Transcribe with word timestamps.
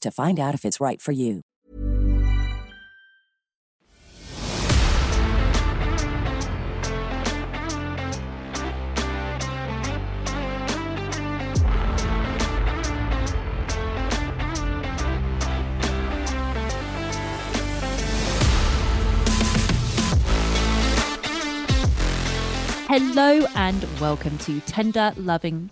to 0.00 0.10
find 0.10 0.40
out 0.40 0.54
if 0.54 0.64
it's 0.64 0.80
right 0.80 1.00
for 1.00 1.12
you. 1.12 1.42
Hello 22.88 23.46
and 23.54 23.86
welcome 24.00 24.38
to 24.38 24.60
Tender 24.60 25.12
Loving 25.16 25.70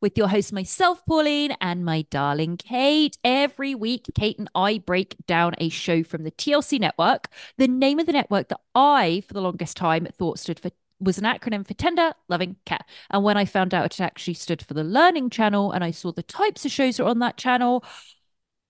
with 0.00 0.16
your 0.16 0.28
host, 0.28 0.52
myself, 0.52 1.04
Pauline, 1.06 1.56
and 1.60 1.84
my 1.84 2.02
darling 2.10 2.56
Kate. 2.56 3.18
Every 3.24 3.74
week, 3.74 4.06
Kate 4.14 4.38
and 4.38 4.50
I 4.54 4.78
break 4.78 5.16
down 5.26 5.54
a 5.58 5.68
show 5.68 6.02
from 6.02 6.24
the 6.24 6.30
TLC 6.30 6.78
network, 6.78 7.28
the 7.56 7.68
name 7.68 7.98
of 7.98 8.06
the 8.06 8.12
network 8.12 8.48
that 8.48 8.60
I, 8.74 9.22
for 9.26 9.34
the 9.34 9.40
longest 9.40 9.76
time, 9.76 10.06
thought 10.06 10.38
stood 10.38 10.60
for 10.60 10.70
was 11.00 11.18
an 11.18 11.24
acronym 11.24 11.66
for 11.66 11.74
Tender 11.74 12.12
Loving 12.28 12.56
Care. 12.66 12.84
And 13.10 13.22
when 13.22 13.36
I 13.36 13.44
found 13.44 13.72
out 13.72 13.84
it 13.84 14.00
actually 14.00 14.34
stood 14.34 14.62
for 14.62 14.74
the 14.74 14.82
Learning 14.82 15.30
Channel 15.30 15.70
and 15.70 15.84
I 15.84 15.92
saw 15.92 16.12
the 16.12 16.22
types 16.22 16.64
of 16.64 16.72
shows 16.72 16.96
that 16.96 17.04
are 17.04 17.08
on 17.08 17.20
that 17.20 17.36
channel, 17.36 17.84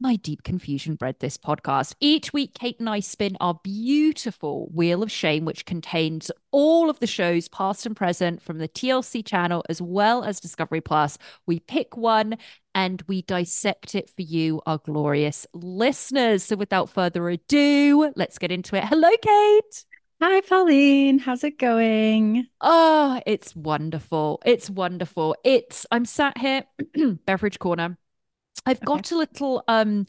my 0.00 0.16
deep 0.16 0.42
confusion 0.42 0.94
bred 0.94 1.16
this 1.18 1.36
podcast. 1.36 1.94
Each 2.00 2.32
week, 2.32 2.54
Kate 2.54 2.78
and 2.78 2.88
I 2.88 3.00
spin 3.00 3.36
our 3.40 3.58
beautiful 3.62 4.68
Wheel 4.72 5.02
of 5.02 5.10
Shame, 5.10 5.44
which 5.44 5.64
contains 5.64 6.30
all 6.50 6.88
of 6.88 7.00
the 7.00 7.06
shows, 7.06 7.48
past 7.48 7.84
and 7.86 7.96
present, 7.96 8.40
from 8.42 8.58
the 8.58 8.68
TLC 8.68 9.24
channel 9.24 9.64
as 9.68 9.82
well 9.82 10.22
as 10.22 10.40
Discovery 10.40 10.80
Plus. 10.80 11.18
We 11.46 11.60
pick 11.60 11.96
one 11.96 12.38
and 12.74 13.02
we 13.08 13.22
dissect 13.22 13.94
it 13.94 14.08
for 14.08 14.22
you, 14.22 14.62
our 14.66 14.78
glorious 14.78 15.46
listeners. 15.52 16.44
So, 16.44 16.56
without 16.56 16.88
further 16.88 17.28
ado, 17.28 18.12
let's 18.14 18.38
get 18.38 18.52
into 18.52 18.76
it. 18.76 18.84
Hello, 18.84 19.10
Kate. 19.20 19.84
Hi, 20.20 20.40
Pauline. 20.40 21.18
How's 21.20 21.44
it 21.44 21.58
going? 21.58 22.46
Oh, 22.60 23.20
it's 23.24 23.54
wonderful. 23.54 24.40
It's 24.44 24.68
wonderful. 24.68 25.36
It's, 25.44 25.86
I'm 25.90 26.04
sat 26.04 26.38
here, 26.38 26.64
beverage 27.26 27.58
corner. 27.58 27.98
I've 28.66 28.80
got 28.80 29.10
a 29.10 29.16
little 29.16 29.62
um 29.68 30.06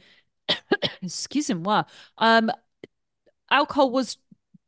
excuse 1.02 1.50
me, 1.50 1.82
um 2.18 2.52
alcohol 3.52 3.92
was 3.92 4.18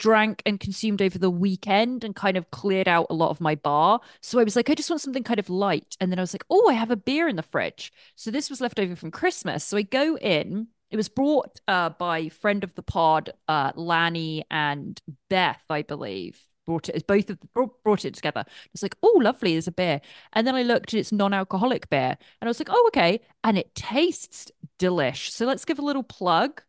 drank 0.01 0.41
and 0.47 0.59
consumed 0.59 0.99
over 0.99 1.19
the 1.19 1.29
weekend 1.29 2.03
and 2.03 2.15
kind 2.15 2.35
of 2.35 2.49
cleared 2.49 2.87
out 2.87 3.05
a 3.11 3.13
lot 3.13 3.29
of 3.29 3.39
my 3.39 3.53
bar. 3.53 3.99
So 4.19 4.39
I 4.39 4.43
was 4.43 4.55
like, 4.55 4.67
I 4.67 4.73
just 4.73 4.89
want 4.89 5.01
something 5.01 5.23
kind 5.23 5.39
of 5.39 5.47
light. 5.47 5.95
And 6.01 6.11
then 6.11 6.17
I 6.17 6.23
was 6.23 6.33
like, 6.33 6.43
oh, 6.49 6.67
I 6.67 6.73
have 6.73 6.89
a 6.89 6.95
beer 6.95 7.27
in 7.27 7.35
the 7.35 7.43
fridge. 7.43 7.93
So 8.15 8.31
this 8.31 8.49
was 8.49 8.59
left 8.59 8.79
over 8.79 8.95
from 8.95 9.11
Christmas. 9.11 9.63
So 9.63 9.77
I 9.77 9.83
go 9.83 10.17
in. 10.17 10.67
It 10.89 10.97
was 10.97 11.07
brought 11.07 11.61
uh, 11.67 11.91
by 11.91 12.29
friend 12.29 12.63
of 12.63 12.73
the 12.73 12.81
pod, 12.81 13.29
uh, 13.47 13.71
Lanny 13.75 14.43
and 14.49 14.99
Beth, 15.29 15.63
I 15.69 15.83
believe 15.83 16.41
brought 16.65 16.89
it 16.89 16.95
as 16.95 17.03
both 17.03 17.29
of 17.29 17.39
brought, 17.53 17.83
brought 17.83 18.05
it 18.05 18.13
together. 18.13 18.45
It's 18.73 18.83
like, 18.83 18.95
oh, 19.03 19.19
lovely, 19.21 19.53
there's 19.53 19.67
a 19.67 19.71
beer. 19.71 20.01
And 20.33 20.45
then 20.45 20.55
I 20.55 20.63
looked 20.63 20.93
and 20.93 20.99
it's 20.99 21.11
non-alcoholic 21.11 21.89
beer. 21.89 22.17
And 22.41 22.47
I 22.47 22.47
was 22.47 22.59
like, 22.59 22.69
oh, 22.71 22.83
okay. 22.87 23.21
And 23.43 23.57
it 23.57 23.73
tastes 23.75 24.51
delish. 24.79 25.29
So 25.31 25.45
let's 25.45 25.65
give 25.65 25.79
a 25.79 25.83
little 25.83 26.03
plug 26.03 26.61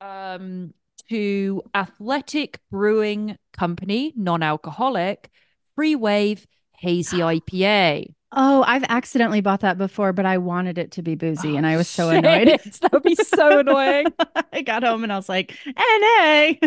um 0.00 0.74
to 1.08 1.62
Athletic 1.74 2.60
Brewing 2.70 3.38
Company, 3.52 4.12
non-alcoholic, 4.16 5.30
free 5.74 5.96
wave 5.96 6.46
hazy 6.72 7.18
IPA. 7.18 8.14
Oh, 8.30 8.62
I've 8.66 8.84
accidentally 8.90 9.40
bought 9.40 9.60
that 9.60 9.78
before, 9.78 10.12
but 10.12 10.26
I 10.26 10.36
wanted 10.36 10.76
it 10.76 10.92
to 10.92 11.02
be 11.02 11.14
boozy, 11.14 11.52
Oh, 11.54 11.56
and 11.56 11.66
I 11.66 11.76
was 11.78 11.88
so 11.88 12.10
shit. 12.10 12.24
annoyed. 12.24 12.60
That 12.82 12.92
would 12.92 13.02
be 13.02 13.14
so 13.14 13.60
annoying. 13.60 14.06
I 14.52 14.60
got 14.62 14.82
home 14.82 15.02
and 15.02 15.12
I 15.12 15.16
was 15.16 15.28
like, 15.28 15.56
"NA." 15.66 16.52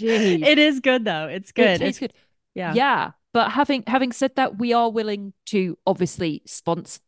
It 0.00 0.58
is 0.58 0.80
good 0.80 1.04
though. 1.04 1.26
It's 1.26 1.52
good. 1.52 1.80
It 1.80 1.82
It's- 1.82 1.98
good. 1.98 2.12
yeah. 2.54 2.74
Yeah. 2.74 3.10
But 3.32 3.50
having 3.50 3.82
having 3.86 4.12
said 4.12 4.36
that, 4.36 4.58
we 4.58 4.72
are 4.72 4.90
willing 4.90 5.32
to 5.46 5.76
obviously 5.86 6.42
sponsor 6.46 7.00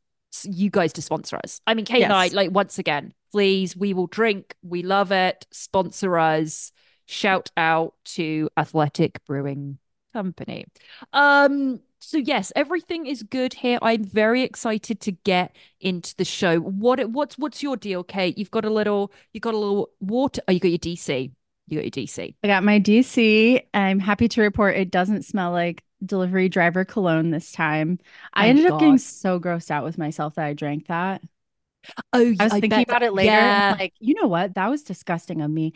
you 0.45 0.71
guys 0.71 0.93
to 0.95 1.03
sponsor 1.03 1.39
us. 1.43 1.61
I 1.67 1.75
mean, 1.75 1.85
Kate 1.85 2.03
and 2.03 2.13
I, 2.13 2.29
like 2.29 2.51
once 2.51 2.79
again, 2.79 3.15
please, 3.33 3.77
we 3.77 3.95
will 3.95 4.09
drink. 4.09 4.55
We 4.63 4.83
love 4.83 5.13
it. 5.13 5.47
Sponsor 5.53 6.19
us. 6.19 6.73
Shout 7.07 7.51
out 7.57 7.95
to 8.17 8.51
Athletic 8.57 9.25
Brewing 9.25 9.79
Company. 10.13 10.67
Um, 11.13 11.81
so 12.07 12.19
yes, 12.19 12.53
everything 12.55 13.07
is 13.07 13.25
good 13.25 13.53
here. 13.55 13.79
I'm 13.83 14.05
very 14.05 14.43
excited 14.43 15.01
to 15.01 15.13
get 15.13 15.57
into 15.81 16.15
the 16.17 16.25
show. 16.25 16.61
What 16.61 17.11
what's 17.11 17.37
what's 17.37 17.63
your 17.65 17.77
deal, 17.77 18.05
Kate? 18.05 18.39
You've 18.39 18.51
got 18.53 18.65
a 18.65 18.71
little 18.71 19.13
you 19.33 19.41
got 19.41 19.55
a 19.55 19.59
little 19.59 19.91
water. 20.01 20.41
Oh, 20.47 20.53
you 20.53 20.61
got 20.61 20.69
your 20.69 20.79
DC. 20.79 21.33
You 21.67 21.79
got 21.79 21.85
your 21.85 21.91
DC. 21.91 22.37
I 22.45 22.47
got 22.47 22.63
my 22.63 22.79
DC. 22.79 23.61
I'm 23.75 23.99
happy 23.99 24.29
to 24.29 24.41
report 24.43 24.77
it 24.77 24.91
doesn't 24.93 25.25
smell 25.25 25.51
like 25.51 25.83
delivery 26.05 26.49
driver 26.49 26.85
cologne 26.85 27.31
this 27.31 27.51
time. 27.51 27.99
I 28.33 28.43
Thank 28.43 28.51
ended 28.51 28.67
up 28.67 28.79
getting 28.79 28.99
so 28.99 29.41
grossed 29.41 29.73
out 29.73 29.83
with 29.83 29.99
myself 29.99 30.37
that 30.37 30.45
I 30.45 30.53
drank 30.53 30.87
that. 30.87 31.23
Oh, 32.13 32.35
I 32.39 32.45
was 32.45 32.57
thinking 32.57 32.69
bet- 32.69 32.89
about 32.89 33.03
it 33.03 33.15
later. 33.15 33.31
Yeah. 33.33 33.77
Like, 33.79 33.95
you 33.99 34.15
know 34.15 34.29
what? 34.29 34.55
That 34.55 34.69
was 34.71 34.83
disgusting 34.83 35.41
of 35.43 35.51
me. 35.51 35.73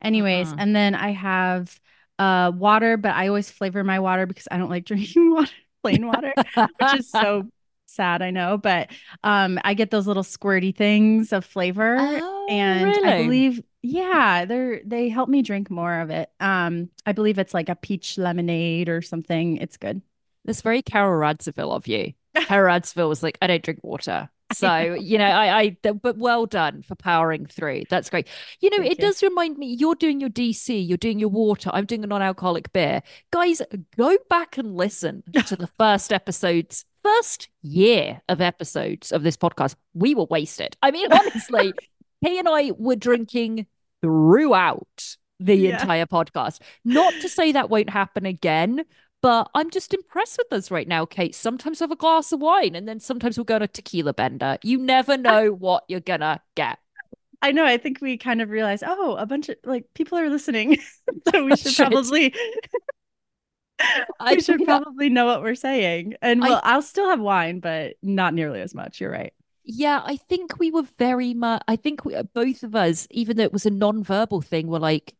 Anyways, 0.00 0.52
Uh-uh. 0.52 0.56
and 0.58 0.76
then 0.76 0.94
I 0.94 1.12
have 1.12 1.80
uh 2.18 2.52
water, 2.54 2.96
but 2.96 3.14
I 3.14 3.28
always 3.28 3.50
flavor 3.50 3.82
my 3.84 4.00
water 4.00 4.26
because 4.26 4.48
I 4.50 4.58
don't 4.58 4.70
like 4.70 4.84
drinking 4.86 5.32
water, 5.32 5.52
plain 5.82 6.06
water, 6.06 6.32
which 6.36 6.94
is 6.94 7.10
so 7.10 7.48
sad, 7.86 8.22
I 8.22 8.30
know. 8.30 8.56
But 8.56 8.90
um 9.22 9.58
I 9.64 9.74
get 9.74 9.90
those 9.90 10.06
little 10.06 10.22
squirty 10.22 10.74
things 10.74 11.32
of 11.32 11.44
flavor. 11.44 11.96
Oh, 11.98 12.46
and 12.48 12.94
I 13.04 13.22
believe, 13.22 13.62
yeah, 13.82 14.44
they're 14.44 14.80
they 14.84 15.08
help 15.08 15.28
me 15.28 15.42
drink 15.42 15.70
more 15.70 16.00
of 16.00 16.10
it. 16.10 16.30
Um, 16.40 16.88
I 17.04 17.12
believe 17.12 17.38
it's 17.38 17.54
like 17.54 17.68
a 17.68 17.76
peach 17.76 18.16
lemonade 18.18 18.88
or 18.88 19.02
something. 19.02 19.58
It's 19.58 19.76
good. 19.76 20.02
That's 20.44 20.62
very 20.62 20.82
Carole 20.82 21.20
Radziwill 21.20 21.70
of 21.74 21.86
you. 21.86 22.14
Carole 22.34 22.72
Radziwill 22.72 23.08
was 23.08 23.22
like, 23.22 23.38
I 23.42 23.46
don't 23.46 23.62
drink 23.62 23.80
water. 23.82 24.28
So, 24.54 24.94
you 25.00 25.18
know, 25.18 25.26
I, 25.26 25.60
I, 25.60 25.92
but 25.92 26.16
well 26.18 26.46
done 26.46 26.82
for 26.82 26.94
powering 26.94 27.46
through. 27.46 27.84
That's 27.90 28.10
great. 28.10 28.28
You 28.60 28.70
know, 28.70 28.78
Thank 28.78 28.92
it 28.92 28.98
you. 28.98 29.06
does 29.08 29.22
remind 29.22 29.58
me, 29.58 29.66
you're 29.78 29.94
doing 29.94 30.20
your 30.20 30.30
DC, 30.30 30.86
you're 30.88 30.98
doing 30.98 31.18
your 31.18 31.28
water, 31.28 31.70
I'm 31.72 31.86
doing 31.86 32.04
a 32.04 32.06
non 32.06 32.22
alcoholic 32.22 32.72
beer. 32.72 33.02
Guys, 33.30 33.62
go 33.96 34.16
back 34.30 34.58
and 34.58 34.76
listen 34.76 35.22
to 35.46 35.56
the 35.56 35.66
first 35.78 36.12
episodes, 36.12 36.84
first 37.02 37.48
year 37.62 38.22
of 38.28 38.40
episodes 38.40 39.12
of 39.12 39.22
this 39.22 39.36
podcast. 39.36 39.74
We 39.94 40.14
were 40.14 40.24
wasted. 40.26 40.76
I 40.82 40.90
mean, 40.90 41.12
honestly, 41.12 41.72
Kay 42.24 42.38
and 42.38 42.48
I 42.48 42.70
were 42.78 42.96
drinking 42.96 43.66
throughout 44.00 45.16
the 45.40 45.56
Yeah. 45.56 45.80
entire 45.80 46.06
podcast. 46.06 46.60
Not 46.84 47.12
to 47.22 47.28
say 47.28 47.52
that 47.52 47.70
won't 47.70 47.90
happen 47.90 48.26
again, 48.26 48.84
but 49.22 49.50
I'm 49.54 49.70
just 49.70 49.94
impressed 49.94 50.38
with 50.38 50.52
us 50.52 50.70
right 50.70 50.88
now, 50.88 51.06
Kate. 51.06 51.34
Sometimes 51.34 51.80
we 51.80 51.84
have 51.84 51.90
a 51.92 51.96
glass 51.96 52.32
of 52.32 52.40
wine 52.40 52.74
and 52.74 52.88
then 52.88 53.00
sometimes 53.00 53.36
we'll 53.38 53.44
go 53.44 53.56
on 53.56 53.62
a 53.62 53.68
tequila 53.68 54.12
bender. 54.14 54.58
You 54.62 54.78
never 54.78 55.16
know 55.16 55.52
what 55.52 55.84
you're 55.88 56.00
gonna 56.00 56.40
get. 56.56 56.78
I 57.40 57.50
know. 57.52 57.64
I 57.64 57.76
think 57.76 58.00
we 58.00 58.16
kind 58.18 58.40
of 58.40 58.50
realized, 58.50 58.84
oh, 58.86 59.16
a 59.16 59.26
bunch 59.26 59.48
of 59.48 59.56
like 59.64 59.86
people 59.94 60.18
are 60.18 60.28
listening, 60.30 60.78
so 61.32 61.44
we 61.44 61.56
should 61.56 61.74
Should. 61.74 61.90
probably 61.90 62.34
I 64.20 64.34
we 64.34 64.40
should 64.40 64.60
yeah. 64.66 64.66
probably 64.66 65.08
know 65.10 65.26
what 65.26 65.42
we're 65.42 65.54
saying. 65.54 66.14
And 66.22 66.44
I- 66.44 66.48
well, 66.48 66.60
I'll 66.64 66.82
still 66.82 67.08
have 67.10 67.20
wine, 67.20 67.60
but 67.60 67.96
not 68.02 68.34
nearly 68.34 68.60
as 68.60 68.74
much. 68.74 69.00
You're 69.00 69.10
right. 69.10 69.32
Yeah, 69.64 70.02
I 70.04 70.16
think 70.16 70.58
we 70.58 70.70
were 70.72 70.82
very 70.98 71.34
much. 71.34 71.62
I 71.68 71.76
think 71.76 72.04
we, 72.04 72.14
uh, 72.16 72.24
both 72.24 72.62
of 72.64 72.74
us, 72.74 73.06
even 73.10 73.36
though 73.36 73.44
it 73.44 73.52
was 73.52 73.66
a 73.66 73.70
non-verbal 73.70 74.40
thing, 74.42 74.66
were 74.66 74.80
like, 74.80 75.14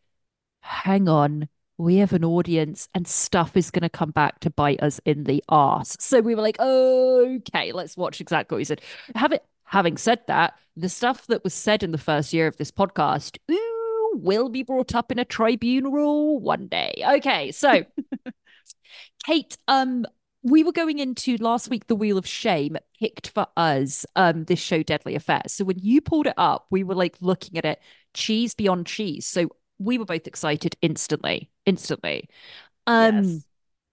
"Hang 0.60 1.08
on, 1.08 1.48
we 1.78 1.96
have 1.96 2.12
an 2.12 2.24
audience, 2.24 2.88
and 2.94 3.06
stuff 3.06 3.56
is 3.56 3.70
going 3.70 3.82
to 3.82 3.88
come 3.88 4.10
back 4.10 4.40
to 4.40 4.50
bite 4.50 4.82
us 4.82 5.00
in 5.04 5.24
the 5.24 5.42
ass. 5.50 5.96
So 6.00 6.20
we 6.20 6.34
were 6.34 6.42
like, 6.42 6.60
"Okay, 6.60 7.72
let's 7.72 7.96
watch 7.96 8.20
exactly 8.20 8.56
what 8.56 8.60
he 8.60 8.64
said." 8.64 8.80
Having 9.14 9.40
having 9.64 9.96
said 9.96 10.20
that, 10.26 10.54
the 10.76 10.88
stuff 10.88 11.26
that 11.28 11.44
was 11.44 11.54
said 11.54 11.82
in 11.82 11.92
the 11.92 11.98
first 11.98 12.32
year 12.32 12.46
of 12.46 12.56
this 12.56 12.70
podcast, 12.70 13.38
ooh, 13.50 14.12
will 14.14 14.48
be 14.48 14.62
brought 14.62 14.94
up 14.94 15.10
in 15.10 15.18
a 15.18 15.24
tribunal 15.24 16.40
one 16.40 16.68
day. 16.68 17.02
Okay, 17.16 17.52
so 17.52 17.84
Kate, 19.26 19.56
um, 19.68 20.04
we 20.42 20.64
were 20.64 20.72
going 20.72 20.98
into 20.98 21.36
last 21.38 21.70
week 21.70 21.86
the 21.86 21.94
Wheel 21.94 22.18
of 22.18 22.26
Shame 22.26 22.76
picked 22.98 23.28
for 23.28 23.46
us 23.56 24.04
um 24.16 24.44
this 24.44 24.58
show 24.58 24.82
Deadly 24.82 25.14
Affairs. 25.14 25.52
So 25.52 25.64
when 25.64 25.78
you 25.78 26.00
pulled 26.00 26.26
it 26.26 26.34
up, 26.36 26.66
we 26.70 26.84
were 26.84 26.94
like 26.94 27.16
looking 27.20 27.56
at 27.58 27.64
it 27.64 27.80
cheese 28.14 28.54
beyond 28.54 28.86
cheese. 28.86 29.26
So 29.26 29.48
we 29.78 29.98
were 29.98 30.04
both 30.04 30.26
excited 30.26 30.76
instantly, 30.82 31.50
instantly. 31.66 32.28
Um 32.86 33.44
Yes. 33.44 33.46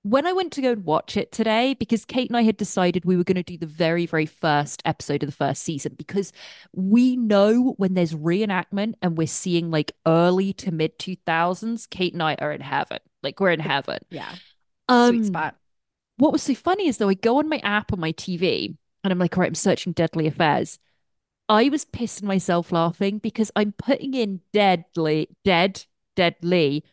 when 0.03 0.25
I 0.25 0.33
went 0.33 0.53
to 0.53 0.61
go 0.61 0.71
and 0.71 0.85
watch 0.85 1.17
it 1.17 1.31
today, 1.31 1.75
because 1.79 2.05
Kate 2.05 2.29
and 2.29 2.37
I 2.37 2.43
had 2.43 2.57
decided 2.57 3.05
we 3.05 3.17
were 3.17 3.23
going 3.25 3.35
to 3.35 3.43
do 3.43 3.57
the 3.57 3.65
very, 3.65 4.05
very 4.05 4.25
first 4.25 4.81
episode 4.85 5.23
of 5.23 5.29
the 5.29 5.35
first 5.35 5.61
season, 5.63 5.95
because 5.97 6.31
we 6.73 7.17
know 7.17 7.73
when 7.77 7.95
there's 7.95 8.13
reenactment 8.13 8.93
and 9.01 9.17
we're 9.17 9.27
seeing 9.27 9.71
like 9.71 9.91
early 10.07 10.53
to 10.53 10.71
mid 10.71 10.99
2000s, 10.99 11.85
Kate 11.87 12.13
and 12.13 12.23
I 12.23 12.35
are 12.35 12.51
in 12.53 12.61
heaven. 12.61 12.99
Like 13.23 13.39
we're 13.41 13.51
in 13.51 13.59
heaven. 13.59 13.99
Yeah. 14.09 14.37
Um, 14.87 15.15
Sweet 15.15 15.25
spot. 15.25 15.55
what 16.17 16.31
was 16.33 16.43
so 16.43 16.53
funny 16.55 16.87
is 16.87 16.97
though 16.97 17.09
I 17.09 17.13
go 17.13 17.39
on 17.39 17.49
my 17.49 17.59
app 17.59 17.93
on 17.93 17.99
my 17.99 18.11
TV 18.11 18.77
and 19.03 19.11
I'm 19.13 19.19
like, 19.19 19.37
all 19.37 19.41
right, 19.41 19.47
I'm 19.47 19.55
searching 19.55 19.93
Deadly 19.93 20.27
Affairs. 20.27 20.79
I 21.49 21.69
was 21.69 21.85
pissing 21.85 22.23
myself 22.23 22.71
laughing 22.71 23.19
because 23.19 23.51
I'm 23.55 23.73
putting 23.73 24.13
in 24.13 24.41
deadly, 24.53 25.29
dead, 25.43 25.85
deadly. 26.15 26.85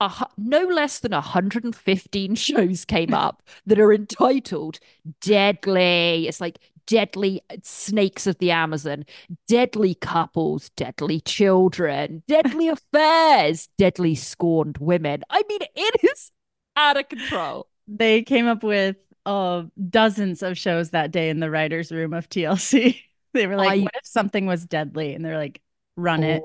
A, 0.00 0.26
no 0.36 0.62
less 0.64 0.98
than 0.98 1.12
115 1.12 2.34
shows 2.34 2.84
came 2.84 3.14
up 3.14 3.42
that 3.66 3.78
are 3.78 3.92
entitled 3.92 4.78
Deadly. 5.20 6.28
It's 6.28 6.40
like 6.40 6.58
Deadly 6.86 7.40
Snakes 7.62 8.26
of 8.26 8.38
the 8.38 8.50
Amazon, 8.50 9.04
Deadly 9.48 9.94
Couples, 9.94 10.68
Deadly 10.70 11.20
Children, 11.20 12.22
Deadly 12.28 12.68
Affairs, 12.94 13.68
Deadly 13.78 14.14
Scorned 14.14 14.78
Women. 14.78 15.22
I 15.30 15.42
mean, 15.48 15.60
it 15.74 16.04
is 16.04 16.30
out 16.76 16.96
of 16.98 17.08
control. 17.08 17.68
They 17.88 18.22
came 18.22 18.46
up 18.46 18.62
with 18.62 18.96
uh, 19.24 19.64
dozens 19.90 20.42
of 20.42 20.58
shows 20.58 20.90
that 20.90 21.10
day 21.10 21.30
in 21.30 21.40
the 21.40 21.50
writers' 21.50 21.90
room 21.90 22.12
of 22.12 22.28
TLC. 22.28 23.00
they 23.32 23.46
were 23.46 23.56
like, 23.56 23.70
I- 23.70 23.82
"What 23.82 23.94
if 23.96 24.06
something 24.06 24.46
was 24.46 24.66
deadly?" 24.66 25.14
And 25.14 25.24
they're 25.24 25.38
like, 25.38 25.60
"Run 25.96 26.22
it." 26.22 26.42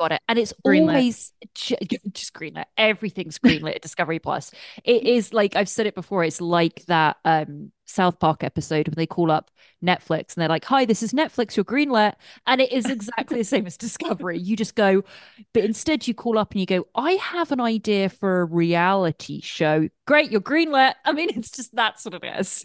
Got 0.00 0.12
it. 0.12 0.22
And 0.30 0.38
it's 0.38 0.54
Greenlit. 0.66 0.88
always 0.88 1.32
ju- 1.54 1.76
just 2.14 2.32
greenlit. 2.32 2.64
Everything's 2.78 3.38
greenlit 3.38 3.74
at 3.74 3.82
Discovery 3.82 4.18
Plus. 4.18 4.50
It 4.82 5.02
is 5.04 5.34
like 5.34 5.56
I've 5.56 5.68
said 5.68 5.84
it 5.84 5.94
before. 5.94 6.24
It's 6.24 6.40
like 6.40 6.86
that 6.86 7.18
um 7.26 7.70
South 7.84 8.18
Park 8.18 8.42
episode 8.42 8.88
when 8.88 8.94
they 8.96 9.06
call 9.06 9.30
up 9.30 9.50
Netflix 9.84 10.34
and 10.34 10.40
they're 10.40 10.48
like, 10.48 10.64
"Hi, 10.64 10.86
this 10.86 11.02
is 11.02 11.12
Netflix. 11.12 11.54
You're 11.54 11.66
greenlit," 11.66 12.14
and 12.46 12.62
it 12.62 12.72
is 12.72 12.86
exactly 12.86 13.36
the 13.36 13.44
same 13.44 13.66
as 13.66 13.76
Discovery. 13.76 14.38
You 14.38 14.56
just 14.56 14.74
go, 14.74 15.04
but 15.52 15.64
instead 15.64 16.08
you 16.08 16.14
call 16.14 16.38
up 16.38 16.52
and 16.52 16.60
you 16.60 16.66
go, 16.66 16.86
"I 16.94 17.12
have 17.12 17.52
an 17.52 17.60
idea 17.60 18.08
for 18.08 18.40
a 18.40 18.44
reality 18.46 19.42
show." 19.42 19.90
Great, 20.06 20.30
you're 20.30 20.40
greenlit. 20.40 20.94
I 21.04 21.12
mean, 21.12 21.28
it's 21.36 21.50
just 21.50 21.76
that's 21.76 22.06
what 22.06 22.14
it 22.14 22.24
is. 22.38 22.64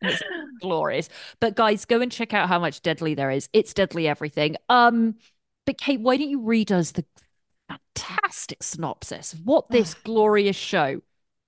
It's 0.00 0.22
glorious. 0.62 1.10
But 1.40 1.56
guys, 1.56 1.84
go 1.84 2.00
and 2.00 2.10
check 2.10 2.32
out 2.32 2.48
how 2.48 2.58
much 2.58 2.80
deadly 2.80 3.14
there 3.14 3.30
is. 3.32 3.50
It's 3.52 3.74
deadly 3.74 4.08
everything. 4.08 4.56
Um, 4.70 5.16
but 5.68 5.76
Kate, 5.76 6.00
why 6.00 6.16
don't 6.16 6.30
you 6.30 6.40
read 6.40 6.72
us 6.72 6.92
the 6.92 7.04
fantastic 7.68 8.62
synopsis 8.62 9.34
of 9.34 9.44
what 9.44 9.68
this 9.68 9.92
glorious 10.04 10.56
show 10.56 11.02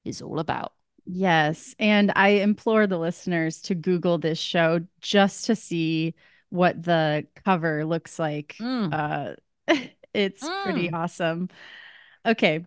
is 0.05 0.21
all 0.21 0.39
about? 0.39 0.75
Yes. 1.07 1.75
And 1.79 2.13
I 2.15 2.29
implore 2.29 2.87
the 2.87 2.99
listeners 2.99 3.63
to 3.63 3.75
Google 3.75 4.19
this 4.19 4.39
show 4.39 4.81
just 5.01 5.47
to 5.47 5.57
see 5.57 6.15
what 6.51 6.83
the 6.83 7.29
cover 7.47 7.87
looks 7.87 8.19
like. 8.19 8.57
Mm. 8.61 8.93
Uh, 8.93 9.37
it's 10.13 10.47
pretty 10.65 10.91
Mm. 10.91 10.95
awesome. 10.95 11.49
Okay. 12.27 12.67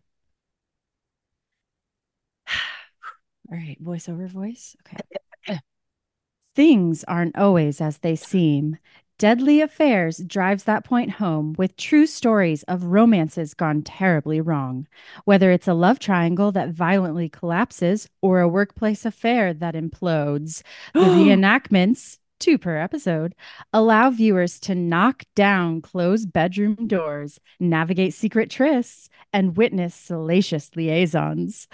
All 3.51 3.57
right, 3.57 3.77
voiceover 3.79 4.27
voice. 4.27 4.75
Okay. 4.87 5.59
Things 6.55 7.03
aren't 7.03 7.37
always 7.37 7.79
as 7.79 7.99
they 7.99 8.15
seem. 8.15 8.77
Deadly 9.23 9.61
Affairs 9.61 10.17
drives 10.17 10.65
that 10.65 10.83
point 10.83 11.11
home 11.11 11.55
with 11.57 11.77
true 11.77 12.05
stories 12.05 12.63
of 12.63 12.83
romances 12.83 13.53
gone 13.53 13.81
terribly 13.81 14.41
wrong. 14.41 14.85
Whether 15.23 15.49
it's 15.51 15.69
a 15.69 15.73
love 15.73 15.97
triangle 15.97 16.51
that 16.51 16.71
violently 16.71 17.29
collapses 17.29 18.09
or 18.21 18.41
a 18.41 18.49
workplace 18.49 19.05
affair 19.05 19.53
that 19.53 19.75
implodes, 19.75 20.61
the 20.93 20.99
reenactments, 20.99 22.17
two 22.41 22.57
per 22.57 22.75
episode, 22.75 23.33
allow 23.71 24.09
viewers 24.09 24.59
to 24.59 24.75
knock 24.75 25.23
down 25.35 25.79
closed 25.79 26.33
bedroom 26.33 26.75
doors, 26.85 27.39
navigate 27.61 28.13
secret 28.13 28.49
trysts, 28.49 29.07
and 29.31 29.55
witness 29.55 29.95
salacious 29.95 30.75
liaisons. 30.75 31.69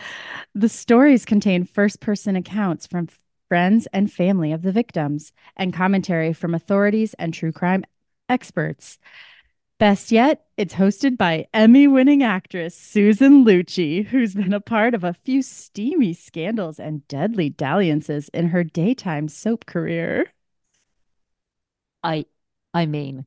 The 0.54 0.70
stories 0.70 1.26
contain 1.26 1.66
first 1.66 2.00
person 2.00 2.36
accounts 2.36 2.86
from 2.86 3.08
friends 3.50 3.88
and 3.92 4.12
family 4.12 4.54
of 4.54 4.62
the 4.62 4.72
victims, 4.72 5.34
and 5.58 5.74
commentary 5.74 6.32
from 6.32 6.56
authorities 6.56 7.14
and 7.16 7.34
true 7.34 7.52
crime 7.52 7.84
experts. 8.30 9.00
Best 9.80 10.12
yet, 10.12 10.46
it's 10.58 10.76
hosted 10.76 11.18
by 11.18 11.48
Emmy 11.54 11.88
winning 11.88 12.22
actress 12.22 12.76
Susan 12.76 13.46
Lucci, 13.46 14.06
who's 14.06 14.36
been 14.36 14.54
a 14.54 14.60
part 14.60 14.94
of 14.94 15.04
a 15.04 15.14
few 15.14 15.42
steamy 15.42 16.14
scandals 16.14 16.80
and 16.80 17.08
deadly 17.08 17.50
dalliances 17.50 18.30
in 18.30 18.50
her 18.50 18.64
daytime 18.64 19.28
soap 19.28 19.66
career. 19.66 20.34
I 22.04 22.26
I 22.74 22.86
mean. 22.86 23.26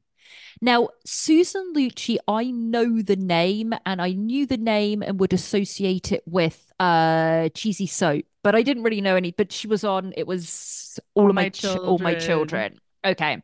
Now, 0.64 0.90
Susan 1.04 1.72
Lucci, 1.74 2.18
I 2.28 2.52
know 2.52 3.02
the 3.02 3.16
name 3.16 3.74
and 3.84 4.00
I 4.00 4.12
knew 4.12 4.46
the 4.46 4.56
name 4.56 5.02
and 5.02 5.18
would 5.18 5.32
associate 5.32 6.12
it 6.12 6.22
with 6.26 6.72
uh 6.78 7.48
cheesy 7.50 7.86
soap, 7.86 8.24
but 8.44 8.54
I 8.54 8.62
didn't 8.62 8.84
really 8.84 9.00
know 9.00 9.16
any, 9.16 9.32
but 9.32 9.50
she 9.50 9.66
was 9.66 9.82
on 9.84 10.12
it 10.16 10.26
was 10.26 11.00
all, 11.14 11.24
All 11.24 11.30
of 11.30 11.34
my, 11.34 11.42
My 11.42 11.48
Ch- 11.50 11.64
all 11.64 11.98
my 11.98 12.14
Children. 12.14 12.78
Okay. 13.04 13.42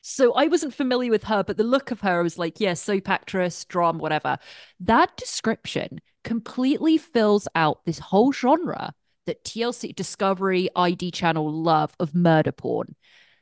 So 0.00 0.32
I 0.34 0.46
wasn't 0.46 0.72
familiar 0.72 1.10
with 1.10 1.24
her, 1.24 1.42
but 1.42 1.56
the 1.56 1.64
look 1.64 1.90
of 1.90 2.00
her 2.00 2.22
was 2.22 2.38
like, 2.38 2.60
yeah, 2.60 2.74
soap 2.74 3.08
actress, 3.08 3.64
drama, 3.64 3.98
whatever. 3.98 4.38
That 4.78 5.16
description 5.16 6.00
completely 6.24 6.96
fills 6.98 7.48
out 7.54 7.84
this 7.84 7.98
whole 7.98 8.32
genre 8.32 8.94
that 9.26 9.44
TLC 9.44 9.94
Discovery 9.94 10.68
ID 10.74 11.10
channel 11.10 11.52
love 11.52 11.94
of 12.00 12.14
murder 12.14 12.52
porn 12.52 12.94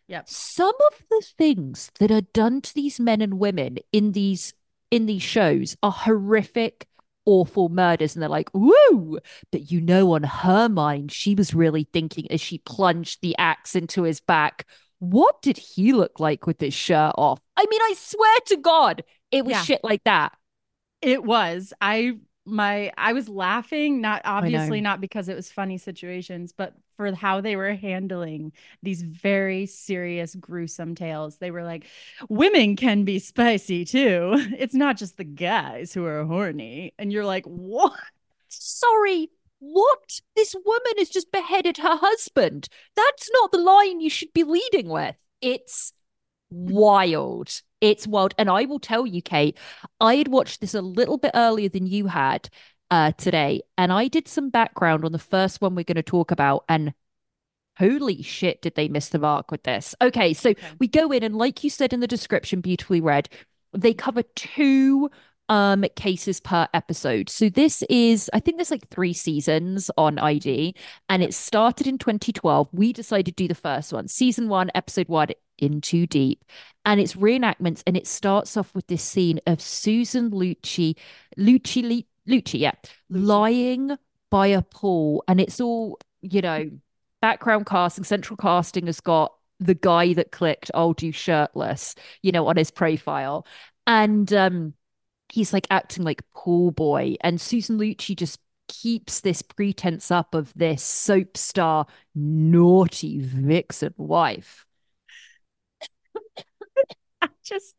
Yep. 0.09 0.29
some 0.29 0.75
of 0.91 1.03
the 1.11 1.23
things 1.37 1.91
that 1.99 2.11
are 2.11 2.23
done 2.23 2.61
to 2.63 2.75
these 2.75 2.99
men 2.99 3.21
and 3.21 3.39
women 3.39 3.79
in 3.93 4.13
these 4.13 4.55
in 4.91 5.07
these 5.07 5.23
shows 5.23 5.77
are 5.83 5.93
horrific 5.93 6.87
awful 7.27 7.69
murders 7.69 8.15
and 8.17 8.23
they're 8.23 8.29
like 8.31 8.49
woo 8.55 9.19
but 9.53 9.71
you 9.71 9.83
know 9.83 10.13
on 10.15 10.23
her 10.23 10.67
mind 10.69 11.13
she 11.13 11.35
was 11.35 11.55
really 11.55 11.87
thinking 11.93 12.27
as 12.33 12.41
she 12.41 12.57
plunged 12.59 13.21
the 13.21 13.37
axe 13.37 13.75
into 13.77 14.05
his 14.05 14.19
back 14.19 14.67
what 14.99 15.43
did 15.43 15.59
he 15.59 15.93
look 15.93 16.19
like 16.19 16.47
with 16.47 16.59
his 16.59 16.73
shirt 16.73 17.13
off 17.19 17.39
i 17.57 17.67
mean 17.69 17.81
i 17.83 17.95
swear 17.99 18.39
to 18.47 18.57
god 18.57 19.05
it 19.31 19.45
was 19.45 19.53
Yeah. 19.53 19.63
shit 19.63 19.81
like 19.85 20.03
that 20.05 20.33
It 21.03 21.23
was. 21.23 21.73
I 21.81 22.15
my 22.49 22.93
I 22.97 23.13
was 23.13 23.29
laughing, 23.29 24.01
not 24.01 24.23
obviously 24.25 24.81
not 24.81 25.01
because 25.01 25.29
it 25.29 25.37
was 25.37 25.51
funny 25.51 25.79
situations, 25.79 26.53
but 26.53 26.75
for 26.97 27.15
how 27.15 27.41
they 27.41 27.55
were 27.55 27.75
handling 27.75 28.53
these 28.83 29.03
very 29.03 29.67
serious, 29.67 30.35
gruesome 30.35 30.95
tales. 30.95 31.37
They 31.37 31.51
were 31.51 31.65
like, 31.65 31.87
women 32.29 32.75
can 32.77 33.05
be 33.05 33.19
spicy 33.19 33.85
too. 33.85 34.35
It's 34.59 34.75
not 34.75 34.97
just 34.97 35.17
the 35.17 35.25
guys 35.25 35.95
who 35.95 36.05
are 36.05 36.25
horny. 36.25 36.93
And 36.99 37.13
you're 37.13 37.25
like, 37.25 37.45
what? 37.47 37.93
sorry 38.49 39.31
what 39.61 40.21
this 40.37 40.55
woman 40.65 40.93
has 40.99 41.09
just 41.09 41.33
beheaded 41.33 41.79
her 41.79 41.97
husband 41.97 42.69
that's 42.95 43.29
not 43.33 43.53
the 43.53 43.59
line 43.59 44.01
you 44.01 44.11
should 44.11 44.33
be 44.33 44.45
leading 44.45 44.89
with 44.89 45.17
it's 45.41 45.93
wild 46.51 47.63
It's 47.81 48.07
wild. 48.07 48.35
And 48.39 48.51
I 48.51 48.65
will 48.65 48.81
tell 48.81 49.07
you, 49.07 49.23
Kate, 49.23 49.57
I 50.01 50.17
had 50.17 50.29
watched 50.29 50.61
this 50.61 50.75
a 50.75 50.83
little 50.83 51.19
bit 51.19 51.33
earlier 51.35 51.69
than 51.69 51.87
you 51.87 52.07
had 52.07 52.49
uh, 52.91 53.13
today. 53.13 53.63
And 53.77 53.93
I 53.93 54.09
did 54.09 54.29
some 54.29 54.51
background 54.51 55.05
on 55.05 55.13
the 55.13 55.19
first 55.19 55.61
one 55.61 55.75
we're 55.75 55.85
going 55.85 55.97
to 55.97 56.03
talk 56.03 56.31
about. 56.31 56.65
And 56.69 56.95
holy 57.79 58.23
shit, 58.23 58.63
did 58.63 58.75
they 58.75 58.89
miss 58.89 59.09
the 59.09 59.19
mark 59.19 59.51
with 59.51 59.63
this? 59.63 59.95
Okay. 60.01 60.35
So 60.35 60.51
okay. 60.51 60.67
we 60.79 60.89
go 60.89 61.11
in, 61.13 61.23
and 61.23 61.37
like 61.37 61.63
you 61.63 61.71
said 61.71 61.93
in 61.93 62.01
the 62.01 62.07
description, 62.07 62.61
beautifully 62.61 63.01
read, 63.01 63.29
they 63.73 63.95
cover 63.95 64.23
two 64.23 65.11
um 65.49 65.85
cases 65.97 66.41
per 66.41 66.69
episode. 66.75 67.31
So 67.31 67.49
this 67.49 67.83
is 67.89 68.29
I 68.35 68.41
think 68.41 68.59
there's 68.59 68.71
like 68.71 68.89
3 68.91 69.15
seasons 69.15 69.91
on 69.97 70.19
ID 70.19 70.75
and 71.09 71.23
it 71.23 71.33
started 71.33 71.87
in 71.87 71.97
2012. 71.97 72.69
We 72.73 72.93
decided 72.93 73.37
to 73.37 73.45
do 73.45 73.49
the 73.49 73.55
first 73.55 73.93
one. 73.93 74.09
Season 74.09 74.49
1, 74.49 74.71
episode 74.75 75.09
1 75.09 75.29
in 75.59 75.81
too 75.81 76.07
deep. 76.07 76.45
And 76.85 77.01
it's 77.01 77.15
reenactments 77.15 77.83
and 77.87 77.97
it 77.97 78.07
starts 78.07 78.57
off 78.57 78.75
with 78.75 78.87
this 78.87 79.03
scene 79.03 79.41
of 79.47 79.61
Susan 79.61 80.31
Lucci 80.31 80.97
Lucci 81.39 82.07
Lucci 82.29 82.61
yeah 82.61 82.73
lying 83.11 83.97
by 84.31 84.49
a 84.49 84.63
pool. 84.63 85.23
And 85.29 85.41
it's 85.41 85.61
all 85.61 85.99
you 86.23 86.41
know 86.41 86.71
background 87.21 87.67
casting 87.67 88.05
central 88.05 88.37
casting 88.37 88.87
has 88.87 89.01
got 89.01 89.35
the 89.61 89.75
guy 89.75 90.13
that 90.15 90.31
clicked 90.31 90.71
I'll 90.73 90.93
do 90.93 91.11
shirtless 91.13 91.95
you 92.23 92.33
know 92.33 92.47
on 92.47 92.57
his 92.57 92.71
profile. 92.71 93.47
And 93.87 94.33
um 94.33 94.75
he's 95.31 95.53
like 95.53 95.67
acting 95.71 96.05
like 96.05 96.23
pool 96.35 96.71
boy. 96.71 97.17
And 97.21 97.41
Susan 97.41 97.79
Lucci 97.79 98.17
just 98.17 98.41
keeps 98.69 99.21
this 99.21 99.43
pretense 99.43 100.11
up 100.11 100.35
of 100.35 100.53
this 100.55 100.83
soap 100.83 101.37
star 101.37 101.87
naughty 102.15 103.19
vixen 103.19 103.95
wife 103.97 104.67
just 107.49 107.75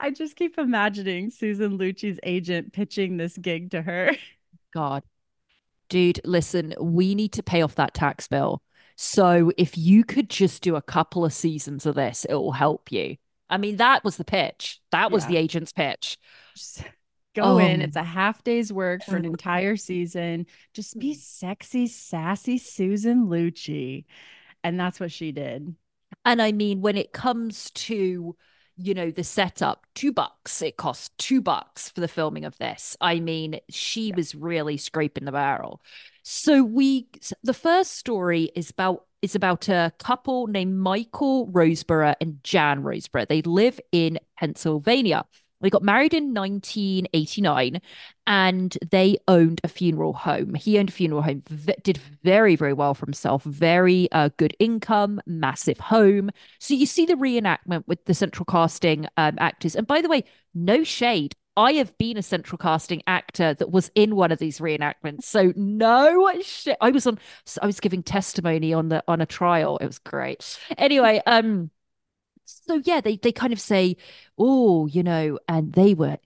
I 0.00 0.10
just 0.10 0.36
keep 0.36 0.58
imagining 0.58 1.30
Susan 1.30 1.78
Lucci's 1.78 2.18
agent 2.22 2.72
pitching 2.72 3.16
this 3.16 3.36
gig 3.36 3.70
to 3.72 3.82
her. 3.82 4.12
God. 4.74 5.02
Dude, 5.88 6.20
listen, 6.24 6.74
we 6.80 7.14
need 7.14 7.32
to 7.34 7.42
pay 7.42 7.62
off 7.62 7.74
that 7.74 7.94
tax 7.94 8.26
bill. 8.28 8.62
So 8.96 9.52
if 9.58 9.76
you 9.76 10.04
could 10.04 10.30
just 10.30 10.62
do 10.62 10.76
a 10.76 10.82
couple 10.82 11.24
of 11.24 11.32
seasons 11.32 11.86
of 11.86 11.94
this, 11.94 12.24
it 12.24 12.34
will 12.34 12.52
help 12.52 12.90
you. 12.90 13.16
I 13.50 13.58
mean, 13.58 13.76
that 13.76 14.02
was 14.04 14.16
the 14.16 14.24
pitch. 14.24 14.80
That 14.90 15.10
was 15.10 15.24
yeah. 15.24 15.28
the 15.28 15.36
agent's 15.36 15.72
pitch. 15.72 16.18
Just 16.56 16.84
go 17.34 17.58
um, 17.58 17.60
in. 17.60 17.82
It's 17.82 17.96
a 17.96 18.02
half 18.02 18.42
day's 18.42 18.72
work 18.72 19.04
for 19.04 19.16
an 19.16 19.26
entire 19.26 19.76
season. 19.76 20.46
Just 20.72 20.98
be 20.98 21.12
sexy, 21.14 21.86
sassy 21.86 22.56
Susan 22.56 23.26
Lucci. 23.26 24.06
And 24.64 24.80
that's 24.80 24.98
what 24.98 25.12
she 25.12 25.32
did. 25.32 25.74
And 26.24 26.40
I 26.40 26.52
mean, 26.52 26.80
when 26.80 26.96
it 26.96 27.12
comes 27.12 27.70
to, 27.72 28.36
you 28.76 28.94
know, 28.94 29.10
the 29.10 29.24
setup, 29.24 29.86
two 29.94 30.12
bucks, 30.12 30.62
it 30.62 30.76
cost 30.76 31.16
two 31.18 31.40
bucks 31.40 31.88
for 31.88 32.00
the 32.00 32.08
filming 32.08 32.44
of 32.44 32.56
this. 32.58 32.96
I 33.00 33.20
mean, 33.20 33.60
she 33.68 34.12
was 34.12 34.34
really 34.34 34.76
scraping 34.76 35.24
the 35.24 35.32
barrel. 35.32 35.80
So 36.22 36.62
we, 36.62 37.08
the 37.42 37.54
first 37.54 37.92
story 37.92 38.50
is 38.54 38.70
about 38.70 39.04
is 39.22 39.36
about 39.36 39.68
a 39.68 39.92
couple 40.00 40.48
named 40.48 40.76
Michael 40.76 41.46
Roseboro 41.46 42.14
and 42.20 42.42
Jan 42.42 42.82
Roseboro. 42.82 43.26
They 43.26 43.40
live 43.42 43.78
in 43.92 44.18
Pennsylvania. 44.36 45.24
They 45.62 45.70
got 45.70 45.82
married 45.82 46.14
in 46.14 46.34
1989 46.34 47.80
and 48.26 48.76
they 48.90 49.18
owned 49.28 49.60
a 49.64 49.68
funeral 49.68 50.12
home. 50.12 50.54
He 50.54 50.78
owned 50.78 50.90
a 50.90 50.92
funeral 50.92 51.22
home, 51.22 51.42
v- 51.48 51.74
did 51.82 51.98
very, 52.22 52.56
very 52.56 52.72
well 52.72 52.94
for 52.94 53.06
himself, 53.06 53.44
very 53.44 54.10
uh, 54.12 54.30
good 54.36 54.54
income, 54.58 55.20
massive 55.26 55.78
home. 55.78 56.30
So 56.58 56.74
you 56.74 56.86
see 56.86 57.06
the 57.06 57.14
reenactment 57.14 57.84
with 57.86 58.04
the 58.04 58.14
central 58.14 58.44
casting 58.44 59.06
um, 59.16 59.36
actors. 59.38 59.74
And 59.74 59.86
by 59.86 60.00
the 60.00 60.08
way, 60.08 60.24
no 60.54 60.84
shade. 60.84 61.34
I 61.56 61.72
have 61.72 61.96
been 61.98 62.16
a 62.16 62.22
central 62.22 62.56
casting 62.56 63.02
actor 63.06 63.52
that 63.54 63.70
was 63.70 63.90
in 63.94 64.16
one 64.16 64.32
of 64.32 64.38
these 64.38 64.58
reenactments. 64.58 65.24
So 65.24 65.52
no 65.54 66.32
shit. 66.42 66.78
I 66.80 66.90
was 66.90 67.06
on 67.06 67.18
I 67.60 67.66
was 67.66 67.78
giving 67.78 68.02
testimony 68.02 68.72
on 68.72 68.88
the 68.88 69.04
on 69.06 69.20
a 69.20 69.26
trial. 69.26 69.76
It 69.78 69.86
was 69.86 69.98
great. 69.98 70.58
Anyway, 70.78 71.20
um 71.26 71.70
so 72.44 72.80
yeah, 72.84 73.00
they 73.00 73.16
they 73.16 73.32
kind 73.32 73.52
of 73.52 73.60
say, 73.60 73.96
oh, 74.38 74.86
you 74.86 75.02
know, 75.02 75.38
and 75.48 75.72
they 75.72 75.94
were, 75.94 76.18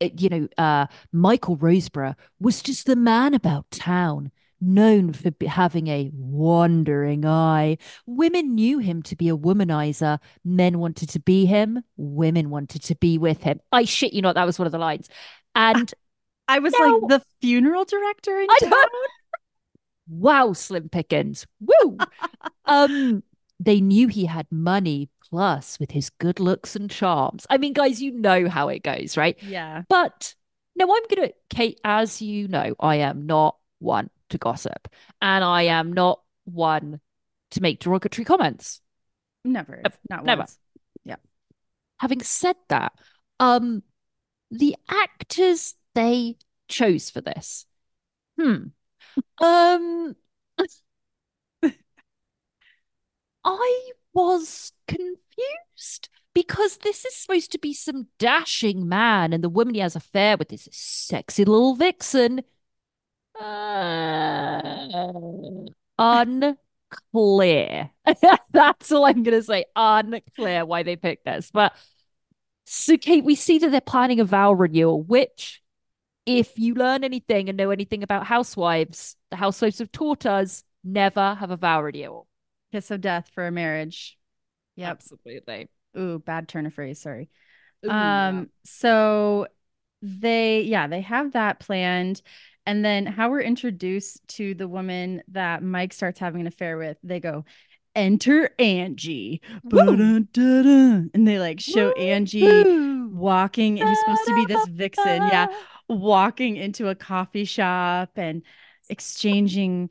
you 0.00 0.28
know, 0.28 0.48
uh, 0.58 0.86
Michael 1.12 1.56
Roseboro 1.56 2.14
was 2.38 2.62
just 2.62 2.86
the 2.86 2.96
man 2.96 3.34
about 3.34 3.70
town, 3.70 4.30
known 4.60 5.12
for 5.12 5.32
having 5.46 5.88
a 5.88 6.10
wandering 6.12 7.24
eye. 7.24 7.78
Women 8.06 8.54
knew 8.54 8.78
him 8.78 9.02
to 9.02 9.16
be 9.16 9.28
a 9.28 9.36
womanizer. 9.36 10.18
Men 10.44 10.78
wanted 10.78 11.08
to 11.10 11.20
be 11.20 11.46
him. 11.46 11.82
Women 11.96 12.50
wanted 12.50 12.82
to 12.84 12.94
be 12.96 13.18
with 13.18 13.42
him. 13.42 13.60
I 13.72 13.84
shit 13.84 14.12
you 14.12 14.22
not, 14.22 14.34
that 14.34 14.46
was 14.46 14.58
one 14.58 14.66
of 14.66 14.72
the 14.72 14.78
lines. 14.78 15.08
And 15.54 15.92
I 16.48 16.58
was 16.58 16.74
now, 16.78 16.98
like 16.98 17.08
the 17.08 17.22
funeral 17.40 17.84
director 17.84 18.40
in 18.40 18.48
town. 18.60 18.72
wow, 20.08 20.52
Slim 20.52 20.88
Pickens. 20.88 21.46
Woo. 21.60 21.98
um, 22.64 23.22
they 23.58 23.80
knew 23.80 24.08
he 24.08 24.24
had 24.24 24.46
money 24.50 25.10
plus 25.30 25.78
with 25.78 25.92
his 25.92 26.10
good 26.10 26.40
looks 26.40 26.76
and 26.76 26.90
charms. 26.90 27.46
I 27.48 27.58
mean, 27.58 27.72
guys, 27.72 28.02
you 28.02 28.12
know 28.12 28.48
how 28.48 28.68
it 28.68 28.82
goes, 28.82 29.16
right? 29.16 29.36
Yeah. 29.42 29.82
But 29.88 30.34
no, 30.76 30.84
I'm 30.84 31.02
going 31.14 31.28
to, 31.28 31.34
Kate, 31.48 31.80
as 31.84 32.20
you 32.20 32.48
know, 32.48 32.74
I 32.80 32.96
am 32.96 33.26
not 33.26 33.56
one 33.78 34.10
to 34.30 34.38
gossip 34.38 34.88
and 35.22 35.44
I 35.44 35.62
am 35.62 35.92
not 35.92 36.20
one 36.44 37.00
to 37.52 37.62
make 37.62 37.80
derogatory 37.80 38.24
comments. 38.24 38.80
Never. 39.44 39.82
not 40.08 40.24
never. 40.24 40.40
once. 40.40 40.58
Yeah. 41.04 41.16
Having 41.98 42.22
said 42.22 42.56
that, 42.68 42.92
um, 43.38 43.82
the 44.50 44.76
actors 44.88 45.74
they 45.94 46.36
chose 46.68 47.10
for 47.10 47.20
this, 47.20 47.66
hmm, 48.38 48.64
um, 49.40 50.16
I 53.44 53.90
was 54.12 54.72
confused 54.86 56.08
because 56.34 56.78
this 56.78 57.04
is 57.04 57.14
supposed 57.16 57.52
to 57.52 57.58
be 57.58 57.72
some 57.74 58.08
dashing 58.18 58.88
man, 58.88 59.32
and 59.32 59.42
the 59.42 59.48
woman 59.48 59.74
he 59.74 59.80
has 59.80 59.96
affair 59.96 60.36
with 60.36 60.52
is 60.52 60.66
a 60.66 60.72
sexy 60.72 61.44
little 61.44 61.74
vixen. 61.74 62.42
Uh, 63.38 64.86
unclear. 65.98 67.90
That's 68.52 68.92
all 68.92 69.04
I'm 69.06 69.22
gonna 69.22 69.42
say. 69.42 69.64
Unclear 69.76 70.64
why 70.66 70.82
they 70.82 70.96
picked 70.96 71.24
this, 71.24 71.50
but 71.52 71.72
so 72.66 72.96
Kate, 72.96 73.24
we 73.24 73.34
see 73.34 73.58
that 73.58 73.70
they're 73.72 73.80
planning 73.80 74.20
a 74.20 74.24
vow 74.24 74.52
renewal, 74.52 75.02
which, 75.02 75.60
if 76.24 76.58
you 76.58 76.74
learn 76.74 77.02
anything 77.02 77.48
and 77.48 77.58
know 77.58 77.70
anything 77.70 78.02
about 78.04 78.26
housewives, 78.26 79.16
the 79.30 79.36
housewives 79.36 79.80
have 79.80 79.90
taught 79.90 80.24
us 80.26 80.62
never 80.84 81.34
have 81.34 81.50
a 81.50 81.56
vow 81.56 81.82
renewal. 81.82 82.28
Kiss 82.72 82.90
of 82.90 83.00
death 83.00 83.30
for 83.34 83.46
a 83.46 83.50
marriage. 83.50 84.16
Yep. 84.76 84.90
Absolutely. 84.90 85.68
Ooh, 85.98 86.18
bad 86.18 86.48
turn 86.48 86.66
of 86.66 86.74
phrase. 86.74 87.00
Sorry. 87.00 87.28
Ooh, 87.84 87.90
um, 87.90 88.38
yeah. 88.38 88.44
so 88.64 89.46
they, 90.02 90.62
yeah, 90.62 90.86
they 90.86 91.00
have 91.00 91.32
that 91.32 91.60
planned. 91.60 92.22
And 92.66 92.84
then 92.84 93.06
how 93.06 93.30
we're 93.30 93.40
introduced 93.40 94.26
to 94.36 94.54
the 94.54 94.68
woman 94.68 95.22
that 95.28 95.62
Mike 95.62 95.92
starts 95.92 96.20
having 96.20 96.42
an 96.42 96.46
affair 96.46 96.76
with, 96.76 96.98
they 97.02 97.18
go, 97.18 97.44
enter 97.96 98.50
Angie. 98.58 99.40
And 99.72 100.28
they 101.26 101.38
like 101.38 101.58
show 101.58 101.92
Woo! 101.96 102.02
Angie 102.02 103.06
walking, 103.12 103.80
and 103.80 103.88
he's 103.88 103.98
supposed 104.00 104.26
to 104.26 104.34
be 104.34 104.46
this 104.46 104.66
vixen. 104.68 105.04
Yeah. 105.04 105.48
Walking 105.88 106.56
into 106.56 106.88
a 106.88 106.94
coffee 106.94 107.44
shop 107.44 108.10
and 108.14 108.42
exchanging, 108.88 109.90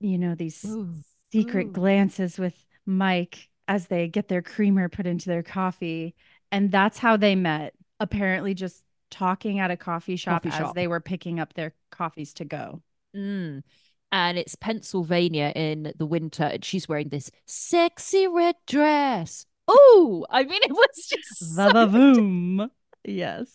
you 0.00 0.18
know, 0.18 0.34
these 0.34 0.62
Ooh. 0.66 0.92
Secret 1.32 1.68
Ooh. 1.68 1.72
glances 1.72 2.38
with 2.38 2.54
Mike 2.86 3.48
as 3.68 3.86
they 3.86 4.08
get 4.08 4.28
their 4.28 4.42
creamer 4.42 4.88
put 4.88 5.06
into 5.06 5.28
their 5.28 5.42
coffee. 5.42 6.14
And 6.50 6.70
that's 6.70 6.98
how 6.98 7.16
they 7.16 7.34
met. 7.34 7.74
Apparently, 7.98 8.54
just 8.54 8.84
talking 9.10 9.58
at 9.60 9.70
a 9.70 9.76
coffee 9.76 10.16
shop, 10.16 10.42
coffee 10.42 10.56
shop. 10.56 10.68
as 10.68 10.74
they 10.74 10.88
were 10.88 11.00
picking 11.00 11.40
up 11.40 11.54
their 11.54 11.74
coffees 11.90 12.34
to 12.34 12.44
go. 12.44 12.82
Mm. 13.16 13.62
And 14.10 14.38
it's 14.38 14.56
Pennsylvania 14.56 15.52
in 15.54 15.92
the 15.96 16.06
winter, 16.06 16.44
and 16.44 16.64
she's 16.64 16.88
wearing 16.88 17.08
this 17.08 17.30
sexy 17.46 18.26
red 18.26 18.56
dress. 18.66 19.46
Oh, 19.68 20.26
I 20.28 20.44
mean, 20.44 20.60
it 20.62 20.72
was 20.72 21.08
just 21.08 21.56
boom. 21.56 22.70
Yes. 23.04 23.48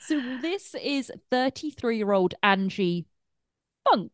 So 0.00 0.20
this 0.42 0.74
is 0.82 1.12
33 1.30 1.98
year 1.98 2.10
old 2.10 2.34
Angie 2.42 3.06
Funk. 3.84 4.10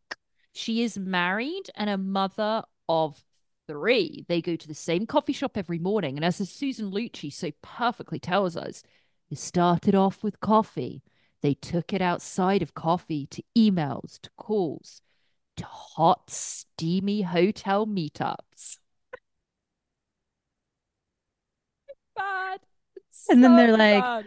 She 0.52 0.82
is 0.82 0.98
married 0.98 1.70
and 1.74 1.88
a 1.88 1.96
mother 1.96 2.64
of 2.88 3.24
three, 3.66 4.24
they 4.28 4.40
go 4.42 4.56
to 4.56 4.68
the 4.68 4.74
same 4.74 5.06
coffee 5.06 5.32
shop 5.32 5.56
every 5.56 5.78
morning. 5.78 6.16
And 6.16 6.24
as 6.24 6.36
Susan 6.48 6.90
Lucci 6.90 7.32
so 7.32 7.50
perfectly 7.62 8.18
tells 8.18 8.56
us, 8.56 8.82
it 9.30 9.38
started 9.38 9.94
off 9.94 10.22
with 10.22 10.40
coffee. 10.40 11.02
They 11.42 11.54
took 11.54 11.92
it 11.92 12.02
outside 12.02 12.62
of 12.62 12.74
coffee 12.74 13.26
to 13.26 13.42
emails, 13.56 14.20
to 14.22 14.30
calls, 14.36 15.00
to 15.56 15.64
hot, 15.64 16.30
steamy 16.30 17.22
hotel 17.22 17.86
meetups. 17.86 18.78
And 23.30 23.42
then 23.42 23.56
they're 23.56 23.72
like, 23.76 24.02
bad. 24.02 24.26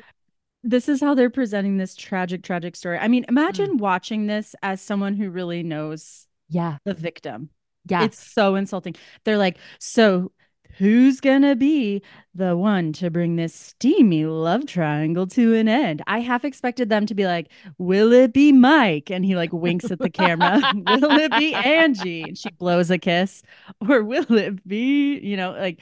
this 0.64 0.90
is 0.90 1.02
how 1.02 1.14
they're 1.14 1.30
presenting 1.30 1.78
this 1.78 1.96
tragic, 1.96 2.44
tragic 2.44 2.76
story. 2.76 2.98
I 2.98 3.08
mean, 3.08 3.24
Mm. 3.26 3.30
imagine 3.30 3.78
watching 3.78 4.28
this 4.28 4.56
as 4.64 4.82
someone 4.82 5.16
who 5.16 5.30
really 5.30 5.64
knows 5.64 6.28
yeah, 6.50 6.78
the 6.86 6.94
victim. 6.94 7.50
Yeah. 7.90 8.04
It's 8.04 8.20
so 8.34 8.56
insulting. 8.56 8.96
They're 9.24 9.38
like, 9.38 9.58
so 9.80 10.32
who's 10.78 11.20
gonna 11.22 11.56
be 11.56 12.04
the 12.36 12.56
one 12.56 12.94
to 12.94 13.10
bring 13.10 13.36
this 13.36 13.54
steamy 13.54 14.26
love 14.26 14.66
triangle 14.68 15.26
to 15.28 15.56
an 15.56 15.68
end? 15.68 16.02
I 16.08 16.20
half 16.20 16.46
expected 16.46 16.90
them 16.90 17.06
to 17.08 17.16
be 17.16 17.26
like, 17.26 17.50
will 17.78 18.14
it 18.14 18.34
be 18.34 18.52
Mike? 18.52 19.10
And 19.10 19.26
he 19.26 19.36
like 19.36 19.52
winks 19.54 19.90
at 19.92 20.00
the 20.02 20.10
camera. 20.10 20.60
will 20.76 21.18
it 21.20 21.32
be 21.38 21.54
Angie? 21.54 22.24
And 22.24 22.38
she 22.38 22.52
blows 22.52 22.92
a 22.92 22.98
kiss. 22.98 23.42
Or 23.88 24.04
will 24.04 24.32
it 24.34 24.68
be, 24.68 25.18
you 25.20 25.38
know, 25.38 25.52
like 25.52 25.82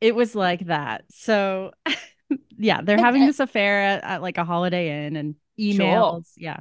it 0.00 0.14
was 0.14 0.34
like 0.34 0.66
that. 0.66 1.04
So 1.10 1.72
yeah, 2.56 2.80
they're 2.82 2.98
having 2.98 3.26
this 3.26 3.40
affair 3.40 3.82
at, 3.82 4.04
at 4.04 4.22
like 4.22 4.38
a 4.38 4.44
holiday 4.44 5.06
inn 5.06 5.16
and 5.16 5.34
Sure. 5.58 5.74
emails. 5.74 6.32
Yeah. 6.36 6.60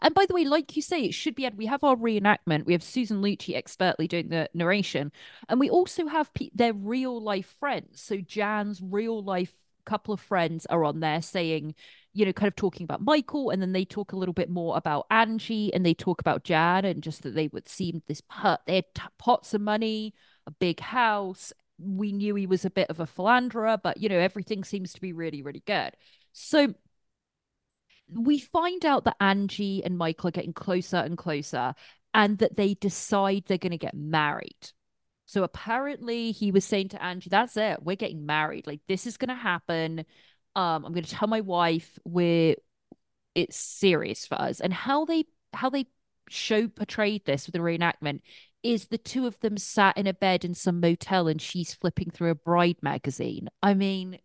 And 0.00 0.14
by 0.14 0.26
the 0.26 0.34
way, 0.34 0.44
like 0.44 0.76
you 0.76 0.82
say, 0.82 1.04
it 1.04 1.14
should 1.14 1.34
be. 1.34 1.48
We 1.56 1.66
have 1.66 1.84
our 1.84 1.96
reenactment. 1.96 2.66
We 2.66 2.72
have 2.72 2.82
Susan 2.82 3.22
Lucci 3.22 3.56
expertly 3.56 4.06
doing 4.06 4.28
the 4.28 4.48
narration, 4.54 5.12
and 5.48 5.60
we 5.60 5.70
also 5.70 6.06
have 6.06 6.32
pe- 6.34 6.50
their 6.54 6.72
real 6.72 7.20
life 7.20 7.56
friends. 7.58 8.00
So 8.00 8.18
Jan's 8.18 8.80
real 8.82 9.22
life 9.22 9.52
couple 9.84 10.14
of 10.14 10.20
friends 10.20 10.66
are 10.66 10.84
on 10.84 11.00
there 11.00 11.20
saying, 11.22 11.74
you 12.12 12.24
know, 12.24 12.32
kind 12.32 12.48
of 12.48 12.56
talking 12.56 12.84
about 12.84 13.02
Michael, 13.02 13.50
and 13.50 13.60
then 13.60 13.72
they 13.72 13.84
talk 13.84 14.12
a 14.12 14.16
little 14.16 14.32
bit 14.32 14.50
more 14.50 14.76
about 14.76 15.06
Angie, 15.10 15.72
and 15.74 15.84
they 15.84 15.94
talk 15.94 16.20
about 16.20 16.44
Jan, 16.44 16.84
and 16.84 17.02
just 17.02 17.22
that 17.22 17.34
they 17.34 17.48
would 17.48 17.68
seem 17.68 18.02
this 18.06 18.22
hurt. 18.28 18.60
They 18.66 18.76
had 18.76 18.94
t- 18.94 19.02
pots 19.18 19.54
of 19.54 19.60
money, 19.60 20.14
a 20.46 20.50
big 20.50 20.80
house. 20.80 21.52
We 21.78 22.12
knew 22.12 22.34
he 22.34 22.46
was 22.46 22.64
a 22.64 22.70
bit 22.70 22.90
of 22.90 23.00
a 23.00 23.06
philanderer, 23.06 23.78
but 23.82 23.96
you 23.96 24.08
know, 24.08 24.18
everything 24.18 24.64
seems 24.64 24.92
to 24.92 25.00
be 25.00 25.12
really, 25.12 25.42
really 25.42 25.62
good. 25.66 25.92
So 26.32 26.74
we 28.14 28.38
find 28.38 28.84
out 28.84 29.04
that 29.04 29.16
Angie 29.20 29.84
and 29.84 29.98
Michael 29.98 30.28
are 30.28 30.32
getting 30.32 30.52
closer 30.52 30.96
and 30.96 31.16
closer 31.16 31.74
and 32.14 32.38
that 32.38 32.56
they 32.56 32.74
decide 32.74 33.44
they're 33.46 33.58
going 33.58 33.70
to 33.72 33.78
get 33.78 33.94
married. 33.94 34.72
So 35.26 35.44
apparently 35.44 36.32
he 36.32 36.50
was 36.50 36.64
saying 36.64 36.88
to 36.88 37.02
Angie, 37.02 37.30
that's 37.30 37.56
it. 37.56 37.82
We're 37.82 37.96
getting 37.96 38.26
married. 38.26 38.66
Like 38.66 38.80
this 38.88 39.06
is 39.06 39.16
going 39.16 39.28
to 39.28 39.34
happen. 39.34 40.00
Um 40.56 40.84
I'm 40.84 40.92
going 40.92 41.04
to 41.04 41.10
tell 41.10 41.28
my 41.28 41.40
wife 41.40 41.98
we're 42.04 42.56
it's 43.34 43.56
serious 43.56 44.26
for 44.26 44.34
us. 44.34 44.60
And 44.60 44.72
how 44.72 45.04
they 45.04 45.24
how 45.52 45.70
they 45.70 45.86
show 46.28 46.68
portrayed 46.68 47.24
this 47.24 47.46
with 47.46 47.54
the 47.54 47.60
reenactment 47.60 48.20
is 48.62 48.86
the 48.86 48.98
two 48.98 49.26
of 49.26 49.38
them 49.40 49.56
sat 49.56 49.96
in 49.96 50.06
a 50.06 50.14
bed 50.14 50.44
in 50.44 50.54
some 50.54 50.80
motel 50.80 51.28
and 51.28 51.40
she's 51.40 51.74
flipping 51.74 52.10
through 52.10 52.30
a 52.30 52.34
bride 52.34 52.76
magazine. 52.82 53.48
I 53.62 53.74
mean, 53.74 54.18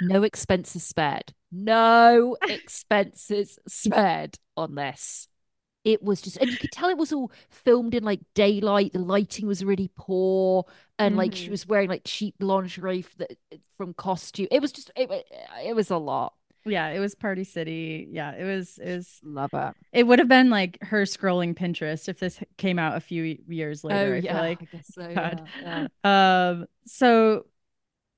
no 0.00 0.22
expenses 0.22 0.82
spared. 0.84 1.32
No 1.52 2.36
expenses 2.48 3.58
spared 3.66 4.38
on 4.56 4.74
this. 4.74 5.26
It 5.82 6.02
was 6.02 6.20
just, 6.20 6.36
and 6.36 6.50
you 6.50 6.58
could 6.58 6.72
tell 6.72 6.90
it 6.90 6.98
was 6.98 7.12
all 7.12 7.32
filmed 7.48 7.94
in 7.94 8.04
like 8.04 8.20
daylight. 8.34 8.92
The 8.92 8.98
lighting 8.98 9.46
was 9.46 9.64
really 9.64 9.90
poor, 9.96 10.66
and 10.98 11.16
like 11.16 11.34
she 11.34 11.46
Mhm. 11.48 11.50
was 11.52 11.66
wearing 11.66 11.88
like 11.88 12.02
cheap 12.04 12.34
lingerie 12.40 12.98
f- 13.00 13.16
that- 13.16 13.38
from 13.78 13.94
costume. 13.94 14.48
It 14.50 14.60
was 14.60 14.72
just, 14.72 14.90
it, 14.94 15.10
it 15.64 15.74
was 15.74 15.90
a 15.90 15.96
lot. 15.96 16.34
Yeah, 16.66 16.88
it 16.88 16.98
was 17.00 17.14
Party 17.14 17.44
City. 17.44 18.06
Yeah, 18.10 18.32
it 18.32 18.44
was 18.44 18.76
it 18.76 18.94
was 18.96 19.18
Love 19.24 19.54
it. 19.54 19.74
it 19.92 20.06
would 20.06 20.18
have 20.18 20.28
been 20.28 20.50
like 20.50 20.76
her 20.82 21.04
scrolling 21.04 21.54
Pinterest 21.56 22.06
if 22.10 22.20
this 22.20 22.38
came 22.58 22.78
out 22.78 22.98
a 22.98 23.00
few 23.00 23.38
years 23.48 23.82
later. 23.82 24.12
oh 24.12 24.16
I 24.16 24.18
yeah, 24.18 24.32
feel 24.34 24.42
like. 24.42 24.62
I 24.62 24.64
guess 24.76 24.94
so. 24.94 25.14
God. 25.14 25.48
Yeah, 25.62 25.86
yeah. 26.04 26.50
Um 26.50 26.66
so 26.84 27.46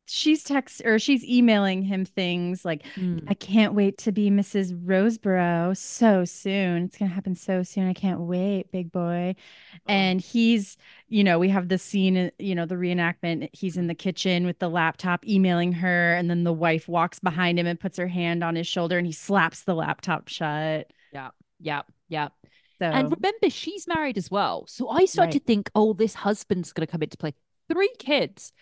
she's 0.06 0.42
text 0.42 0.82
or 0.84 0.98
she's 0.98 1.24
emailing 1.24 1.82
him 1.82 2.04
things 2.04 2.64
like 2.64 2.82
Mm. 2.96 3.24
I 3.28 3.34
can't 3.34 3.72
wait 3.74 3.98
to 3.98 4.12
be 4.12 4.30
Mrs. 4.30 4.72
Roseboro 4.84 5.76
so 5.76 6.24
soon. 6.24 6.84
It's 6.84 6.98
gonna 6.98 7.10
happen 7.10 7.34
so 7.34 7.62
soon. 7.62 7.88
I 7.88 7.94
can't 7.94 8.20
wait, 8.20 8.70
big 8.72 8.92
boy. 8.92 9.34
And 9.86 10.20
he's, 10.20 10.76
you 11.08 11.24
know, 11.24 11.38
we 11.38 11.48
have 11.48 11.68
the 11.68 11.78
scene, 11.78 12.16
uh, 12.16 12.30
you 12.38 12.54
know, 12.54 12.66
the 12.66 12.74
reenactment. 12.74 13.48
He's 13.52 13.76
in 13.76 13.86
the 13.86 13.94
kitchen 13.94 14.44
with 14.44 14.58
the 14.58 14.68
laptop 14.68 15.26
emailing 15.26 15.72
her, 15.72 16.14
and 16.14 16.28
then 16.28 16.44
the 16.44 16.52
wife 16.52 16.88
walks 16.88 17.18
behind 17.20 17.58
him 17.58 17.66
and 17.66 17.78
puts 17.80 17.96
her 17.98 18.08
hand 18.08 18.44
on 18.44 18.54
his 18.56 18.66
shoulder 18.66 18.98
and 18.98 19.06
he 19.06 19.12
slaps 19.12 19.62
the 19.64 19.74
laptop 19.74 20.28
shut. 20.28 20.92
Yeah, 21.12 21.30
yeah, 21.60 21.82
yeah. 22.08 22.28
So 22.78 22.86
And 22.86 23.10
remember, 23.10 23.48
she's 23.50 23.86
married 23.86 24.18
as 24.18 24.30
well. 24.30 24.66
So 24.66 24.88
I 24.88 25.04
started 25.04 25.32
to 25.38 25.44
think, 25.44 25.70
oh, 25.74 25.92
this 25.92 26.14
husband's 26.14 26.72
going 26.72 26.86
to 26.86 26.90
come 26.90 27.02
into 27.02 27.16
play. 27.16 27.32
Three 27.72 27.92
kids. 27.98 28.52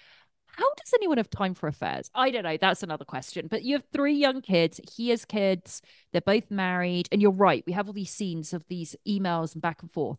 How 0.60 0.74
does 0.74 0.92
anyone 0.94 1.16
have 1.16 1.30
time 1.30 1.54
for 1.54 1.68
affairs? 1.68 2.10
I 2.14 2.30
don't 2.30 2.42
know. 2.42 2.58
That's 2.60 2.82
another 2.82 3.06
question. 3.06 3.46
But 3.50 3.62
you 3.62 3.76
have 3.76 3.84
three 3.94 4.12
young 4.12 4.42
kids. 4.42 4.78
He 4.94 5.08
has 5.08 5.24
kids. 5.24 5.80
They're 6.12 6.20
both 6.20 6.50
married. 6.50 7.08
And 7.10 7.22
you're 7.22 7.30
right. 7.30 7.64
We 7.66 7.72
have 7.72 7.86
all 7.86 7.94
these 7.94 8.10
scenes 8.10 8.52
of 8.52 8.66
these 8.68 8.94
emails 9.08 9.54
and 9.54 9.62
back 9.62 9.80
and 9.80 9.90
forth. 9.90 10.18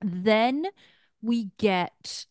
Then 0.00 0.64
we 1.20 1.50
get, 1.58 2.24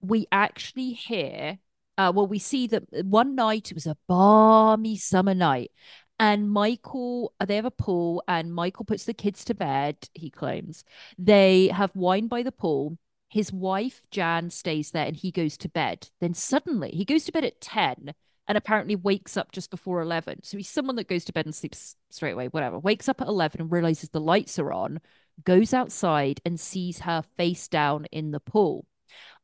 we 0.00 0.26
actually 0.32 0.94
hear, 0.94 1.58
uh, 1.96 2.10
well, 2.12 2.26
we 2.26 2.40
see 2.40 2.66
that 2.66 2.82
one 3.04 3.36
night, 3.36 3.70
it 3.70 3.74
was 3.74 3.86
a 3.86 3.96
balmy 4.08 4.96
summer 4.96 5.34
night. 5.34 5.70
And 6.18 6.50
Michael, 6.50 7.32
uh, 7.38 7.44
they 7.44 7.56
have 7.56 7.64
a 7.64 7.70
pool, 7.70 8.24
and 8.26 8.52
Michael 8.52 8.84
puts 8.84 9.04
the 9.04 9.14
kids 9.14 9.44
to 9.44 9.54
bed, 9.54 10.08
he 10.14 10.30
claims. 10.30 10.84
They 11.16 11.68
have 11.68 11.94
wine 11.94 12.26
by 12.26 12.42
the 12.42 12.52
pool. 12.52 12.98
His 13.34 13.52
wife, 13.52 14.06
Jan, 14.12 14.50
stays 14.50 14.92
there 14.92 15.06
and 15.06 15.16
he 15.16 15.32
goes 15.32 15.56
to 15.56 15.68
bed. 15.68 16.08
Then 16.20 16.34
suddenly, 16.34 16.92
he 16.92 17.04
goes 17.04 17.24
to 17.24 17.32
bed 17.32 17.42
at 17.44 17.60
10 17.60 18.14
and 18.46 18.56
apparently 18.56 18.94
wakes 18.94 19.36
up 19.36 19.50
just 19.50 19.72
before 19.72 20.00
11. 20.00 20.44
So 20.44 20.56
he's 20.56 20.70
someone 20.70 20.94
that 20.94 21.08
goes 21.08 21.24
to 21.24 21.32
bed 21.32 21.44
and 21.44 21.52
sleeps 21.52 21.96
straight 22.10 22.30
away, 22.30 22.46
whatever. 22.46 22.78
Wakes 22.78 23.08
up 23.08 23.20
at 23.20 23.26
11 23.26 23.60
and 23.60 23.72
realizes 23.72 24.10
the 24.10 24.20
lights 24.20 24.60
are 24.60 24.72
on, 24.72 25.00
goes 25.42 25.74
outside 25.74 26.40
and 26.44 26.60
sees 26.60 27.00
her 27.00 27.24
face 27.36 27.66
down 27.66 28.04
in 28.12 28.30
the 28.30 28.38
pool. 28.38 28.86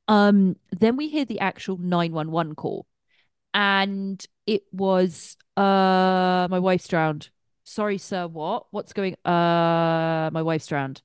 Um, 0.06 0.54
then 0.70 0.96
we 0.96 1.08
hear 1.08 1.24
the 1.24 1.40
actual 1.40 1.76
911 1.76 2.54
call 2.54 2.86
and 3.52 4.24
it 4.46 4.62
was 4.70 5.36
uh 5.56 6.46
my 6.48 6.60
wife's 6.60 6.86
drowned. 6.86 7.30
Sorry, 7.64 7.98
sir, 7.98 8.28
what? 8.28 8.66
What's 8.70 8.92
going 8.92 9.16
uh 9.24 10.30
my 10.32 10.42
wife's 10.42 10.68
drowned. 10.68 11.02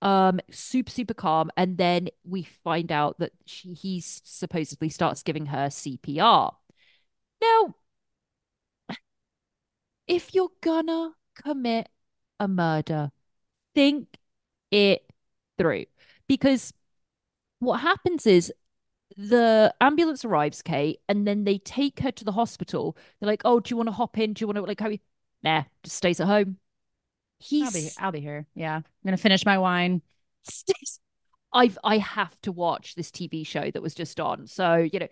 Um 0.00 0.38
super 0.50 0.90
super 0.92 1.14
calm 1.14 1.50
and 1.56 1.76
then 1.76 2.08
we 2.24 2.44
find 2.44 2.92
out 2.92 3.18
that 3.18 3.32
she 3.46 3.74
he 3.74 4.00
supposedly 4.00 4.88
starts 4.90 5.22
giving 5.24 5.46
her 5.46 5.70
CPR. 5.70 6.56
Now 7.42 7.74
if 10.06 10.34
you're 10.34 10.50
gonna 10.60 11.12
commit 11.34 11.88
a 12.40 12.48
murder, 12.48 13.10
think 13.74 14.08
it 14.70 15.04
through 15.58 15.86
because 16.28 16.72
what 17.60 17.78
happens 17.80 18.26
is 18.26 18.52
the 19.16 19.74
ambulance 19.80 20.24
arrives, 20.24 20.62
Kate, 20.62 21.00
and 21.08 21.26
then 21.26 21.44
they 21.44 21.58
take 21.58 22.00
her 22.00 22.12
to 22.12 22.24
the 22.24 22.32
hospital. 22.32 22.96
They're 23.20 23.28
like, 23.28 23.42
"Oh, 23.44 23.60
do 23.60 23.70
you 23.72 23.76
want 23.78 23.88
to 23.88 23.92
hop 23.94 24.18
in? 24.18 24.34
Do 24.34 24.42
you 24.42 24.48
want 24.48 24.56
to 24.58 24.62
like 24.64 24.80
how 24.80 24.88
you?" 24.90 24.98
Nah, 25.42 25.64
just 25.84 25.96
stays 25.96 26.20
at 26.20 26.28
home. 26.28 26.58
He's 27.38 27.66
I'll 27.66 27.72
be 27.72 27.90
I'll 27.98 28.12
be 28.12 28.20
here. 28.20 28.46
Yeah. 28.54 28.76
I'm 28.76 28.84
gonna 29.04 29.16
finish 29.16 29.44
my 29.44 29.58
wine. 29.58 30.02
I've 31.52 31.78
I 31.82 31.98
have 31.98 32.38
to 32.42 32.52
watch 32.52 32.94
this 32.94 33.10
TV 33.10 33.46
show 33.46 33.70
that 33.70 33.82
was 33.82 33.94
just 33.94 34.20
on. 34.20 34.46
So 34.46 34.76
you 34.76 34.98
know, 34.98 35.08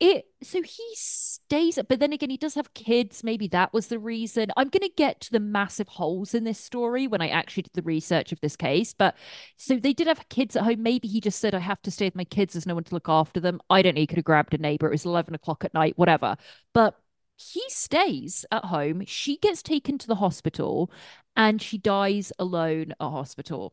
it. 0.00 0.26
So 0.42 0.62
he 0.62 0.88
stays, 0.94 1.78
but 1.88 2.00
then 2.00 2.12
again, 2.12 2.30
he 2.30 2.36
does 2.36 2.54
have 2.54 2.74
kids. 2.74 3.22
Maybe 3.22 3.48
that 3.48 3.72
was 3.72 3.88
the 3.88 3.98
reason. 3.98 4.50
I'm 4.56 4.68
gonna 4.68 4.88
get 4.96 5.20
to 5.22 5.32
the 5.32 5.40
massive 5.40 5.88
holes 5.88 6.34
in 6.34 6.44
this 6.44 6.58
story 6.58 7.06
when 7.06 7.20
I 7.20 7.28
actually 7.28 7.64
did 7.64 7.74
the 7.74 7.82
research 7.82 8.32
of 8.32 8.40
this 8.40 8.56
case. 8.56 8.94
But 8.94 9.16
so 9.56 9.76
they 9.76 9.92
did 9.92 10.06
have 10.06 10.28
kids 10.28 10.56
at 10.56 10.62
home. 10.64 10.82
Maybe 10.82 11.08
he 11.08 11.20
just 11.20 11.40
said, 11.40 11.54
"I 11.54 11.60
have 11.60 11.82
to 11.82 11.90
stay 11.90 12.06
with 12.06 12.16
my 12.16 12.24
kids. 12.24 12.54
There's 12.54 12.66
no 12.66 12.74
one 12.74 12.84
to 12.84 12.94
look 12.94 13.08
after 13.08 13.40
them." 13.40 13.60
I 13.68 13.82
don't 13.82 13.94
know. 13.94 14.00
He 14.00 14.06
could 14.06 14.18
have 14.18 14.24
grabbed 14.24 14.54
a 14.54 14.58
neighbor. 14.58 14.86
It 14.86 14.92
was 14.92 15.04
eleven 15.04 15.34
o'clock 15.34 15.64
at 15.64 15.74
night. 15.74 15.98
Whatever. 15.98 16.36
But 16.72 16.98
he 17.36 17.62
stays 17.68 18.44
at 18.50 18.66
home. 18.66 19.04
She 19.06 19.36
gets 19.38 19.62
taken 19.62 19.98
to 19.98 20.06
the 20.06 20.14
hospital, 20.16 20.90
and 21.36 21.60
she 21.60 21.78
dies 21.78 22.32
alone 22.38 22.92
at 22.92 23.10
hospital. 23.10 23.72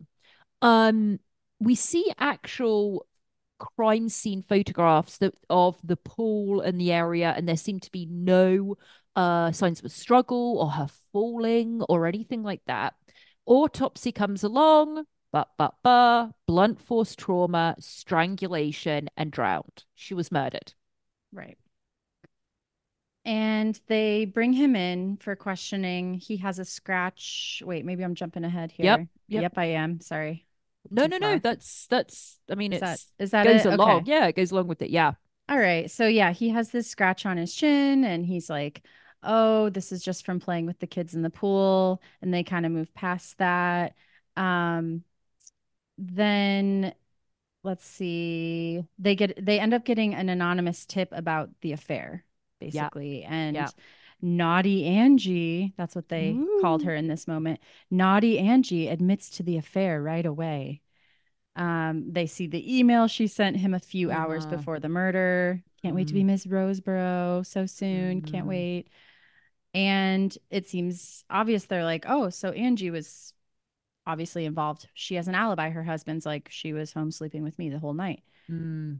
Um, 0.61 1.19
we 1.59 1.75
see 1.75 2.11
actual 2.17 3.05
crime 3.59 4.09
scene 4.09 4.41
photographs 4.41 5.17
that 5.19 5.35
of 5.49 5.77
the 5.83 5.95
pool 5.97 6.61
and 6.61 6.79
the 6.79 6.91
area, 6.91 7.33
and 7.35 7.47
there 7.47 7.57
seem 7.57 7.79
to 7.79 7.91
be 7.91 8.05
no 8.07 8.75
uh 9.15 9.51
signs 9.51 9.79
of 9.79 9.85
a 9.85 9.89
struggle 9.89 10.57
or 10.59 10.69
her 10.71 10.87
falling 11.11 11.81
or 11.89 12.07
anything 12.07 12.43
like 12.43 12.61
that. 12.65 12.95
Autopsy 13.45 14.11
comes 14.11 14.43
along, 14.43 15.05
but 15.31 15.49
but 15.57 15.75
but 15.83 16.31
blunt 16.47 16.81
force 16.81 17.15
trauma, 17.15 17.75
strangulation, 17.79 19.09
and 19.17 19.31
drowned. 19.31 19.85
She 19.95 20.13
was 20.13 20.31
murdered. 20.31 20.73
Right. 21.33 21.57
And 23.23 23.79
they 23.87 24.25
bring 24.25 24.53
him 24.53 24.75
in 24.75 25.17
for 25.17 25.35
questioning. 25.35 26.15
He 26.15 26.37
has 26.37 26.57
a 26.57 26.65
scratch. 26.65 27.61
Wait, 27.65 27.85
maybe 27.85 28.03
I'm 28.03 28.15
jumping 28.15 28.43
ahead 28.43 28.71
here. 28.71 28.85
Yep, 28.85 29.07
yep. 29.29 29.53
I 29.57 29.65
am. 29.65 30.01
Sorry. 30.01 30.45
No, 30.89 31.05
no, 31.05 31.17
no. 31.17 31.37
That's 31.37 31.87
that's. 31.87 32.39
I 32.49 32.55
mean, 32.55 32.73
Is 32.73 32.81
it's 32.81 33.13
is 33.19 33.31
that 33.31 33.45
goes 33.45 33.65
it? 33.65 33.73
along. 33.73 34.01
Okay. 34.01 34.11
Yeah, 34.11 34.27
it 34.27 34.35
goes 34.35 34.51
along 34.51 34.67
with 34.67 34.81
it. 34.81 34.89
Yeah. 34.89 35.13
All 35.49 35.57
right. 35.59 35.89
So 35.91 36.07
yeah, 36.07 36.31
he 36.31 36.49
has 36.49 36.71
this 36.71 36.87
scratch 36.89 37.25
on 37.25 37.37
his 37.37 37.53
chin 37.53 38.03
and 38.03 38.25
he's 38.25 38.49
like, 38.49 38.83
"Oh, 39.21 39.69
this 39.69 39.91
is 39.91 40.03
just 40.03 40.25
from 40.25 40.39
playing 40.39 40.65
with 40.65 40.79
the 40.79 40.87
kids 40.87 41.13
in 41.13 41.21
the 41.21 41.29
pool." 41.29 42.01
And 42.21 42.33
they 42.33 42.43
kind 42.43 42.65
of 42.65 42.71
move 42.71 42.93
past 42.93 43.37
that. 43.37 43.95
Um 44.35 45.03
then 45.97 46.93
let's 47.63 47.85
see. 47.85 48.83
They 48.99 49.15
get 49.15 49.43
they 49.45 49.59
end 49.59 49.73
up 49.73 49.85
getting 49.85 50.15
an 50.15 50.29
anonymous 50.29 50.85
tip 50.85 51.09
about 51.13 51.49
the 51.61 51.73
affair, 51.73 52.25
basically. 52.61 53.23
And 53.23 53.57
naughty 54.21 54.85
Angie, 54.85 55.73
that's 55.77 55.95
what 55.95 56.07
they 56.09 56.37
called 56.61 56.83
her 56.83 56.95
in 56.95 57.07
this 57.07 57.27
moment. 57.27 57.59
Naughty 57.89 58.39
Angie 58.39 58.87
admits 58.87 59.29
to 59.31 59.43
the 59.43 59.57
affair 59.57 60.01
right 60.01 60.25
away. 60.25 60.81
Um, 61.55 62.13
they 62.13 62.27
see 62.27 62.47
the 62.47 62.79
email 62.79 63.07
she 63.07 63.27
sent 63.27 63.57
him 63.57 63.73
a 63.73 63.79
few 63.79 64.09
hours 64.09 64.45
before 64.45 64.79
the 64.79 64.87
murder. 64.89 65.61
Can't 65.81 65.95
wait 65.95 66.07
to 66.07 66.13
be 66.13 66.23
Miss 66.23 66.45
Roseboro 66.45 67.45
so 67.45 67.65
soon. 67.65 68.21
Can't 68.21 68.45
Mhm. 68.45 68.49
wait. 68.49 68.87
And 69.73 70.37
it 70.49 70.67
seems 70.67 71.25
obvious 71.29 71.65
they're 71.65 71.83
like, 71.83 72.05
oh, 72.07 72.29
so 72.29 72.51
Angie 72.51 72.91
was 72.91 73.33
obviously 74.05 74.45
involved. 74.45 74.87
She 74.93 75.15
has 75.15 75.27
an 75.27 75.35
alibi. 75.35 75.69
Her 75.69 75.83
husband's 75.83 76.25
like, 76.25 76.49
she 76.49 76.73
was 76.73 76.93
home 76.93 77.11
sleeping 77.11 77.43
with 77.43 77.57
me 77.57 77.69
the 77.69 77.79
whole 77.79 77.93
night. 77.93 78.23
Mm. 78.49 78.99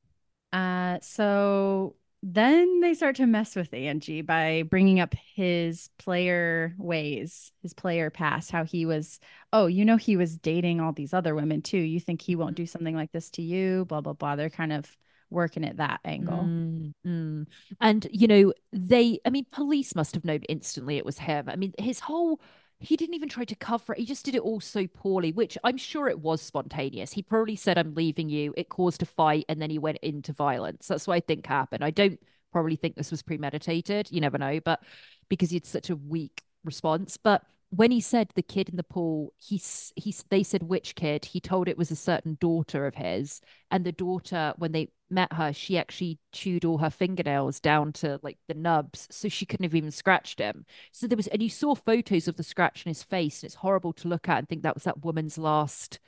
Uh, 0.51 0.99
so 1.01 1.95
then 2.23 2.81
they 2.81 2.93
start 2.93 3.15
to 3.15 3.25
mess 3.25 3.55
with 3.55 3.73
Angie 3.73 4.21
by 4.21 4.63
bringing 4.63 4.99
up 4.99 5.15
his 5.35 5.89
player 5.97 6.75
ways, 6.77 7.51
his 7.63 7.73
player 7.73 8.09
past, 8.11 8.51
how 8.51 8.63
he 8.63 8.85
was, 8.85 9.19
oh, 9.51 9.65
you 9.65 9.85
know, 9.85 9.97
he 9.97 10.17
was 10.17 10.37
dating 10.37 10.79
all 10.79 10.93
these 10.93 11.13
other 11.13 11.33
women 11.33 11.61
too. 11.61 11.79
You 11.79 11.99
think 11.99 12.21
he 12.21 12.35
won't 12.35 12.55
do 12.55 12.67
something 12.67 12.95
like 12.95 13.11
this 13.11 13.31
to 13.31 13.41
you? 13.41 13.85
Blah, 13.85 14.01
blah, 14.01 14.13
blah. 14.13 14.35
They're 14.35 14.51
kind 14.51 14.71
of 14.71 14.95
working 15.31 15.65
at 15.65 15.77
that 15.77 16.01
angle. 16.05 16.43
Mm, 16.43 16.93
mm. 17.07 17.47
And 17.79 18.07
you 18.11 18.27
know, 18.27 18.53
they 18.71 19.19
I 19.25 19.31
mean, 19.31 19.45
police 19.51 19.95
must 19.95 20.13
have 20.13 20.25
known 20.25 20.41
instantly 20.43 20.97
it 20.97 21.05
was 21.05 21.17
him. 21.17 21.49
I 21.49 21.55
mean, 21.55 21.73
his 21.79 22.01
whole 22.01 22.39
he 22.81 22.97
didn't 22.97 23.15
even 23.15 23.29
try 23.29 23.45
to 23.45 23.55
cover 23.55 23.93
it. 23.93 23.99
He 23.99 24.05
just 24.05 24.25
did 24.25 24.35
it 24.35 24.41
all 24.41 24.59
so 24.59 24.87
poorly, 24.87 25.31
which 25.31 25.57
I'm 25.63 25.77
sure 25.77 26.07
it 26.07 26.19
was 26.19 26.41
spontaneous. 26.41 27.13
He 27.13 27.21
probably 27.21 27.55
said, 27.55 27.77
I'm 27.77 27.93
leaving 27.93 28.29
you. 28.29 28.53
It 28.57 28.69
caused 28.69 29.01
a 29.01 29.05
fight, 29.05 29.45
and 29.47 29.61
then 29.61 29.69
he 29.69 29.79
went 29.79 29.99
into 30.01 30.33
violence. 30.33 30.87
That's 30.87 31.07
what 31.07 31.15
I 31.15 31.19
think 31.19 31.45
happened. 31.45 31.83
I 31.83 31.91
don't 31.91 32.19
probably 32.51 32.75
think 32.75 32.95
this 32.95 33.11
was 33.11 33.21
premeditated. 33.21 34.11
You 34.11 34.21
never 34.21 34.37
know, 34.37 34.59
but 34.59 34.81
because 35.29 35.51
he 35.51 35.55
had 35.55 35.65
such 35.65 35.89
a 35.89 35.95
weak 35.95 36.43
response. 36.65 37.17
But 37.17 37.43
when 37.73 37.89
he 37.89 38.01
said 38.01 38.29
the 38.35 38.43
kid 38.43 38.67
in 38.67 38.75
the 38.75 38.83
pool, 38.83 39.33
he's 39.37 39.93
he's 39.95 40.25
they 40.29 40.43
said 40.43 40.63
which 40.63 40.93
kid, 40.93 41.23
he 41.23 41.39
told 41.39 41.67
it 41.67 41.77
was 41.77 41.89
a 41.89 41.95
certain 41.95 42.37
daughter 42.41 42.85
of 42.85 42.95
his. 42.95 43.39
And 43.71 43.85
the 43.85 43.93
daughter, 43.93 44.53
when 44.57 44.73
they 44.73 44.89
met 45.09 45.31
her, 45.33 45.53
she 45.53 45.77
actually 45.77 46.19
chewed 46.33 46.65
all 46.65 46.79
her 46.79 46.89
fingernails 46.89 47.61
down 47.61 47.93
to 47.93 48.19
like 48.23 48.37
the 48.49 48.53
nubs, 48.53 49.07
so 49.09 49.29
she 49.29 49.45
couldn't 49.45 49.63
have 49.63 49.75
even 49.75 49.89
scratched 49.91 50.39
him. 50.39 50.65
So 50.91 51.07
there 51.07 51.15
was, 51.15 51.27
and 51.27 51.41
you 51.41 51.49
saw 51.49 51.73
photos 51.73 52.27
of 52.27 52.35
the 52.35 52.43
scratch 52.43 52.85
in 52.85 52.89
his 52.89 53.03
face, 53.03 53.41
and 53.41 53.47
it's 53.47 53.55
horrible 53.55 53.93
to 53.93 54.09
look 54.09 54.27
at 54.27 54.39
and 54.39 54.49
think 54.49 54.63
that 54.63 54.75
was 54.75 54.83
that 54.83 55.05
woman's 55.05 55.37
last 55.37 55.99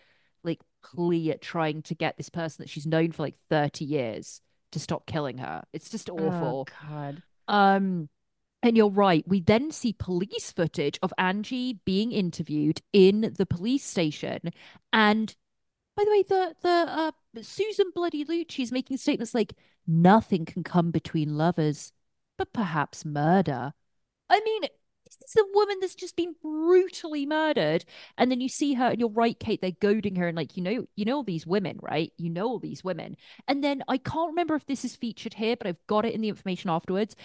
like 0.43 0.59
plea 0.83 1.31
at 1.31 1.41
trying 1.41 1.81
to 1.83 1.95
get 1.95 2.17
this 2.17 2.29
person 2.29 2.61
that 2.61 2.69
she's 2.69 2.85
known 2.85 3.13
for 3.13 3.23
like 3.23 3.37
30 3.49 3.85
years 3.85 4.41
to 4.73 4.79
stop 4.79 5.05
killing 5.05 5.37
her. 5.37 5.63
It's 5.71 5.89
just 5.89 6.09
awful. 6.09 6.67
Oh, 6.69 6.87
God. 6.89 7.23
Um, 7.47 8.09
and 8.63 8.77
you're 8.77 8.89
right. 8.89 9.23
We 9.27 9.41
then 9.41 9.71
see 9.71 9.93
police 9.93 10.51
footage 10.51 10.97
of 11.03 11.13
Angie 11.17 11.79
being 11.85 12.13
interviewed 12.13 12.81
in 12.93 13.33
the 13.37 13.45
police 13.45 13.83
station. 13.83 14.39
And 14.93 15.35
by 15.95 16.05
the 16.05 16.11
way, 16.11 16.23
the 16.23 16.55
the 16.61 16.69
uh, 16.69 17.11
Susan 17.41 17.91
Bloody 17.93 18.25
Lucci 18.25 18.63
is 18.63 18.71
making 18.71 18.97
statements 18.97 19.35
like 19.35 19.53
nothing 19.85 20.45
can 20.45 20.63
come 20.63 20.91
between 20.91 21.37
lovers, 21.37 21.91
but 22.37 22.53
perhaps 22.53 23.05
murder. 23.05 23.73
I 24.29 24.39
mean, 24.39 24.63
a 25.37 25.43
woman 25.53 25.77
that's 25.79 25.95
just 25.95 26.15
been 26.15 26.35
brutally 26.41 27.25
murdered, 27.25 27.85
and 28.17 28.31
then 28.31 28.41
you 28.41 28.49
see 28.49 28.73
her, 28.73 28.87
and 28.87 28.99
you're 28.99 29.09
right, 29.09 29.39
Kate. 29.39 29.61
They're 29.61 29.71
goading 29.71 30.15
her, 30.17 30.27
and 30.27 30.37
like 30.37 30.57
you 30.57 30.63
know, 30.63 30.85
you 30.95 31.05
know 31.05 31.17
all 31.17 31.23
these 31.23 31.47
women, 31.47 31.79
right? 31.81 32.11
You 32.17 32.29
know 32.29 32.47
all 32.47 32.59
these 32.59 32.83
women, 32.83 33.15
and 33.47 33.63
then 33.63 33.83
I 33.87 33.97
can't 33.97 34.29
remember 34.29 34.55
if 34.55 34.65
this 34.65 34.85
is 34.85 34.95
featured 34.95 35.35
here, 35.35 35.55
but 35.55 35.67
I've 35.67 35.87
got 35.87 36.05
it 36.05 36.13
in 36.13 36.21
the 36.21 36.29
information 36.29 36.69
afterwards. 36.69 37.15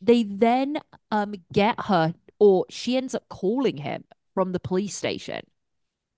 They 0.00 0.22
then 0.22 0.78
um 1.10 1.34
get 1.52 1.80
her, 1.86 2.14
or 2.38 2.66
she 2.70 2.96
ends 2.96 3.14
up 3.14 3.28
calling 3.28 3.78
him 3.78 4.04
from 4.34 4.52
the 4.52 4.60
police 4.60 4.96
station 4.96 5.42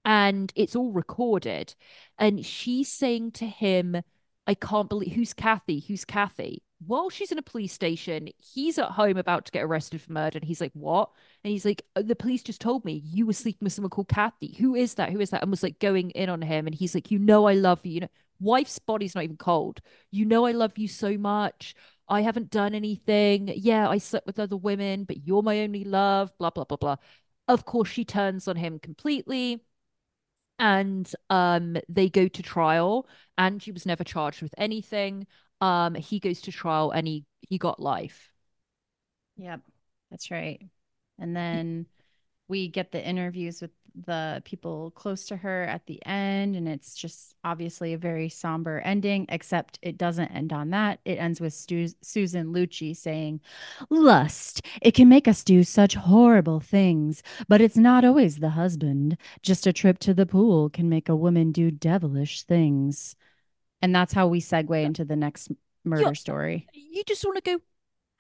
and 0.05 0.53
it's 0.57 0.77
all 0.77 0.93
recorded. 0.93 1.75
And 2.19 2.45
she's 2.45 2.89
saying 2.89 3.33
to 3.33 3.47
him, 3.47 4.03
I 4.47 4.55
can't 4.55 4.89
believe 4.89 5.13
who's 5.13 5.33
Kathy? 5.33 5.81
Who's 5.81 6.05
Kathy? 6.05 6.63
While 6.87 7.11
she's 7.11 7.31
in 7.31 7.39
a 7.39 7.43
police 7.43 7.73
station, 7.75 8.29
he's 8.39 8.79
at 8.79 8.93
home 8.93 9.19
about 9.19 9.45
to 9.47 9.53
get 9.53 9.65
arrested 9.65 10.01
for 10.01 10.13
murder. 10.13 10.39
And 10.39 10.47
he's 10.47 10.61
like, 10.61 10.73
What? 10.75 11.11
And 11.45 11.51
he's 11.53 11.65
like, 11.65 11.85
"Uh, 11.95 12.03
The 12.03 12.17
police 12.17 12.43
just 12.43 12.61
told 12.61 12.85
me 12.85 13.03
you 13.05 13.27
were 13.27 13.33
sleeping 13.35 13.67
with 13.67 13.73
someone 13.75 13.91
called 13.91 14.09
Kathy. 14.09 14.57
Who 14.59 14.75
is 14.75 14.95
that? 14.95 15.11
Who 15.11 15.21
is 15.21 15.31
that? 15.31 15.43
And 15.43 15.51
was 15.51 15.63
like 15.63 15.79
going 15.79 16.11
in 16.11 16.31
on 16.31 16.43
him. 16.43 16.67
And 16.67 16.75
he's 16.75 16.95
like, 16.95 17.11
You 17.11 17.19
know, 17.19 17.47
I 17.47 17.53
love 17.55 17.85
you. 17.85 17.93
You 17.93 18.01
know, 18.01 18.09
wife's 18.41 18.79
body's 18.79 19.15
not 19.15 19.25
even 19.25 19.37
cold. 19.37 19.81
You 20.11 20.25
know, 20.25 20.47
I 20.47 20.53
love 20.53 20.79
you 20.79 20.89
so 20.89 21.19
much. 21.19 21.75
I 22.09 22.23
haven't 22.23 22.51
done 22.51 22.75
anything. 22.75 23.49
Yeah, 23.57 23.89
I 23.89 23.99
slept 23.99 24.27
with 24.27 24.39
other 24.39 24.57
women, 24.57 25.05
but 25.05 25.25
you're 25.27 25.43
my 25.43 25.61
only 25.61 25.85
love. 25.85 26.37
Blah, 26.39 26.51
blah, 26.51 26.65
blah, 26.65 26.77
blah. 26.79 26.97
Of 27.47 27.65
course, 27.67 27.89
she 27.89 28.05
turns 28.05 28.49
on 28.49 28.57
him 28.57 28.79
completely 28.79 29.63
and 30.59 31.13
um 31.31 31.77
they 31.89 32.09
go 32.09 32.29
to 32.29 32.43
trial 32.43 33.09
and 33.39 33.63
she 33.63 33.73
was 33.73 33.87
never 33.87 34.05
charged 34.05 34.43
with 34.43 34.55
anything 34.59 35.27
um 35.61 35.95
he 35.95 36.19
goes 36.21 36.41
to 36.43 36.53
trial 36.53 36.91
and 36.91 37.07
he 37.07 37.25
he 37.41 37.59
got 37.59 37.81
life 37.81 38.33
Yep, 39.37 39.61
that's 40.11 40.31
right. 40.31 40.61
And 41.19 41.37
then 41.37 41.87
we 42.49 42.69
get 42.69 42.93
the 42.93 43.05
interviews 43.05 43.61
with 43.61 43.71
the 44.07 44.43
people 44.45 44.93
close 44.93 45.27
to 45.27 45.37
her 45.37 45.65
at 45.65 45.87
the 45.87 46.05
end, 46.07 46.57
and 46.57 46.69
it's 46.69 46.95
just 46.95 47.35
obviously 47.45 47.95
a 47.95 47.99
very 47.99 48.29
somber 48.29 48.81
ending, 48.81 49.27
except 49.29 49.79
it 49.83 49.99
doesn't 49.99 50.29
end 50.29 50.53
on 50.53 50.71
that. 50.71 51.01
It 51.05 51.19
ends 51.19 51.41
with 51.41 51.55
Stu- 51.55 51.89
Susan 52.03 52.53
Lucci 52.53 52.97
saying, 52.97 53.41
Lust, 53.91 54.63
it 54.83 54.93
can 54.95 55.09
make 55.09 55.29
us 55.29 55.45
do 55.45 55.65
such 55.65 55.95
horrible 55.95 56.61
things, 56.61 57.23
but 57.49 57.61
it's 57.61 57.77
not 57.77 58.05
always 58.05 58.37
the 58.39 58.51
husband. 58.51 59.17
Just 59.43 59.67
a 59.67 59.73
trip 59.73 59.99
to 60.01 60.15
the 60.15 60.27
pool 60.27 60.71
can 60.71 60.89
make 60.89 61.09
a 61.09 61.17
woman 61.17 61.53
do 61.53 61.71
devilish 61.71 62.43
things. 62.45 63.17
And 63.83 63.95
that's 63.95 64.13
how 64.13 64.29
we 64.29 64.41
segue 64.41 64.83
into 64.85 65.05
the 65.05 65.17
next 65.17 65.51
murder 65.85 66.03
Yeah. 66.07 66.13
story. 66.13 66.69
you 66.75 67.03
just 67.05 67.25
want 67.25 67.37
to 67.37 67.43
go 67.43 67.61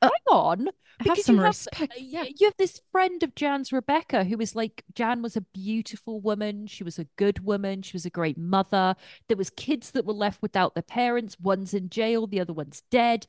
hang 0.02 0.10
on 0.30 0.68
Have 1.00 1.04
because 1.04 1.24
some 1.26 1.36
you 1.36 1.42
have 1.42 1.48
respect. 1.50 1.82
uh, 1.82 1.86
y- 2.00 2.32
you 2.38 2.46
have 2.46 2.56
this 2.56 2.80
friend 2.90 3.22
of 3.22 3.34
Jan's 3.34 3.70
Rebecca 3.72 4.24
who 4.24 4.38
was 4.38 4.56
like 4.56 4.82
Jan 4.94 5.20
was 5.20 5.36
a 5.36 5.42
beautiful 5.42 6.20
woman 6.20 6.66
she 6.66 6.82
was 6.84 6.98
a 6.98 7.04
good 7.16 7.40
woman 7.44 7.82
she 7.82 7.92
was 7.92 8.06
a 8.06 8.10
great 8.10 8.38
mother 8.38 8.96
there 9.28 9.36
was 9.36 9.50
kids 9.50 9.90
that 9.90 10.06
were 10.06 10.14
left 10.14 10.40
without 10.40 10.74
their 10.74 10.82
parents 10.82 11.36
one's 11.38 11.74
in 11.74 11.90
jail 11.90 12.26
the 12.26 12.40
other 12.40 12.54
one's 12.54 12.82
dead 12.90 13.26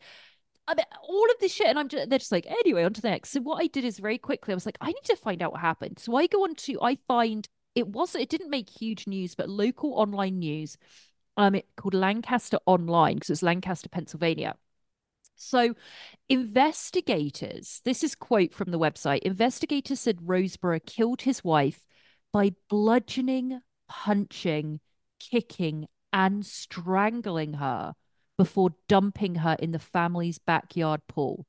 I 0.68 0.76
mean, 0.76 0.86
all 1.04 1.26
of 1.32 1.40
this 1.42 1.54
shit, 1.54 1.68
and 1.68 1.80
I'm 1.80 1.90
just, 1.90 2.10
they're 2.10 2.20
just 2.20 2.32
like, 2.32 2.46
anyway, 2.46 2.84
on 2.84 2.94
to 2.94 3.02
the 3.02 3.10
next. 3.10 3.32
So 3.32 3.42
what 3.42 3.62
I 3.62 3.68
did 3.68 3.84
is 3.84 4.00
very 4.00 4.18
quickly, 4.20 4.54
I 4.54 4.56
was 4.56 4.66
like, 4.66 4.78
I 4.80 4.88
need 4.88 5.04
to 5.06 5.16
find 5.18 5.42
out 5.42 5.52
what 5.52 5.62
happened. 5.62 6.00
So 6.00 6.16
I 6.16 6.28
go 6.28 6.44
on 6.44 6.56
to, 6.56 6.80
I 6.82 6.98
find 7.08 7.48
it 7.76 7.88
was, 7.88 8.16
it 8.16 8.30
didn't 8.30 8.52
make 8.52 8.70
huge 8.70 9.08
news, 9.08 9.36
but 9.36 9.50
local 9.50 9.94
online 9.96 10.40
news, 10.40 10.78
um, 11.38 11.60
called 11.76 11.94
Lancaster 11.94 12.58
Online 12.66 13.16
because 13.16 13.30
it's 13.30 13.44
Lancaster, 13.44 13.90
Pennsylvania. 13.90 14.56
So 15.36 15.74
investigators, 16.30 17.82
this 17.84 18.04
is 18.04 18.14
quote 18.16 18.54
from 18.54 18.72
the 18.72 18.80
website. 18.80 19.20
Investigators 19.20 20.00
said 20.00 20.22
Roseboro 20.22 20.86
killed 20.86 21.24
his 21.24 21.44
wife 21.44 21.86
by 22.32 22.54
bludgeoning, 22.70 23.62
punching, 23.90 24.80
kicking, 25.20 25.88
and 26.14 26.46
strangling 26.46 27.54
her 27.54 27.94
before 28.38 28.72
dumping 28.88 29.36
her 29.36 29.56
in 29.60 29.72
the 29.72 29.80
family's 29.80 30.38
backyard 30.40 31.02
pool. 31.08 31.46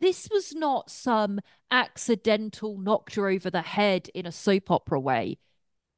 This 0.00 0.28
was 0.30 0.52
not 0.52 0.90
some 0.90 1.38
accidental 1.70 2.76
knocked 2.76 3.14
her 3.14 3.28
over 3.28 3.50
the 3.50 3.62
head 3.62 4.08
in 4.14 4.26
a 4.26 4.32
soap 4.32 4.70
opera 4.70 4.98
way. 4.98 5.38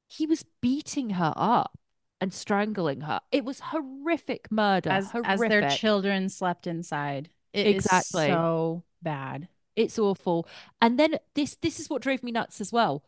He 0.06 0.26
was 0.26 0.44
beating 0.60 1.10
her 1.10 1.32
up 1.34 1.78
and 2.20 2.32
strangling 2.32 3.02
her. 3.02 3.20
It 3.32 3.44
was 3.44 3.60
horrific 3.60 4.50
murder. 4.50 4.90
as 4.90 5.10
horrific. 5.10 5.30
as 5.30 5.40
their 5.40 5.68
children 5.70 6.28
slept 6.28 6.66
inside. 6.66 7.28
It 7.52 7.66
Exactly. 7.66 8.26
so 8.28 8.84
bad. 9.02 9.48
It's 9.76 9.98
awful. 9.98 10.46
And 10.80 10.98
then 10.98 11.18
this 11.34 11.56
this 11.56 11.80
is 11.80 11.90
what 11.90 12.02
drove 12.02 12.22
me 12.22 12.32
nuts 12.32 12.60
as 12.60 12.72
well. 12.72 13.04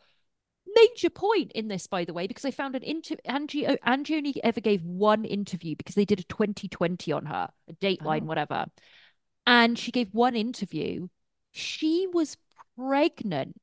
Major 0.74 1.10
point 1.10 1.52
in 1.52 1.68
this, 1.68 1.86
by 1.86 2.04
the 2.04 2.12
way, 2.12 2.26
because 2.26 2.44
I 2.44 2.50
found 2.50 2.74
an 2.74 2.82
interview. 2.82 3.16
Angie, 3.24 3.66
oh, 3.66 3.76
Angie 3.84 4.16
only 4.16 4.44
ever 4.44 4.60
gave 4.60 4.84
one 4.84 5.24
interview 5.24 5.74
because 5.76 5.94
they 5.94 6.04
did 6.04 6.20
a 6.20 6.24
2020 6.24 7.12
on 7.12 7.26
her, 7.26 7.48
a 7.68 7.72
Dateline, 7.74 8.22
Oh. 8.22 8.26
whatever. 8.26 8.66
And 9.46 9.78
she 9.78 9.90
gave 9.92 10.12
one 10.12 10.34
interview. 10.36 11.08
She 11.52 12.06
was 12.12 12.36
pregnant. 12.76 13.56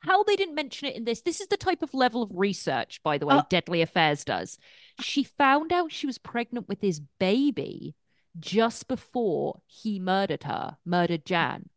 How 0.00 0.22
they 0.22 0.36
didn't 0.36 0.54
mention 0.54 0.88
it 0.88 0.96
in 0.96 1.04
this. 1.04 1.22
This 1.22 1.40
is 1.40 1.48
the 1.48 1.56
type 1.56 1.82
of 1.82 1.92
level 1.92 2.22
of 2.22 2.30
research, 2.32 3.02
by 3.02 3.18
the 3.18 3.26
way, 3.26 3.34
Oh. 3.36 3.42
Deadly 3.48 3.82
Affairs 3.82 4.24
does. 4.24 4.58
She 5.00 5.24
found 5.24 5.72
out 5.72 5.90
she 5.92 6.06
was 6.06 6.18
pregnant 6.18 6.68
with 6.68 6.80
his 6.80 7.00
baby 7.18 7.94
just 8.38 8.86
before 8.86 9.60
he 9.66 9.98
murdered 9.98 10.44
her, 10.44 10.76
murdered 10.84 11.24
Jan. 11.26 11.68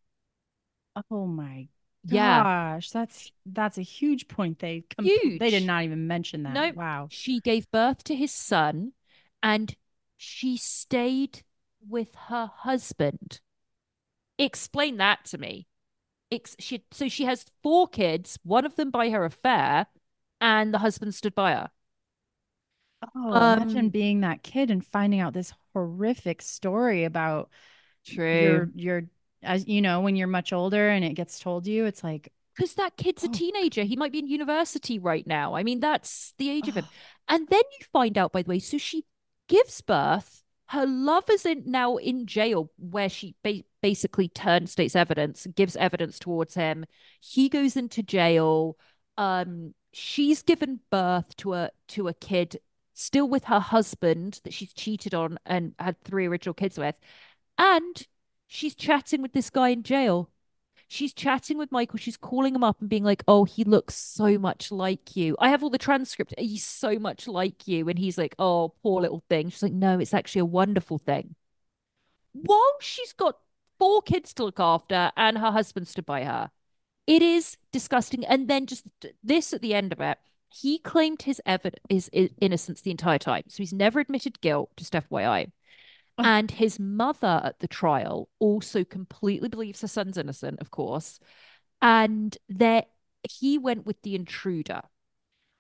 Oh 1.10 1.26
my 1.26 1.68
Yeah. 2.04 2.44
gosh, 2.44 2.90
that's 2.92 3.32
that's 3.46 3.78
a 3.78 3.82
huge 3.84 4.28
point. 4.28 4.60
They 4.60 4.84
com- 4.96 5.06
Huge. 5.06 5.40
They 5.40 5.50
did 5.50 5.66
not 5.66 5.84
even 5.84 6.06
mention 6.08 6.44
that. 6.44 6.54
No, 6.54 6.72
Wow. 6.76 7.08
She 7.10 7.40
gave 7.40 7.72
birth 7.72 8.04
to 8.06 8.16
his 8.16 8.32
son 8.32 8.94
and 9.42 9.76
she 10.18 10.58
stayed 10.58 11.42
with 11.88 12.14
her 12.28 12.52
husband. 12.54 13.40
Explain 14.38 14.98
that 14.98 15.26
to 15.26 15.38
me. 15.40 15.68
Ex- 16.32 16.56
she, 16.60 16.84
so 16.92 17.08
she 17.10 17.26
has 17.26 17.46
four 17.62 17.88
kids, 17.88 18.40
one 18.44 18.66
of 18.66 18.76
them 18.76 18.90
by 18.90 19.10
her 19.10 19.26
affair, 19.26 19.88
and 20.40 20.74
the 20.74 20.80
husband 20.80 21.14
stood 21.16 21.36
by 21.36 21.52
her. 21.54 21.72
Oh, 23.16 23.34
Um, 23.36 23.54
imagine 23.54 23.90
being 23.90 24.22
that 24.22 24.44
kid 24.44 24.70
and 24.72 24.86
finding 24.86 25.20
out 25.20 25.34
this 25.34 25.54
horrific 25.74 26.42
story 26.42 27.04
about 27.04 27.50
true 28.06 28.26
your 28.30 28.70
your 28.76 29.04
as 29.44 29.68
you 29.68 29.82
know 29.82 30.02
when 30.02 30.16
you're 30.16 30.28
much 30.28 30.54
older 30.54 30.90
and 30.90 31.04
it 31.06 31.14
gets 31.16 31.40
told 31.40 31.68
you. 31.68 31.86
It's 31.86 32.04
like 32.04 32.32
Because 32.56 32.76
that 32.76 32.98
kid's 32.98 33.24
a 33.24 33.28
Oh. 33.28 33.30
teenager. 33.30 33.84
He 33.84 33.96
might 33.96 34.12
be 34.12 34.20
in 34.20 34.28
university 34.28 35.00
right 35.00 35.26
now. 35.26 35.56
I 35.56 35.64
mean, 35.64 35.80
that's 35.80 36.34
the 36.38 36.50
age 36.50 36.68
of 36.68 36.76
him. 36.76 36.86
oh, 36.86 36.92
And 37.28 37.48
then 37.48 37.62
you 37.80 37.86
find 37.94 38.18
out, 38.18 38.32
by 38.34 38.42
the 38.44 38.50
way, 38.50 38.60
so 38.60 38.78
she 38.78 39.06
gives 39.48 39.82
birth. 39.82 40.44
Her 40.72 40.86
lover's 40.86 41.46
in 41.46 41.64
now 41.66 41.98
in 41.98 42.26
jail, 42.26 42.72
where 42.78 43.10
she 43.10 43.36
ba- 43.44 43.64
basically 43.82 44.30
turns 44.30 44.72
state's 44.72 44.96
evidence, 44.96 45.46
gives 45.54 45.76
evidence 45.76 46.18
towards 46.18 46.54
him. 46.56 46.86
He 47.20 47.50
goes 47.50 47.76
into 47.76 48.02
jail. 48.02 48.78
Um, 49.18 49.74
she's 49.92 50.42
given 50.42 50.80
birth 50.90 51.36
to 51.38 51.56
a 51.56 51.72
to 51.90 52.08
a 52.08 52.14
kid 52.14 52.62
still 52.94 53.28
with 53.28 53.46
her 53.46 53.60
husband 53.60 54.40
that 54.46 54.54
she's 54.54 54.74
cheated 54.74 55.14
on 55.14 55.40
and 55.46 55.74
had 55.78 56.02
three 56.04 56.26
original 56.26 56.54
kids 56.54 56.78
with, 56.78 56.98
and 57.58 58.08
she's 58.48 58.74
chatting 58.74 59.22
with 59.22 59.34
this 59.34 59.50
guy 59.50 59.70
in 59.70 59.84
jail. 59.84 60.30
She's 60.92 61.14
chatting 61.14 61.58
with 61.58 61.72
Michael. 61.72 61.98
She's 61.98 62.18
calling 62.18 62.54
him 62.54 62.66
up 62.66 62.82
and 62.82 62.90
being 62.90 63.06
like, 63.06 63.24
"Oh, 63.26 63.46
he 63.46 63.64
looks 63.64 63.96
so 63.96 64.38
much 64.38 64.74
like 64.74 65.16
you. 65.16 65.38
I 65.40 65.48
have 65.48 65.64
all 65.64 65.70
the 65.70 65.78
transcript. 65.78 66.34
Oh, 66.38 66.42
he's 66.42 66.66
so 66.66 67.00
much 67.00 67.30
like 67.30 67.66
you." 67.66 67.88
And 67.88 67.98
he's 67.98 68.18
like, 68.18 68.36
"Oh, 68.38 68.74
poor 68.84 69.00
little 69.02 69.24
thing." 69.30 69.50
She's 69.50 69.64
like, 69.64 69.72
"No, 69.72 70.00
it's 70.00 70.14
actually 70.14 70.42
a 70.42 70.46
wonderful 70.46 70.98
thing." 70.98 71.36
While 72.34 72.74
she's 72.82 73.14
got 73.14 73.40
four 73.80 74.02
kids 74.02 74.34
to 74.34 74.44
look 74.44 74.60
after 74.60 75.14
and 75.16 75.38
her 75.38 75.52
husband 75.52 75.88
stood 75.88 76.06
by 76.06 76.26
her, 76.26 76.52
it 77.08 77.22
is 77.22 77.56
disgusting. 77.72 78.26
And 78.26 78.50
then 78.50 78.66
just 78.66 78.86
this 79.24 79.54
at 79.54 79.62
the 79.62 79.74
end 79.74 79.94
of 79.94 80.02
it, 80.02 80.18
he 80.50 80.78
claimed 80.78 81.22
his 81.22 81.42
evid- 81.48 81.80
his 81.88 82.10
innocence 82.42 82.82
the 82.82 82.92
entire 82.92 83.18
time, 83.18 83.44
so 83.48 83.64
he's 83.64 83.72
never 83.72 84.02
admitted 84.02 84.42
guilt. 84.42 84.72
Just 84.76 84.94
FYI. 84.94 85.54
And 86.24 86.52
his 86.52 86.80
mother 86.80 87.42
at 87.44 87.60
the 87.60 87.68
trial 87.68 88.30
also 88.40 88.84
completely 88.84 89.50
believes 89.50 89.82
her 89.82 89.88
son's 89.88 90.18
innocent, 90.18 90.60
of 90.60 90.72
course. 90.72 91.20
And 91.82 92.38
that 92.50 92.90
he 93.30 93.58
went 93.58 93.86
with 93.86 94.02
the 94.04 94.16
intruder. 94.16 94.82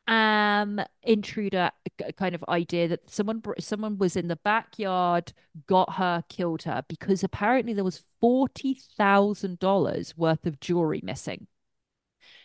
Um, 0.07 0.81
intruder 1.03 1.71
kind 2.17 2.35
of 2.35 2.43
idea 2.49 2.87
that 2.89 3.09
someone 3.09 3.41
someone 3.59 3.97
was 3.97 4.17
in 4.17 4.27
the 4.27 4.35
backyard, 4.37 5.33
got 5.67 5.93
her, 5.95 6.23
killed 6.29 6.63
her 6.63 6.83
because 6.89 7.23
apparently 7.23 7.73
there 7.73 7.83
was 7.85 8.03
forty 8.19 8.75
thousand 8.75 9.59
dollars 9.59 10.17
worth 10.17 10.45
of 10.45 10.59
jewelry 10.59 11.01
missing. 11.03 11.47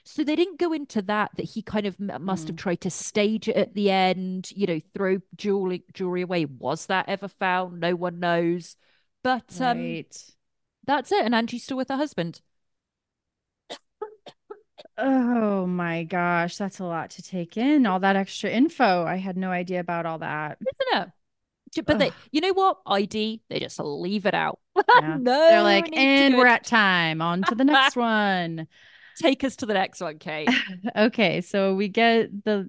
So 0.08 0.22
they 0.22 0.36
didn't 0.36 0.58
go 0.60 0.72
into 0.72 1.02
that, 1.02 1.32
that 1.36 1.42
he 1.42 1.62
kind 1.62 1.84
of 1.86 1.98
must 1.98 2.46
have 2.46 2.56
Mm. 2.56 2.60
tried 2.60 2.80
to 2.82 2.90
stage 2.90 3.48
it 3.48 3.56
at 3.56 3.74
the 3.74 3.90
end, 3.90 4.50
you 4.54 4.66
know, 4.66 4.80
throw 4.94 5.18
jewelry 5.36 5.84
jewelry 5.92 6.22
away. 6.22 6.44
Was 6.44 6.86
that 6.86 7.08
ever 7.08 7.28
found? 7.28 7.80
No 7.80 7.96
one 7.96 8.20
knows. 8.20 8.76
But 9.22 9.60
um 9.60 9.96
right. 9.96 10.30
that's 10.86 11.10
it. 11.12 11.24
And 11.24 11.34
Angie's 11.34 11.64
still 11.64 11.76
with 11.76 11.88
her 11.88 11.96
husband. 11.96 12.40
Oh 14.98 15.66
my 15.66 16.04
gosh, 16.04 16.56
that's 16.56 16.78
a 16.80 16.84
lot 16.84 17.10
to 17.10 17.22
take 17.22 17.56
in. 17.56 17.86
All 17.86 18.00
that 18.00 18.16
extra 18.16 18.50
info. 18.50 19.04
I 19.04 19.16
had 19.16 19.36
no 19.36 19.50
idea 19.50 19.80
about 19.80 20.06
all 20.06 20.18
that. 20.18 20.58
Isn't 20.60 21.02
it? 21.02 21.12
But 21.84 21.98
they, 21.98 22.12
you 22.30 22.40
know 22.40 22.52
what? 22.54 22.78
ID, 22.86 23.42
they 23.50 23.60
just 23.60 23.78
leave 23.80 24.26
it 24.26 24.34
out. 24.34 24.60
Yeah. 25.00 25.16
no, 25.20 25.32
They're 25.32 25.62
like, 25.62 25.94
and 25.96 26.36
we're 26.36 26.46
at 26.46 26.64
time. 26.64 27.20
On 27.20 27.42
to 27.44 27.54
the 27.54 27.64
next 27.64 27.96
one. 27.96 28.68
Take 29.16 29.44
us 29.44 29.56
to 29.56 29.66
the 29.66 29.74
next 29.74 30.00
one, 30.00 30.18
Kate. 30.18 30.48
Okay, 30.96 31.40
so 31.40 31.74
we 31.74 31.88
get 31.88 32.44
the 32.44 32.68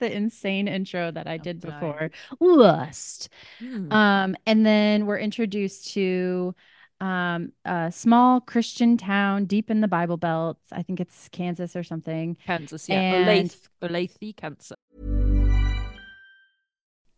the 0.00 0.14
insane 0.14 0.68
intro 0.68 1.10
that 1.10 1.26
I 1.26 1.34
I'm 1.34 1.40
did 1.40 1.60
before. 1.60 2.10
Lust. 2.40 3.28
Hmm. 3.58 3.92
Um, 3.92 4.36
and 4.46 4.64
then 4.64 5.06
we're 5.06 5.18
introduced 5.18 5.92
to 5.94 6.54
um 7.00 7.52
a 7.64 7.92
small 7.92 8.40
Christian 8.40 8.96
town 8.96 9.44
deep 9.44 9.70
in 9.70 9.80
the 9.80 9.88
Bible 9.88 10.16
Belt. 10.16 10.58
I 10.72 10.82
think 10.82 11.00
it's 11.00 11.28
Kansas 11.30 11.76
or 11.76 11.82
something. 11.82 12.36
Kansas, 12.46 12.88
yeah. 12.88 13.00
and- 13.00 13.50
Olathe, 13.50 13.68
Olathe, 13.82 14.36
Kansas. 14.36 14.72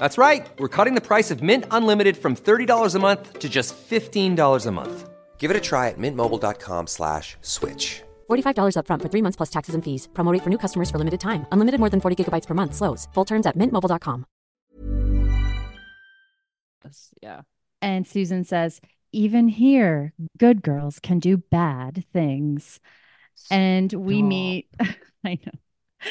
That's 0.00 0.16
right. 0.18 0.46
We're 0.58 0.68
cutting 0.76 0.94
the 0.94 1.06
price 1.06 1.30
of 1.30 1.42
Mint 1.42 1.64
Unlimited 1.70 2.16
from 2.16 2.34
$30 2.34 2.94
a 2.94 2.98
month 2.98 3.38
to 3.38 3.48
just 3.48 3.74
$15 3.90 4.66
a 4.66 4.70
month. 4.72 5.10
Give 5.38 5.50
it 5.50 5.56
a 5.56 5.60
try 5.60 5.88
at 5.88 5.98
mintmobile.com 5.98 6.86
slash 6.86 7.36
switch. 7.42 8.02
$45 8.30 8.76
upfront 8.76 9.02
for 9.02 9.08
three 9.12 9.22
months 9.22 9.36
plus 9.36 9.50
taxes 9.50 9.74
and 9.74 9.84
fees. 9.84 10.08
Promo 10.14 10.32
rate 10.32 10.42
for 10.42 10.50
new 10.50 10.58
customers 10.58 10.90
for 10.90 10.98
limited 10.98 11.20
time. 11.20 11.44
Unlimited 11.52 11.80
more 11.80 11.90
than 11.90 12.00
40 12.00 12.16
gigabytes 12.16 12.46
per 12.46 12.54
month. 12.54 12.74
Slows. 12.74 13.08
Full 13.14 13.24
terms 13.26 13.46
at 13.46 13.56
mintmobile.com. 13.56 14.24
Yes, 16.84 17.12
Yeah. 17.22 17.42
And 17.82 18.06
Susan 18.06 18.44
says, 18.44 18.80
even 19.12 19.48
here, 19.48 20.12
good 20.38 20.62
girls 20.62 20.98
can 21.00 21.18
do 21.18 21.36
bad 21.38 22.04
things. 22.12 22.78
And 23.50 23.92
we 23.92 24.18
Stop. 24.18 24.28
meet, 24.28 24.68
I 25.24 25.38
know. 25.44 26.08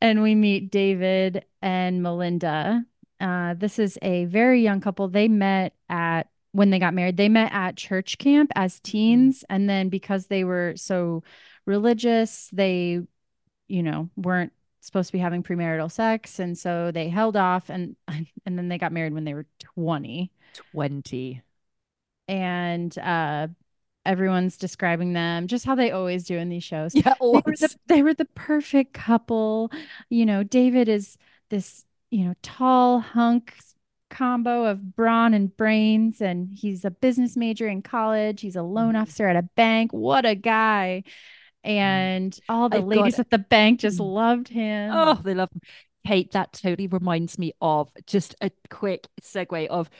And 0.00 0.22
we 0.22 0.34
meet 0.34 0.70
David 0.70 1.44
and 1.62 2.02
Melinda. 2.02 2.84
Uh, 3.20 3.54
this 3.54 3.78
is 3.78 3.98
a 4.02 4.24
very 4.26 4.62
young 4.62 4.80
couple. 4.80 5.08
They 5.08 5.28
met 5.28 5.74
at 5.88 6.28
when 6.52 6.70
they 6.70 6.78
got 6.78 6.94
married, 6.94 7.16
they 7.16 7.28
met 7.28 7.52
at 7.52 7.76
church 7.76 8.18
camp 8.18 8.50
as 8.54 8.80
teens. 8.80 9.44
And 9.48 9.68
then 9.68 9.88
because 9.88 10.26
they 10.26 10.44
were 10.44 10.74
so 10.76 11.22
religious, 11.66 12.48
they, 12.52 13.00
you 13.68 13.82
know, 13.82 14.10
weren't 14.16 14.52
supposed 14.80 15.08
to 15.08 15.12
be 15.12 15.18
having 15.18 15.42
premarital 15.42 15.90
sex. 15.90 16.38
And 16.38 16.56
so 16.56 16.90
they 16.92 17.08
held 17.08 17.36
off 17.36 17.68
and 17.70 17.96
and 18.08 18.58
then 18.58 18.68
they 18.68 18.78
got 18.78 18.92
married 18.92 19.12
when 19.14 19.24
they 19.24 19.34
were 19.34 19.46
20 19.58 20.32
20. 20.72 21.42
and 22.26 22.96
uh 22.98 23.48
everyone's 24.06 24.56
describing 24.56 25.12
them 25.12 25.46
just 25.46 25.66
how 25.66 25.74
they 25.74 25.90
always 25.90 26.24
do 26.24 26.36
in 26.38 26.48
these 26.48 26.64
shows. 26.64 26.94
Yeah, 26.94 27.14
They 27.32 27.42
were 27.44 27.56
the 27.56 27.74
they 27.86 28.02
were 28.02 28.14
the 28.14 28.24
perfect 28.24 28.94
couple. 28.94 29.70
You 30.08 30.24
know, 30.26 30.42
David 30.42 30.88
is 30.88 31.18
this, 31.50 31.84
you 32.10 32.24
know, 32.24 32.34
tall 32.42 33.00
hunk 33.00 33.54
combo 34.10 34.64
of 34.64 34.96
brawn 34.96 35.34
and 35.34 35.54
brains, 35.56 36.20
and 36.20 36.48
he's 36.52 36.84
a 36.84 36.90
business 36.90 37.36
major 37.36 37.68
in 37.68 37.82
college. 37.82 38.40
He's 38.40 38.56
a 38.56 38.62
loan 38.62 38.94
Mhm. 38.94 39.02
officer 39.02 39.28
at 39.28 39.36
a 39.36 39.42
bank. 39.42 39.92
What 39.92 40.24
a 40.24 40.34
guy! 40.34 41.04
And 41.64 42.38
all 42.48 42.68
the 42.68 42.78
I've 42.78 42.84
ladies 42.84 43.18
at 43.18 43.30
the 43.30 43.38
bank 43.38 43.80
just 43.80 43.98
Mm. 43.98 44.14
loved 44.14 44.48
him. 44.48 44.90
Oh, 44.94 45.14
they 45.22 45.34
love 45.34 45.50
him. 45.52 45.60
Kate, 46.06 46.30
that 46.32 46.52
totally 46.54 46.86
reminds 46.86 47.38
me 47.38 47.52
of 47.60 47.90
just 48.06 48.34
a 48.40 48.50
quick 48.70 49.06
segue 49.20 49.66
of 49.66 49.90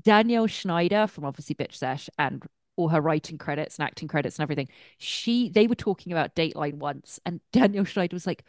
Danielle 0.00 0.48
Schneider 0.48 1.06
from 1.06 1.24
obviously 1.24 1.54
Bitch 1.54 1.74
Sesh 1.74 2.08
and 2.18 2.42
all 2.74 2.88
her 2.88 3.00
writing 3.00 3.38
credits 3.38 3.78
and 3.78 3.84
acting 3.84 4.08
credits 4.08 4.38
and 4.38 4.42
everything. 4.42 4.68
She 4.98 5.50
they 5.50 5.66
were 5.66 5.74
talking 5.76 6.12
about 6.12 6.34
Dateline 6.34 6.78
once, 6.78 7.20
and 7.24 7.40
Danielle 7.52 7.84
Schneider 7.84 8.16
was 8.16 8.26
like, 8.26 8.44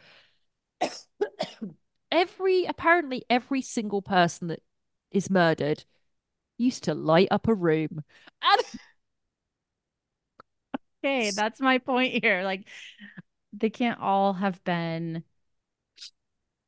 every 2.14 2.64
apparently 2.64 3.24
every 3.28 3.60
single 3.60 4.00
person 4.00 4.48
that 4.48 4.62
is 5.10 5.28
murdered 5.28 5.84
used 6.56 6.84
to 6.84 6.94
light 6.94 7.28
up 7.30 7.48
a 7.48 7.54
room. 7.54 8.02
And 8.42 8.62
Okay, 11.04 11.30
that's 11.36 11.60
my 11.60 11.78
point 11.78 12.22
here. 12.22 12.42
Like, 12.44 12.66
they 13.52 13.70
can't 13.70 14.00
all 14.00 14.32
have 14.32 14.62
been, 14.64 15.24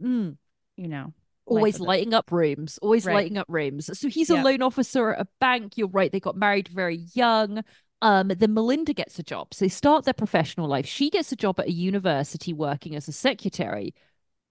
Mm. 0.03 0.37
you 0.77 0.89
know, 0.89 1.15
always 1.47 1.81
lighting 1.81 2.13
up 2.13 2.31
rooms, 2.31 2.79
always 2.83 3.07
Right. 3.07 3.15
lighting 3.15 3.39
up 3.39 3.47
rooms. 3.49 3.99
So 3.99 4.09
he's 4.09 4.29
a 4.31 4.37
loan 4.37 4.61
officer 4.63 5.15
at 5.15 5.21
a 5.21 5.29
bank. 5.41 5.79
You're 5.79 5.89
right. 5.89 6.13
They 6.13 6.21
got 6.21 6.37
married 6.37 6.69
very 6.69 7.07
young. 7.15 7.63
Um, 8.03 8.29
then 8.29 8.53
Melinda 8.53 8.93
gets 8.93 9.19
a 9.19 9.23
job. 9.23 9.55
So 9.55 9.65
they 9.65 9.71
start 9.71 10.05
their 10.05 10.13
professional 10.13 10.69
life. 10.69 10.87
She 10.87 11.09
gets 11.09 11.33
a 11.33 11.37
job 11.37 11.59
at 11.59 11.69
a 11.69 11.73
university 11.73 12.53
working 12.53 12.95
as 12.95 13.09
a 13.09 13.13
secretary. 13.13 13.95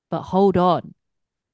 But 0.10 0.24
hold 0.24 0.58
on. 0.58 0.96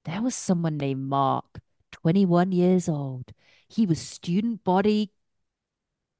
There 0.05 0.21
was 0.21 0.35
someone 0.35 0.77
named 0.77 1.03
Mark, 1.09 1.61
21 1.91 2.51
years 2.53 2.89
old. 2.89 3.33
He 3.69 3.85
was 3.85 4.01
student 4.01 4.63
body 4.63 5.11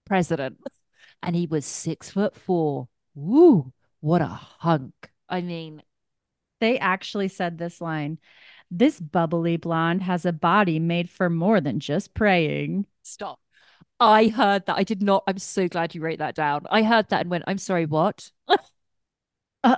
president 0.05 0.59
and 1.23 1.35
he 1.35 1.47
was 1.47 1.65
six 1.65 2.09
foot 2.11 2.35
four. 2.35 2.87
Woo, 3.15 3.73
what 3.99 4.21
a 4.21 4.27
hunk. 4.27 4.93
I 5.29 5.41
mean, 5.41 5.81
They 6.61 6.79
actually 6.79 7.29
said 7.29 7.57
this 7.57 7.81
line 7.81 8.19
This 8.71 8.99
bubbly 9.01 9.57
blonde 9.57 10.03
has 10.03 10.25
a 10.25 10.33
body 10.33 10.79
made 10.79 11.09
for 11.09 11.29
more 11.29 11.61
than 11.61 11.79
just 11.81 12.13
praying. 12.15 12.87
Stop. 13.03 13.39
I 13.99 14.29
heard 14.29 14.65
that. 14.67 14.77
I 14.77 14.83
did 14.83 15.03
not. 15.03 15.23
I'm 15.27 15.39
so 15.39 15.67
glad 15.69 15.95
you 15.95 16.01
wrote 16.01 16.19
that 16.19 16.35
down. 16.35 16.67
I 16.71 16.83
heard 16.83 17.09
that 17.09 17.21
and 17.23 17.31
went, 17.31 17.45
I'm 17.47 17.59
sorry, 17.59 17.85
what? 17.87 18.31
Uh, 19.63 19.75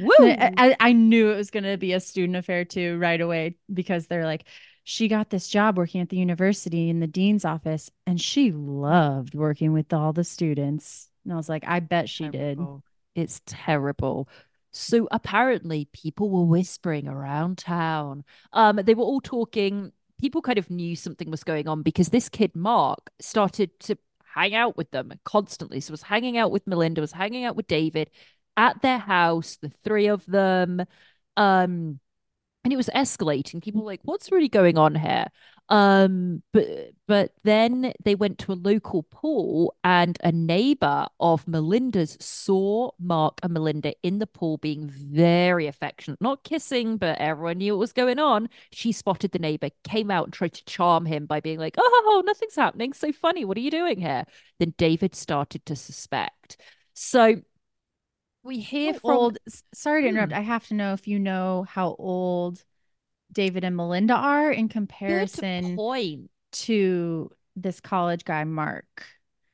Woo! 0.00 0.12
I, 0.20 0.52
I, 0.56 0.76
I 0.80 0.92
knew 0.92 1.30
it 1.30 1.36
was 1.36 1.50
going 1.50 1.64
to 1.64 1.76
be 1.76 1.92
a 1.92 2.00
student 2.00 2.36
affair 2.36 2.64
too 2.64 2.98
right 2.98 3.20
away 3.20 3.56
because 3.72 4.06
they're 4.06 4.24
like, 4.24 4.44
she 4.84 5.08
got 5.08 5.30
this 5.30 5.48
job 5.48 5.78
working 5.78 6.00
at 6.00 6.08
the 6.08 6.16
university 6.16 6.88
in 6.90 7.00
the 7.00 7.06
dean's 7.06 7.44
office 7.44 7.90
and 8.06 8.20
she 8.20 8.50
loved 8.52 9.34
working 9.34 9.72
with 9.72 9.92
all 9.92 10.12
the 10.12 10.24
students. 10.24 11.08
And 11.24 11.32
I 11.32 11.36
was 11.36 11.48
like, 11.48 11.64
I 11.66 11.80
bet 11.80 12.08
she 12.08 12.28
did. 12.28 12.58
It's 13.14 13.40
terrible. 13.46 14.28
So 14.72 15.06
apparently 15.12 15.88
people 15.92 16.30
were 16.30 16.44
whispering 16.44 17.06
around 17.06 17.58
town. 17.58 18.24
Um, 18.52 18.80
they 18.82 18.94
were 18.94 19.04
all 19.04 19.20
talking. 19.20 19.92
People 20.18 20.42
kind 20.42 20.58
of 20.58 20.70
knew 20.70 20.96
something 20.96 21.30
was 21.30 21.44
going 21.44 21.68
on 21.68 21.82
because 21.82 22.08
this 22.08 22.28
kid, 22.28 22.56
Mark, 22.56 23.10
started 23.20 23.78
to 23.80 23.96
hang 24.34 24.54
out 24.54 24.76
with 24.76 24.90
them 24.90 25.12
constantly. 25.24 25.78
So 25.78 25.92
was 25.92 26.02
hanging 26.02 26.38
out 26.38 26.50
with 26.50 26.66
Melinda, 26.66 27.00
was 27.00 27.12
hanging 27.12 27.44
out 27.44 27.54
with 27.54 27.66
David 27.68 28.10
at 28.56 28.82
their 28.82 28.98
house, 28.98 29.56
the 29.60 29.70
three 29.84 30.08
of 30.08 30.24
them. 30.26 30.80
Um, 31.36 32.00
and 32.64 32.72
it 32.72 32.76
was 32.76 32.90
escalating. 32.94 33.62
People 33.62 33.82
were 33.82 33.90
like, 33.90 34.00
what's 34.04 34.30
really 34.30 34.48
going 34.48 34.78
on 34.78 34.94
here? 34.94 35.26
Um, 35.68 36.42
but 36.52 36.66
but 37.06 37.32
then 37.44 37.92
they 38.04 38.14
went 38.14 38.38
to 38.40 38.52
a 38.52 38.54
local 38.54 39.04
pool, 39.04 39.74
and 39.82 40.18
a 40.22 40.30
neighbor 40.30 41.06
of 41.18 41.48
Melinda's 41.48 42.18
saw 42.20 42.90
Mark 43.00 43.38
and 43.42 43.54
Melinda 43.54 43.94
in 44.02 44.18
the 44.18 44.26
pool 44.26 44.58
being 44.58 44.88
very 44.88 45.66
affectionate, 45.66 46.20
not 46.20 46.44
kissing, 46.44 46.98
but 46.98 47.18
everyone 47.18 47.58
knew 47.58 47.72
what 47.72 47.80
was 47.80 47.92
going 47.92 48.18
on. 48.18 48.48
She 48.70 48.92
spotted 48.92 49.32
the 49.32 49.38
neighbor, 49.38 49.70
came 49.84 50.10
out 50.10 50.24
and 50.26 50.32
tried 50.32 50.54
to 50.54 50.64
charm 50.66 51.06
him 51.06 51.26
by 51.26 51.40
being 51.40 51.58
like, 51.58 51.76
"Oh, 51.78 52.22
nothing's 52.26 52.56
happening. 52.56 52.92
So 52.92 53.12
funny. 53.12 53.44
What 53.44 53.56
are 53.56 53.60
you 53.60 53.70
doing 53.70 53.98
here?" 53.98 54.24
Then 54.58 54.74
David 54.76 55.14
started 55.14 55.64
to 55.66 55.76
suspect. 55.76 56.58
So 56.94 57.40
we 58.42 58.60
hear 58.60 58.94
from 58.94 59.10
old. 59.10 59.38
Sorry 59.74 60.02
to 60.02 60.08
interrupt. 60.08 60.32
Hmm. 60.32 60.38
I 60.38 60.42
have 60.42 60.66
to 60.68 60.74
know 60.74 60.92
if 60.92 61.06
you 61.06 61.18
know 61.18 61.64
how 61.68 61.94
old 61.98 62.62
David 63.32 63.64
and 63.64 63.76
Melinda 63.76 64.14
are 64.14 64.50
in 64.50 64.68
comparison 64.68 65.76
point. 65.76 66.30
to 66.52 67.30
this 67.56 67.80
college 67.80 68.24
guy, 68.24 68.44
Mark. 68.44 69.06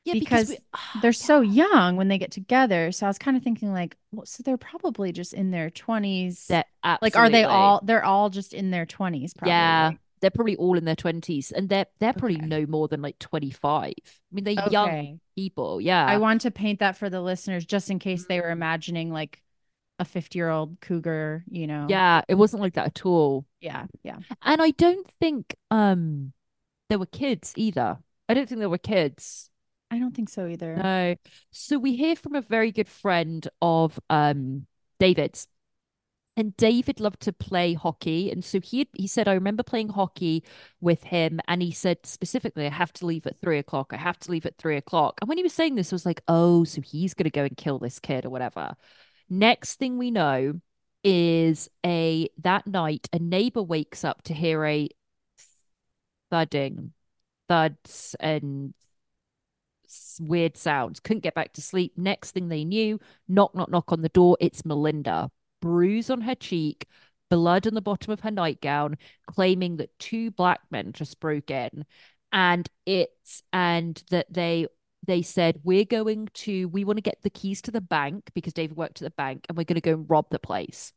Yeah, 0.05 0.15
because 0.15 0.49
we- 0.49 0.59
They're 1.03 1.11
Yeah. 1.11 1.13
so 1.13 1.41
young 1.43 1.97
when 1.97 2.09
they 2.09 2.17
get 2.19 2.31
together. 2.31 2.93
So 2.93 3.07
I 3.07 3.11
was 3.11 3.19
kind 3.19 3.37
of 3.37 3.43
thinking, 3.43 3.73
like, 3.73 3.97
well, 4.11 4.25
so 4.25 4.43
they're 4.43 4.57
probably 4.57 5.13
just 5.13 5.35
in 5.35 5.51
their 5.51 5.69
20s. 5.71 6.47
They're 6.47 6.65
like, 7.03 7.15
are 7.15 7.29
they 7.29 7.45
all, 7.45 7.81
they're 7.85 8.05
all 8.05 8.31
just 8.31 8.55
in 8.55 8.71
their 8.71 8.87
20s, 8.87 9.35
probably. 9.37 9.51
Yeah? 9.51 9.93
They're 10.21 10.31
probably 10.31 10.57
all 10.57 10.77
in 10.77 10.85
their 10.85 10.97
twenties, 10.97 11.51
and 11.53 11.69
they're 11.69 11.87
they're 11.99 12.13
probably 12.13 12.37
Okay. 12.39 12.47
no 12.47 12.67
more 12.67 12.89
than 12.89 13.03
like 13.03 13.19
twenty 13.19 13.51
five. 13.51 13.95
I 14.07 14.33
mean, 14.33 14.45
they're 14.45 14.69
young 14.71 15.21
people. 15.37 15.81
Yeah, 15.81 16.05
I 16.05 16.19
want 16.19 16.43
to 16.43 16.51
paint 16.51 16.81
that 16.81 16.97
for 16.97 17.09
the 17.11 17.21
listeners 17.21 17.65
just 17.65 17.91
in 17.91 17.99
case 17.99 18.25
Mm. 18.25 18.29
they 18.29 18.41
were 18.41 18.51
imagining 18.51 19.11
like 19.13 19.43
a 20.01 20.05
50 20.05 20.39
year 20.39 20.49
old 20.49 20.81
cougar, 20.81 21.45
you 21.51 21.67
know? 21.67 21.87
yeah, 21.89 22.23
it 22.29 22.37
wasn't 22.37 22.63
like 22.63 22.75
that 22.75 22.87
at 22.87 23.05
all. 23.05 23.45
Yeah. 23.61 23.87
Yeah. 24.05 24.19
And 24.43 24.63
I 24.63 24.71
don't 24.71 25.07
think 25.21 25.57
um 25.73 26.33
there 26.89 27.01
were 27.01 27.07
kids 27.07 27.53
either. 27.57 27.99
I 28.29 28.35
don't 28.35 28.49
think 28.49 28.61
there 28.61 28.69
were 28.71 28.79
kids. 28.79 29.51
I 29.91 29.99
don't 29.99 30.15
think 30.15 30.29
so 30.29 30.47
either. 30.47 30.77
No. 30.77 31.17
So 31.51 31.79
we 31.79 31.97
hear 31.97 32.15
from 32.15 32.37
a 32.37 32.41
very 32.43 32.71
good 32.71 32.87
friend 32.87 33.47
of 33.61 33.99
um 34.09 34.67
David's. 35.01 35.49
And 36.39 36.57
David 36.57 37.01
loved 37.01 37.21
to 37.23 37.33
play 37.33 37.75
hockey. 37.75 38.31
And 38.31 38.45
so 38.45 38.61
he 38.61 38.89
he 38.95 39.09
said, 39.09 39.27
I 39.27 39.33
remember 39.35 39.65
playing 39.65 39.89
hockey 39.89 40.45
with 40.81 41.03
him. 41.03 41.41
And 41.49 41.61
he 41.61 41.73
said 41.73 42.07
specifically, 42.07 42.67
I 42.67 42.71
have 42.71 42.93
to 42.95 43.07
leave 43.07 43.27
at 43.27 43.41
three 43.41 43.59
o'clock. 43.59 43.93
I 43.93 43.97
have 43.97 44.21
to 44.21 44.31
leave 44.31 44.47
at 44.47 44.57
three 44.57 44.77
o'clock. 44.77 45.19
And 45.21 45.29
when 45.29 45.37
he 45.37 45.43
was 45.43 45.53
saying 45.53 45.75
this, 45.75 45.93
I 45.93 45.97
was 45.97 46.07
like, 46.07 46.23
oh, 46.29 46.63
so 46.63 46.81
he's 46.81 47.13
gonna 47.13 47.31
go 47.31 47.43
and 47.43 47.57
kill 47.57 47.81
this 47.81 47.99
kid 47.99 48.25
or 48.25 48.31
whatever. 48.31 48.77
Next 49.29 49.77
thing 49.77 49.99
we 49.99 50.13
know 50.13 50.61
is 51.03 51.69
a 51.85 52.29
that 52.39 52.69
night, 52.69 53.09
a 53.13 53.19
neighbor 53.19 53.63
wakes 53.63 54.05
up 54.05 54.23
to 54.25 54.35
hear 54.35 54.65
a 54.65 54.89
thudding, 56.31 56.93
thuds 57.49 58.15
and 58.21 58.75
weird 60.21 60.57
sounds. 60.57 61.01
Couldn't 61.01 61.25
get 61.25 61.35
back 61.35 61.53
to 61.55 61.63
sleep. 61.63 61.95
Next 61.97 62.31
thing 62.33 62.49
they 62.49 62.65
knew, 62.65 63.01
knock, 63.27 63.55
knock, 63.57 63.71
knock 63.71 63.91
on 63.93 64.03
the 64.03 64.09
door. 64.09 64.37
It's 64.41 64.65
Melinda. 64.65 65.31
Bruise 65.61 66.11
on 66.11 66.23
her 66.23 66.35
cheek, 66.35 66.87
blood 67.31 67.67
on 67.67 67.75
the 67.75 67.81
bottom 67.81 68.13
of 68.13 68.21
her 68.21 68.31
nightgown, 68.31 68.97
claiming 69.27 69.77
that 69.77 69.99
two 69.99 70.31
black 70.31 70.61
men 70.71 70.93
just 70.93 71.21
broke 71.21 71.51
in. 71.51 71.85
And 72.33 72.69
it's 72.87 73.43
and 73.53 74.03
that 74.11 74.33
they 74.33 74.67
they 75.07 75.23
said 75.23 75.61
we're 75.65 75.85
going 75.85 76.29
to 76.35 76.69
we 76.69 76.85
want 76.85 76.99
to 76.99 77.03
get 77.03 77.23
the 77.23 77.31
keys 77.31 77.63
to 77.63 77.71
the 77.71 77.81
bank 77.81 78.31
because 78.35 78.53
David 78.53 78.77
worked 78.77 79.01
at 79.01 79.07
the 79.07 79.15
bank 79.17 79.47
and 79.49 79.57
we're 79.57 79.65
going 79.65 79.77
to 79.77 79.81
go 79.81 79.95
and 79.95 80.11
rob 80.11 80.27
the 80.31 80.39
place. 80.39 80.93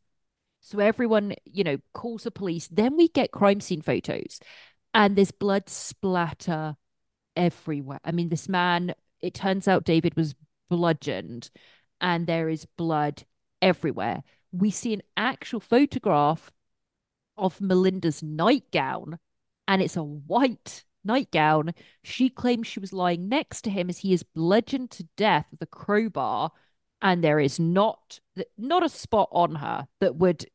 So 0.61 0.79
everyone, 0.79 1.33
you 1.45 1.63
know, 1.63 1.77
calls 1.93 2.23
the 2.23 2.31
police. 2.31 2.67
Then 2.67 2.95
we 2.97 3.07
get 3.07 3.31
crime 3.31 3.61
scene 3.61 3.81
photos 3.81 4.39
and 4.93 5.15
there's 5.15 5.31
blood 5.31 5.69
splatter 5.69 6.75
everywhere. 7.35 7.99
I 8.03 8.11
mean, 8.11 8.29
this 8.29 8.49
man, 8.49 8.93
it 9.21 9.33
turns 9.33 9.67
out 9.67 9.85
David 9.85 10.15
was 10.15 10.35
bludgeoned 10.69 11.49
and 11.99 12.27
there 12.27 12.49
is 12.49 12.65
blood 12.77 13.23
everywhere. 13.61 14.23
We 14.51 14.71
see 14.71 14.93
an 14.93 15.01
actual 15.15 15.59
photograph 15.59 16.51
of 17.37 17.61
Melinda's 17.61 18.21
nightgown 18.21 19.19
and 19.67 19.81
it's 19.81 19.95
a 19.95 20.03
white 20.03 20.83
nightgown. 21.03 21.73
She 22.03 22.29
claims 22.29 22.67
she 22.67 22.79
was 22.79 22.93
lying 22.93 23.29
next 23.29 23.61
to 23.63 23.69
him 23.69 23.89
as 23.89 23.99
he 23.99 24.13
is 24.13 24.23
bludgeoned 24.23 24.91
to 24.91 25.07
death 25.15 25.47
with 25.51 25.61
a 25.61 25.65
crowbar 25.65 26.51
and 27.01 27.23
there 27.23 27.39
is 27.39 27.59
not 27.59 28.19
not 28.57 28.83
a 28.83 28.89
spot 28.89 29.29
on 29.31 29.55
her 29.55 29.87
that 29.99 30.15
would 30.15 30.45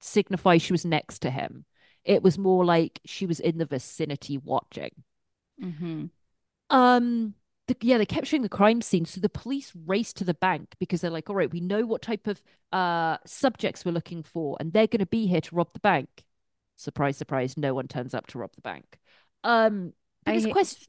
signify 0.00 0.56
she 0.56 0.72
was 0.72 0.84
next 0.84 1.20
to 1.20 1.30
him. 1.30 1.64
It 2.04 2.22
was 2.22 2.38
more 2.38 2.64
like 2.64 3.00
she 3.04 3.26
was 3.26 3.40
in 3.40 3.58
the 3.58 3.66
vicinity 3.66 4.38
watching. 4.38 4.92
Mm-hmm. 5.62 6.06
Um, 6.70 7.34
the, 7.70 7.86
yeah, 7.86 7.98
they 7.98 8.06
kept 8.06 8.26
showing 8.26 8.42
the 8.42 8.48
crime 8.48 8.82
scene, 8.82 9.04
so 9.04 9.20
the 9.20 9.28
police 9.28 9.72
raced 9.86 10.16
to 10.16 10.24
the 10.24 10.34
bank 10.34 10.74
because 10.78 11.00
they're 11.00 11.10
like, 11.10 11.30
"All 11.30 11.36
right, 11.36 11.50
we 11.50 11.60
know 11.60 11.86
what 11.86 12.02
type 12.02 12.26
of 12.26 12.42
uh 12.72 13.16
subjects 13.24 13.84
we're 13.84 13.92
looking 13.92 14.22
for, 14.22 14.56
and 14.60 14.72
they're 14.72 14.86
going 14.86 15.00
to 15.00 15.06
be 15.06 15.26
here 15.26 15.40
to 15.40 15.54
rob 15.54 15.72
the 15.72 15.80
bank." 15.80 16.08
Surprise, 16.76 17.16
surprise! 17.16 17.56
No 17.56 17.74
one 17.74 17.88
turns 17.88 18.14
up 18.14 18.26
to 18.28 18.38
rob 18.38 18.52
the 18.54 18.62
bank. 18.62 18.98
Um, 19.44 19.92
this 20.26 20.44
hate- 20.44 20.52
question, 20.52 20.86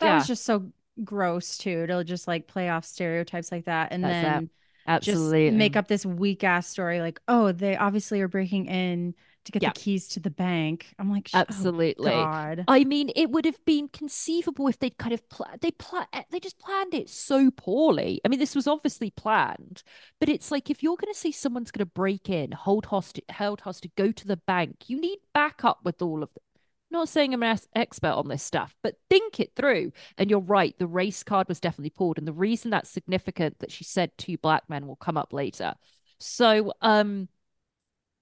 That 0.00 0.06
yeah, 0.06 0.14
was 0.16 0.26
just 0.26 0.44
so 0.44 0.72
gross 1.02 1.58
too. 1.58 1.86
To 1.86 2.04
just 2.04 2.26
like 2.28 2.46
play 2.46 2.68
off 2.68 2.84
stereotypes 2.84 3.52
like 3.52 3.66
that. 3.66 3.92
And 3.92 4.02
That's 4.02 4.22
then 4.22 4.50
absolutely 4.86 5.48
just 5.48 5.58
make 5.58 5.76
up 5.76 5.88
this 5.88 6.06
weak 6.06 6.44
ass 6.44 6.66
story 6.66 7.00
like, 7.00 7.20
oh, 7.28 7.52
they 7.52 7.76
obviously 7.76 8.20
are 8.20 8.28
breaking 8.28 8.66
in 8.66 9.14
to 9.44 9.52
get 9.52 9.62
Yeah. 9.62 9.70
the 9.74 9.80
keys 9.80 10.08
to 10.08 10.20
the 10.20 10.30
bank. 10.30 10.94
I'm 10.98 11.10
like, 11.10 11.30
Absolutely. 11.32 12.12
Oh, 12.12 12.24
God. 12.24 12.64
I 12.68 12.84
mean, 12.84 13.10
it 13.14 13.30
would 13.30 13.44
have 13.44 13.64
been 13.64 13.88
conceivable 13.88 14.68
if 14.68 14.78
they'd 14.78 14.98
kind 14.98 15.12
of 15.12 15.28
pla- 15.28 15.56
they 15.60 15.70
pla- 15.72 16.06
they 16.30 16.40
just 16.40 16.58
planned 16.58 16.94
it 16.94 17.08
so 17.08 17.50
poorly. 17.50 18.20
I 18.24 18.28
mean, 18.28 18.38
this 18.38 18.54
was 18.54 18.66
obviously 18.66 19.10
planned, 19.10 19.82
but 20.20 20.28
it's 20.28 20.50
like 20.50 20.70
if 20.70 20.82
you're 20.82 20.96
going 20.96 21.12
to 21.12 21.18
say 21.18 21.30
someone's 21.30 21.70
going 21.70 21.86
to 21.86 21.92
break 21.92 22.28
in, 22.28 22.52
hold 22.52 22.86
hostage, 22.86 23.24
held 23.28 23.60
hostage, 23.62 23.92
go 23.96 24.10
to 24.12 24.26
the 24.26 24.36
bank, 24.36 24.84
you 24.88 25.00
need 25.00 25.18
backup 25.32 25.80
with 25.84 26.00
all 26.02 26.22
of 26.22 26.32
them. 26.34 26.42
Not 26.90 27.08
saying 27.08 27.34
I'm 27.34 27.42
an 27.42 27.58
expert 27.74 28.12
on 28.12 28.28
this 28.28 28.42
stuff, 28.42 28.76
but 28.82 28.94
think 29.10 29.40
it 29.40 29.56
through. 29.56 29.90
And 30.16 30.30
you're 30.30 30.38
right, 30.38 30.78
the 30.78 30.86
race 30.86 31.24
card 31.24 31.48
was 31.48 31.58
definitely 31.58 31.90
pulled, 31.90 32.18
and 32.18 32.26
the 32.28 32.32
reason 32.32 32.70
that's 32.70 32.88
significant 32.88 33.58
that 33.58 33.72
she 33.72 33.82
said 33.82 34.16
two 34.16 34.38
black 34.38 34.62
men 34.68 34.86
will 34.86 34.94
come 34.96 35.16
up 35.16 35.32
later. 35.32 35.74
So, 36.20 36.72
um, 36.82 37.28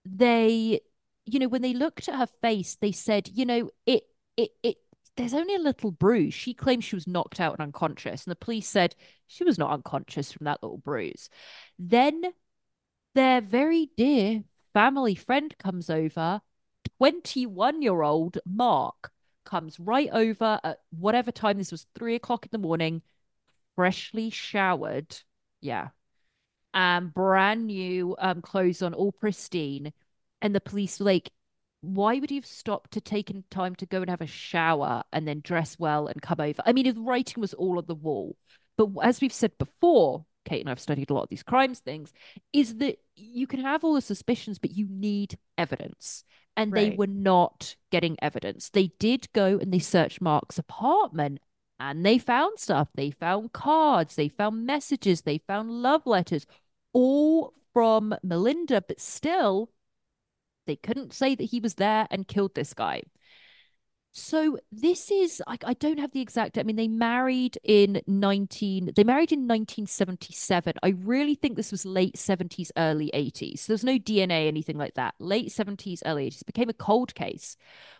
they 0.04 0.80
you 1.24 1.38
know 1.38 1.48
when 1.48 1.62
they 1.62 1.72
looked 1.74 2.08
at 2.08 2.16
her 2.16 2.28
face 2.40 2.76
they 2.80 2.92
said 2.92 3.28
you 3.32 3.46
know 3.46 3.70
it 3.86 4.04
it 4.36 4.50
it 4.62 4.76
there's 5.16 5.34
only 5.34 5.54
a 5.54 5.58
little 5.58 5.90
bruise. 5.90 6.32
She 6.32 6.54
claims 6.54 6.84
she 6.84 6.96
was 6.96 7.06
knocked 7.06 7.38
out 7.38 7.52
and 7.54 7.60
unconscious 7.62 8.24
and 8.24 8.30
the 8.30 8.36
police 8.36 8.68
said 8.68 8.94
she 9.26 9.44
was 9.44 9.58
not 9.58 9.70
unconscious 9.70 10.32
from 10.32 10.44
that 10.44 10.62
little 10.62 10.78
bruise. 10.78 11.28
Then 11.78 12.22
their 13.14 13.40
very 13.40 13.90
dear 13.96 14.44
family 14.72 15.14
friend 15.14 15.54
comes 15.58 15.90
over 15.90 16.40
21 16.98 17.82
year 17.82 18.02
old 18.02 18.38
mark 18.46 19.10
comes 19.44 19.78
right 19.78 20.08
over 20.12 20.58
at 20.64 20.78
whatever 20.90 21.30
time 21.30 21.58
this 21.58 21.70
was 21.70 21.86
three 21.94 22.14
o'clock 22.14 22.46
in 22.46 22.48
the 22.52 22.58
morning 22.58 23.02
freshly 23.76 24.30
showered 24.30 25.18
yeah 25.60 25.88
and 26.72 27.12
brand 27.12 27.66
new 27.66 28.16
um 28.18 28.40
clothes 28.40 28.82
on 28.82 28.94
all 28.94 29.12
pristine 29.12 29.92
and 30.42 30.54
the 30.54 30.60
police 30.60 31.00
were 31.00 31.06
like 31.06 31.30
why 31.82 32.20
would 32.20 32.30
you 32.30 32.36
have 32.36 32.46
stopped 32.46 32.92
to 32.92 33.00
taken 33.00 33.42
time 33.50 33.74
to 33.74 33.86
go 33.86 34.02
and 34.02 34.08
have 34.08 34.20
a 34.20 34.26
shower 34.26 35.02
and 35.12 35.26
then 35.26 35.40
dress 35.40 35.76
well 35.80 36.06
and 36.06 36.22
come 36.22 36.40
over? 36.40 36.62
I 36.64 36.72
mean 36.72 36.84
the 36.84 37.00
writing 37.00 37.40
was 37.40 37.54
all 37.54 37.78
on 37.78 37.86
the 37.86 37.94
wall. 37.94 38.36
But 38.76 38.90
as 39.02 39.20
we've 39.20 39.32
said 39.32 39.58
before 39.58 40.24
kate 40.44 40.60
and 40.60 40.68
i've 40.68 40.80
studied 40.80 41.08
a 41.08 41.14
lot 41.14 41.22
of 41.22 41.28
these 41.28 41.44
crimes 41.44 41.78
things 41.78 42.12
is 42.52 42.78
that 42.78 42.98
you 43.14 43.46
can 43.46 43.60
have 43.60 43.84
all 43.84 43.94
the 43.94 44.00
suspicions 44.00 44.58
but 44.58 44.72
you 44.72 44.86
need 44.88 45.38
evidence. 45.56 46.24
And 46.56 46.72
they 46.72 46.90
were 46.90 47.06
not 47.06 47.76
getting 47.90 48.16
evidence. 48.20 48.68
They 48.68 48.92
did 48.98 49.32
go 49.32 49.58
and 49.58 49.72
they 49.72 49.78
searched 49.78 50.20
mark's 50.20 50.58
apartment 50.58 51.40
and 51.80 52.04
they 52.04 52.18
found 52.18 52.58
stuff. 52.58 52.88
They 52.94 53.10
found 53.10 53.52
cards. 53.54 54.16
They 54.16 54.28
found 54.28 54.66
messages. 54.66 55.22
They 55.22 55.38
found 55.38 55.70
love 55.70 56.06
letters 56.06 56.46
all 56.92 57.54
from 57.72 58.14
melinda 58.22 58.82
but 58.86 59.00
still 59.00 59.70
they 60.66 60.76
couldn't 60.76 61.12
say 61.12 61.34
that 61.34 61.44
he 61.44 61.60
was 61.60 61.74
there 61.74 62.06
and 62.10 62.28
killed 62.28 62.54
this 62.54 62.74
guy. 62.74 63.02
So 64.14 64.58
this 64.70 65.10
is 65.10 65.42
I, 65.46 65.56
I 65.64 65.72
don't 65.72 65.98
have 65.98 66.12
the 66.12 66.20
exact 66.20 66.58
I 66.58 66.64
mean 66.64 66.76
they 66.76 66.86
married 66.88 67.58
in 67.64 68.02
19 68.06 68.92
they 68.94 69.04
married 69.04 69.32
in 69.32 69.48
1977. 69.48 70.74
I 70.82 70.90
really 70.90 71.34
think 71.34 71.56
this 71.56 71.72
was 71.72 71.86
late 71.86 72.16
70s 72.16 72.70
early 72.76 73.10
80s. 73.14 73.60
So 73.60 73.72
there's 73.72 73.84
no 73.84 73.98
DNA 73.98 74.48
anything 74.48 74.76
like 74.76 74.94
that. 74.94 75.14
Late 75.18 75.48
70s 75.48 76.02
early 76.04 76.30
80s 76.30 76.44
became 76.44 76.68
a 76.68 76.74
cold 76.74 77.14
case. 77.14 77.56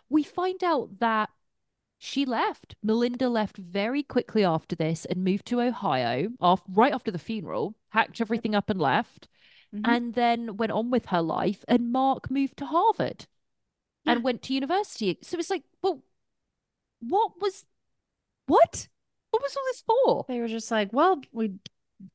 We 0.07 0.21
find 0.21 0.63
out 0.63 0.99
that 0.99 1.29
she 1.97 2.25
left. 2.25 2.75
Melinda 2.83 3.27
left 3.27 3.57
very 3.57 4.03
quickly 4.03 4.43
after 4.43 4.75
this 4.75 5.05
and 5.05 5.23
moved 5.23 5.47
to 5.47 5.61
Ohio 5.61 6.29
off 6.39 6.61
right 6.67 6.93
after 6.93 7.09
the 7.09 7.17
funeral, 7.17 7.75
hacked 7.89 8.21
everything 8.21 8.53
up 8.53 8.69
and 8.69 8.79
left 8.79 9.29
Mhm. 9.73 9.81
and 9.85 10.13
then 10.13 10.57
went 10.57 10.71
on 10.71 10.89
with 10.91 11.07
her 11.07 11.21
life. 11.21 11.65
And 11.67 11.91
Mark 11.91 12.29
moved 12.29 12.57
to 12.57 12.65
Harvard 12.67 13.27
Yeah. 14.03 14.13
and 14.13 14.23
went 14.23 14.41
to 14.43 14.53
university. 14.53 15.17
So 15.21 15.37
it's 15.39 15.49
like, 15.49 15.63
well, 15.81 16.03
what 16.99 17.41
was 17.41 17.65
what? 18.45 18.87
What 19.31 19.41
was 19.41 19.55
all 19.55 19.63
this 19.65 19.81
for? 19.81 20.25
They 20.27 20.39
were 20.39 20.47
just 20.47 20.69
like, 20.69 20.93
well, 20.93 21.21
we 21.31 21.59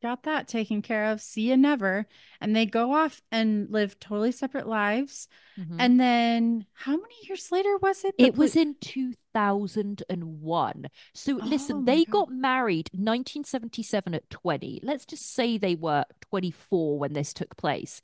got 0.03 0.24
that 0.24 0.49
taken 0.49 0.82
care 0.82 1.07
of. 1.07 1.20
See 1.20 1.49
you 1.49 1.57
never. 1.57 2.07
And 2.41 2.55
they 2.55 2.66
go 2.66 2.93
off 2.93 3.22
and 3.30 3.70
live 3.70 3.99
totally 3.99 4.32
separate 4.32 4.66
lives. 4.66 5.28
Mhm. 5.59 5.76
And 5.78 6.01
then 6.01 6.66
how 6.74 6.93
many 6.93 7.14
years 7.28 7.51
later 7.51 7.76
was 7.78 8.05
it? 8.05 8.14
It 8.18 8.36
was 8.36 8.57
in 8.57 8.76
2001. 8.80 10.86
So 11.14 11.39
Oh 11.41 11.47
listen, 11.47 11.84
they 11.84 12.05
God. 12.05 12.12
got 12.12 12.32
married 12.32 12.91
1977 12.93 14.14
at 14.14 14.28
20. 14.30 14.80
Let's 14.82 15.07
just 15.07 15.34
say 15.34 15.59
they 15.59 15.74
were 15.74 16.05
24 16.30 16.99
when 16.99 17.12
this 17.12 17.32
took 17.32 17.57
place. 17.57 18.01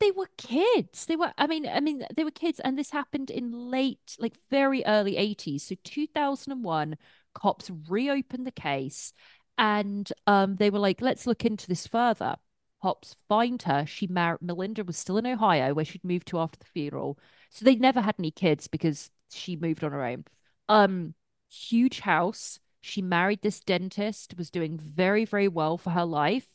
They 0.00 0.10
were 0.12 0.28
kids. 0.38 1.06
They 1.06 1.16
were 1.16 1.32
I 1.36 1.46
mean 1.46 1.68
I 1.68 1.80
mean 1.80 2.06
they 2.16 2.24
were 2.24 2.30
kids 2.30 2.60
and 2.60 2.78
this 2.78 2.90
happened 2.90 3.30
in 3.30 3.52
late 3.52 4.16
like 4.18 4.38
very 4.50 4.84
early 4.86 5.16
80s. 5.16 5.64
So 5.64 5.74
2001 5.84 6.96
cops 7.34 7.70
reopened 7.88 8.46
the 8.46 8.50
case 8.52 9.12
and 9.60 10.10
um 10.26 10.56
they 10.56 10.70
were 10.70 10.78
like 10.80 11.00
let's 11.00 11.26
look 11.26 11.44
into 11.44 11.68
this 11.68 11.86
further. 11.86 12.36
Cops 12.82 13.14
find 13.28 13.62
her. 13.62 13.84
She 13.86 14.06
married 14.06 14.40
Melinda 14.40 14.82
was 14.82 14.96
still 14.96 15.18
in 15.18 15.26
Ohio 15.26 15.74
where 15.74 15.84
she'd 15.84 16.02
moved 16.02 16.26
to 16.28 16.38
after 16.38 16.58
the 16.58 16.64
funeral. 16.64 17.18
So 17.50 17.64
they 17.64 17.76
never 17.76 18.00
had 18.00 18.14
any 18.18 18.30
kids 18.30 18.66
because 18.68 19.10
she 19.30 19.54
moved 19.54 19.84
on 19.84 19.92
her 19.92 20.02
own. 20.02 20.24
Um, 20.68 21.14
huge 21.50 22.00
house. 22.00 22.58
She 22.80 23.02
married 23.02 23.42
this 23.42 23.60
dentist, 23.60 24.34
was 24.38 24.50
doing 24.50 24.78
very, 24.78 25.26
very 25.26 25.48
well 25.48 25.76
for 25.76 25.90
her 25.90 26.06
life. 26.06 26.48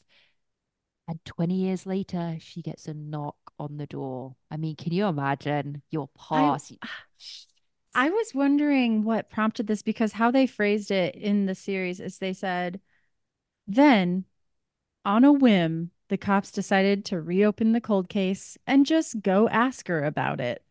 And 1.08 1.24
20 1.26 1.54
years 1.54 1.86
later, 1.86 2.38
she 2.40 2.64
gets 2.64 2.88
a 2.88 2.96
knock 2.96 3.36
on 3.60 3.78
the 3.78 3.86
door. 3.86 4.36
I 4.50 4.58
mean, 4.58 4.76
can 4.76 4.92
you 4.92 5.06
imagine 5.06 5.84
your 5.92 6.10
past? 6.18 6.72
I 7.94 8.10
was 8.10 8.34
wondering 8.34 9.04
what 9.04 9.30
prompted 9.30 9.68
this 9.68 9.84
because 9.84 10.14
how 10.14 10.32
they 10.32 10.48
phrased 10.48 10.90
it 10.92 11.16
in 11.16 11.46
the 11.46 11.56
series 11.56 12.00
is 12.00 12.18
they 12.18 12.34
said, 12.34 12.82
then 13.68 14.26
on 15.04 15.24
a 15.24 15.32
whim, 15.32 15.92
the 16.10 16.18
cops 16.18 16.52
decided 16.52 17.06
to 17.06 17.22
reopen 17.22 17.72
the 17.72 17.82
cold 17.82 18.10
case 18.10 18.58
and 18.68 18.86
just 18.86 19.22
go 19.22 19.48
ask 19.50 19.88
her 19.88 20.04
about 20.04 20.40
it. 20.40 20.64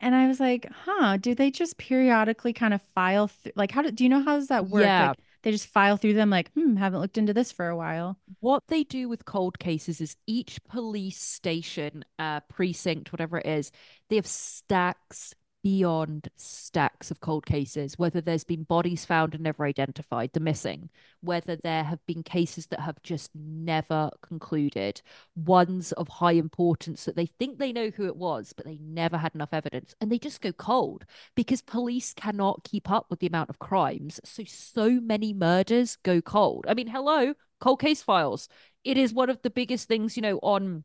And 0.00 0.14
I 0.14 0.28
was 0.28 0.38
like, 0.40 0.70
huh, 0.84 1.16
do 1.16 1.34
they 1.34 1.50
just 1.50 1.78
periodically 1.78 2.52
kind 2.52 2.74
of 2.74 2.82
file 2.94 3.28
through? 3.28 3.52
Like, 3.56 3.70
how 3.70 3.82
do, 3.82 3.90
do 3.90 4.04
you 4.04 4.10
know 4.10 4.22
how 4.22 4.36
does 4.36 4.48
that 4.48 4.68
work? 4.68 4.84
Yeah. 4.84 5.08
Like, 5.08 5.18
they 5.42 5.52
just 5.52 5.68
file 5.68 5.96
through 5.96 6.14
them, 6.14 6.28
like, 6.28 6.50
hmm, 6.52 6.76
haven't 6.76 7.00
looked 7.00 7.18
into 7.18 7.32
this 7.32 7.52
for 7.52 7.68
a 7.68 7.76
while. 7.76 8.18
What 8.40 8.64
they 8.68 8.84
do 8.84 9.08
with 9.08 9.24
cold 9.24 9.58
cases 9.58 10.00
is 10.00 10.16
each 10.26 10.62
police 10.64 11.20
station, 11.20 12.04
uh, 12.18 12.40
precinct, 12.40 13.12
whatever 13.12 13.38
it 13.38 13.46
is, 13.46 13.70
they 14.10 14.16
have 14.16 14.26
stacks 14.26 15.34
beyond 15.66 16.28
stacks 16.36 17.10
of 17.10 17.18
cold 17.18 17.44
cases, 17.44 17.98
whether 17.98 18.20
there's 18.20 18.44
been 18.44 18.62
bodies 18.62 19.04
found 19.04 19.34
and 19.34 19.42
never 19.42 19.64
identified, 19.64 20.32
the 20.32 20.38
missing, 20.38 20.88
whether 21.22 21.56
there 21.56 21.82
have 21.82 21.98
been 22.06 22.22
cases 22.22 22.68
that 22.68 22.78
have 22.78 23.02
just 23.02 23.32
never 23.34 24.08
concluded, 24.22 25.02
ones 25.34 25.90
of 25.90 26.06
high 26.06 26.30
importance 26.30 27.04
that 27.04 27.16
they 27.16 27.26
think 27.26 27.58
they 27.58 27.72
know 27.72 27.90
who 27.90 28.06
it 28.06 28.14
was, 28.14 28.52
but 28.52 28.64
they 28.64 28.78
never 28.80 29.18
had 29.18 29.34
enough 29.34 29.48
evidence, 29.52 29.92
and 30.00 30.12
they 30.12 30.20
just 30.20 30.40
go 30.40 30.52
cold 30.52 31.04
because 31.34 31.62
police 31.62 32.14
cannot 32.14 32.62
keep 32.62 32.88
up 32.88 33.06
with 33.10 33.18
the 33.18 33.26
amount 33.26 33.50
of 33.50 33.58
crimes. 33.58 34.20
So, 34.22 34.44
so 34.46 34.88
many 35.00 35.34
murders 35.34 35.96
go 36.04 36.20
cold. 36.20 36.66
I 36.68 36.74
mean, 36.74 36.86
hello, 36.86 37.34
cold 37.60 37.80
case 37.80 38.04
files. 38.04 38.48
It 38.84 38.96
is 38.96 39.12
one 39.12 39.30
of 39.30 39.42
the 39.42 39.50
biggest 39.50 39.88
things, 39.88 40.14
you 40.14 40.22
know, 40.22 40.38
on 40.44 40.84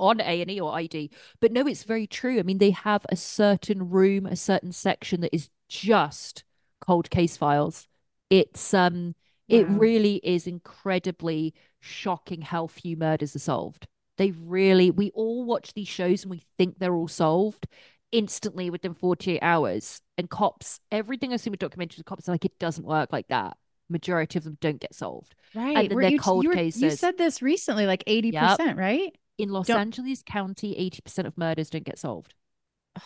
on 0.00 0.20
A&E 0.20 0.60
or 0.60 0.74
ID. 0.74 1.10
But 1.40 1.52
no, 1.52 1.66
it's 1.66 1.84
very 1.84 2.06
true. 2.06 2.38
I 2.38 2.42
mean, 2.42 2.58
they 2.58 2.70
have 2.70 3.06
a 3.08 3.16
certain 3.16 3.90
room, 3.90 4.26
a 4.26 4.36
certain 4.36 4.72
section 4.72 5.20
that 5.20 5.34
is 5.34 5.50
just 5.68 6.44
cold 6.80 7.10
case 7.10 7.36
files. 7.36 7.86
It's 8.30 8.74
um 8.74 9.14
it 9.48 9.66
really 9.68 10.20
is 10.22 10.46
incredibly 10.46 11.54
shocking 11.80 12.42
how 12.42 12.66
few 12.68 12.96
murders 12.96 13.34
are 13.34 13.40
solved. 13.40 13.86
They 14.16 14.30
really 14.32 14.90
we 14.90 15.10
all 15.10 15.44
watch 15.44 15.74
these 15.74 15.88
shows 15.88 16.22
and 16.22 16.30
we 16.30 16.42
think 16.58 16.78
they're 16.78 16.94
all 16.94 17.08
solved 17.08 17.66
instantly 18.12 18.70
within 18.70 18.94
48 18.94 19.40
hours. 19.42 20.00
And 20.18 20.28
cops, 20.28 20.80
everything 20.90 21.32
I've 21.32 21.40
seen 21.40 21.52
with 21.52 21.60
documentaries, 21.60 22.04
cops 22.04 22.28
are 22.28 22.32
like, 22.32 22.44
it 22.44 22.58
doesn't 22.58 22.84
work 22.86 23.12
like 23.12 23.28
that. 23.28 23.56
Majority 23.88 24.38
of 24.38 24.44
them 24.44 24.58
don't 24.60 24.80
get 24.80 24.94
solved. 24.94 25.34
Right. 25.54 25.88
then 25.88 25.98
they're 25.98 26.10
you, 26.10 26.18
cold 26.20 26.44
you, 26.44 26.50
were- 26.50 26.56
you 26.56 26.90
said 26.90 27.18
this 27.18 27.42
recently, 27.42 27.86
like 27.86 28.04
80%, 28.06 28.76
right? 28.76 29.16
In 29.42 29.50
Los 29.50 29.66
Don't- 29.66 29.78
Angeles 29.80 30.22
County, 30.24 30.74
80% 30.74 31.26
of 31.26 31.36
murders 31.38 31.70
don't 31.70 31.84
get 31.84 31.98
solved. 31.98 32.34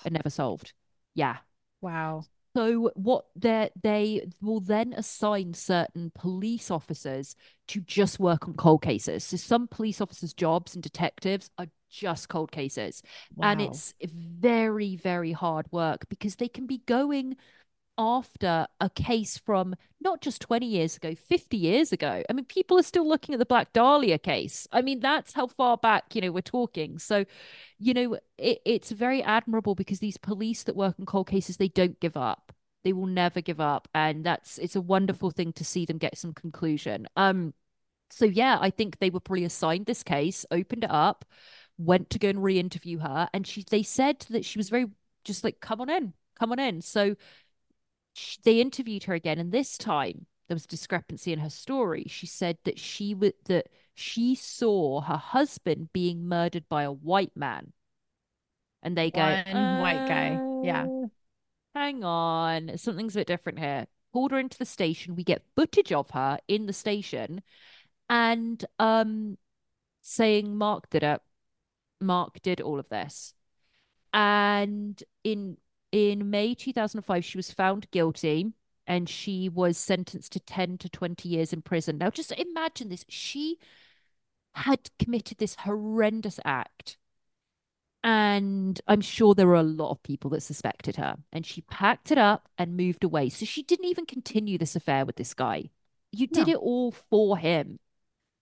Are 0.04 0.10
never 0.10 0.30
solved. 0.30 0.72
Yeah. 1.14 1.36
Wow. 1.80 2.24
So 2.56 2.92
what 2.94 3.26
they 3.34 3.70
they 3.82 4.28
will 4.40 4.60
then 4.60 4.92
assign 4.92 5.54
certain 5.54 6.12
police 6.14 6.70
officers 6.70 7.34
to 7.68 7.80
just 7.80 8.20
work 8.20 8.46
on 8.46 8.54
cold 8.54 8.82
cases. 8.82 9.24
So 9.24 9.36
some 9.36 9.66
police 9.66 10.00
officers' 10.00 10.32
jobs 10.32 10.74
and 10.74 10.82
detectives 10.82 11.50
are 11.58 11.66
just 11.90 12.28
cold 12.28 12.52
cases. 12.52 13.02
And 13.40 13.60
it's 13.60 13.94
very, 14.02 14.96
very 14.96 15.32
hard 15.32 15.66
work 15.72 16.08
because 16.08 16.36
they 16.36 16.48
can 16.48 16.66
be 16.66 16.78
going 16.86 17.36
after 17.96 18.66
a 18.80 18.90
case 18.90 19.38
from 19.38 19.74
not 20.00 20.20
just 20.20 20.40
20 20.42 20.66
years 20.66 20.96
ago, 20.96 21.14
50 21.14 21.56
years 21.56 21.92
ago. 21.92 22.22
I 22.28 22.32
mean, 22.32 22.44
people 22.44 22.78
are 22.78 22.82
still 22.82 23.08
looking 23.08 23.34
at 23.34 23.38
the 23.38 23.46
Black 23.46 23.72
Dahlia 23.72 24.18
case. 24.18 24.66
I 24.72 24.82
mean, 24.82 25.00
that's 25.00 25.32
how 25.32 25.46
far 25.46 25.76
back, 25.76 26.14
you 26.14 26.20
know, 26.20 26.32
we're 26.32 26.42
talking. 26.42 26.98
So, 26.98 27.24
you 27.78 27.94
know, 27.94 28.18
it, 28.38 28.58
it's 28.64 28.90
very 28.90 29.22
admirable 29.22 29.74
because 29.74 30.00
these 30.00 30.16
police 30.16 30.64
that 30.64 30.76
work 30.76 30.96
on 30.98 31.06
cold 31.06 31.28
cases, 31.28 31.56
they 31.56 31.68
don't 31.68 31.98
give 32.00 32.16
up. 32.16 32.52
They 32.82 32.92
will 32.92 33.06
never 33.06 33.40
give 33.40 33.60
up. 33.60 33.88
And 33.94 34.24
that's, 34.24 34.58
it's 34.58 34.76
a 34.76 34.80
wonderful 34.80 35.30
thing 35.30 35.52
to 35.54 35.64
see 35.64 35.86
them 35.86 35.98
get 35.98 36.18
some 36.18 36.34
conclusion. 36.34 37.06
Um, 37.16 37.54
so 38.10 38.24
yeah, 38.24 38.58
I 38.60 38.70
think 38.70 38.98
they 38.98 39.10
were 39.10 39.20
probably 39.20 39.44
assigned 39.44 39.86
this 39.86 40.02
case, 40.02 40.46
opened 40.50 40.84
it 40.84 40.90
up, 40.90 41.24
went 41.78 42.10
to 42.10 42.18
go 42.18 42.28
and 42.28 42.42
re-interview 42.42 42.98
her, 42.98 43.28
and 43.32 43.46
she 43.46 43.64
they 43.68 43.82
said 43.82 44.20
that 44.30 44.44
she 44.44 44.58
was 44.58 44.68
very 44.70 44.86
just 45.24 45.42
like, 45.42 45.60
come 45.60 45.80
on 45.80 45.90
in, 45.90 46.12
come 46.38 46.52
on 46.52 46.58
in. 46.58 46.80
So 46.80 47.16
she, 48.14 48.38
they 48.44 48.60
interviewed 48.60 49.04
her 49.04 49.14
again, 49.14 49.38
and 49.38 49.52
this 49.52 49.76
time 49.76 50.26
there 50.48 50.54
was 50.54 50.66
discrepancy 50.66 51.32
in 51.32 51.40
her 51.40 51.50
story. 51.50 52.06
She 52.08 52.26
said 52.26 52.58
that 52.64 52.78
she 52.78 53.12
would 53.14 53.34
that 53.46 53.68
she 53.94 54.34
saw 54.34 55.02
her 55.02 55.16
husband 55.16 55.92
being 55.92 56.26
murdered 56.26 56.68
by 56.68 56.84
a 56.84 56.92
white 56.92 57.36
man, 57.36 57.72
and 58.82 58.96
they 58.96 59.10
go, 59.10 59.20
One 59.20 59.80
white 59.80 60.06
guy. 60.08 60.40
Yeah. 60.62 60.86
"Uh, 60.86 61.08
hang 61.74 62.04
on, 62.04 62.78
something's 62.78 63.16
a 63.16 63.20
bit 63.20 63.26
different 63.26 63.58
here. 63.58 63.86
Pulled 64.12 64.30
her 64.30 64.38
into 64.38 64.58
the 64.58 64.64
station. 64.64 65.16
We 65.16 65.24
get 65.24 65.42
footage 65.56 65.92
of 65.92 66.10
her 66.10 66.38
in 66.46 66.66
the 66.66 66.72
station, 66.72 67.42
and 68.08 68.64
um, 68.78 69.38
saying 70.02 70.56
Mark 70.56 70.88
did 70.90 71.02
it. 71.02 71.20
Mark 72.00 72.40
did 72.42 72.60
all 72.60 72.78
of 72.78 72.88
this, 72.90 73.34
and 74.12 75.02
in 75.24 75.56
in 75.94 76.28
May 76.28 76.56
2005, 76.56 77.24
she 77.24 77.38
was 77.38 77.52
found 77.52 77.88
guilty 77.92 78.52
and 78.84 79.08
she 79.08 79.48
was 79.48 79.78
sentenced 79.78 80.32
to 80.32 80.40
10 80.40 80.78
to 80.78 80.88
20 80.88 81.28
years 81.28 81.52
in 81.52 81.62
prison. 81.62 81.98
Now, 81.98 82.10
just 82.10 82.32
imagine 82.32 82.88
this. 82.88 83.04
She 83.08 83.58
had 84.56 84.90
committed 84.98 85.38
this 85.38 85.54
horrendous 85.54 86.40
act. 86.44 86.96
And 88.02 88.80
I'm 88.88 89.00
sure 89.00 89.34
there 89.36 89.46
were 89.46 89.54
a 89.54 89.62
lot 89.62 89.92
of 89.92 90.02
people 90.02 90.30
that 90.30 90.40
suspected 90.42 90.96
her. 90.96 91.16
And 91.32 91.46
she 91.46 91.60
packed 91.60 92.10
it 92.10 92.18
up 92.18 92.48
and 92.58 92.76
moved 92.76 93.04
away. 93.04 93.28
So 93.28 93.46
she 93.46 93.62
didn't 93.62 93.86
even 93.86 94.04
continue 94.04 94.58
this 94.58 94.74
affair 94.74 95.06
with 95.06 95.14
this 95.14 95.32
guy. 95.32 95.70
You 96.10 96.26
did 96.26 96.48
No. 96.48 96.54
it 96.54 96.56
all 96.56 96.90
for 96.90 97.38
him 97.38 97.78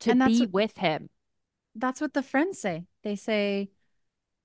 to 0.00 0.14
be 0.14 0.40
what- 0.40 0.52
with 0.52 0.78
him. 0.78 1.10
That's 1.74 2.00
what 2.00 2.14
the 2.14 2.22
friends 2.22 2.58
say. 2.58 2.86
They 3.02 3.14
say, 3.14 3.70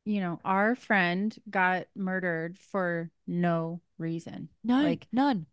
you 0.07 0.21
know, 0.21 0.39
our 0.45 0.75
friend 0.75 1.35
got 1.49 1.87
murdered 1.95 2.57
for 2.57 3.11
no 3.27 3.81
reason. 3.97 4.49
No, 4.63 4.81
Like 4.81 5.07
none, 5.11 5.47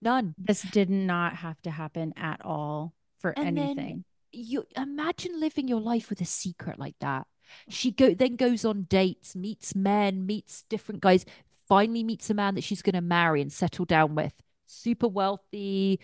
none. 0.00 0.34
this 0.38 0.62
did 0.62 0.90
not 0.90 1.36
have 1.36 1.60
to 1.62 1.70
happen 1.70 2.12
at 2.16 2.40
all 2.44 2.94
for 3.18 3.34
And 3.36 3.58
anything. 3.58 4.04
you 4.32 4.64
imagine 4.76 5.40
living 5.40 5.68
your 5.68 5.80
life 5.80 6.08
with 6.10 6.20
a 6.20 6.24
secret 6.24 6.78
like 6.78 6.96
that. 7.00 7.26
She 7.68 7.90
go 7.90 8.14
then 8.14 8.36
goes 8.36 8.64
on 8.64 8.84
dates, 8.84 9.34
meets 9.36 9.74
men, 9.74 10.24
meets 10.26 10.62
different 10.68 11.00
guys, 11.00 11.24
finally 11.68 12.04
meets 12.04 12.30
a 12.30 12.34
man 12.34 12.54
that 12.54 12.64
she's 12.64 12.82
going 12.82 12.94
to 12.94 13.00
marry 13.00 13.42
and 13.42 13.52
settle 13.52 13.84
down 13.84 14.14
with. 14.14 14.32
Super 14.64 15.08
wealthy. 15.08 16.00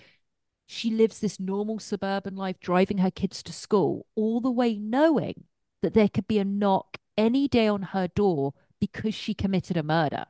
She 0.67 0.91
lives 0.91 1.21
this 1.21 1.39
normal 1.39 1.79
suburban 1.79 2.35
life, 2.37 2.59
driving 2.61 2.99
her 2.99 3.11
kids 3.13 3.43
to 3.45 3.53
school, 3.53 4.07
all 4.17 4.41
the 4.41 4.51
way 4.51 4.77
knowing 4.77 5.45
that 5.83 5.95
there 5.95 6.09
could 6.09 6.27
be 6.27 6.41
a 6.41 6.45
knock 6.45 6.99
any 7.17 7.49
day 7.49 7.69
on 7.69 7.83
her 7.83 8.09
door 8.09 8.55
because 8.81 9.15
she 9.15 9.35
committed 9.35 9.77
a 9.77 9.83
murder. 9.83 10.27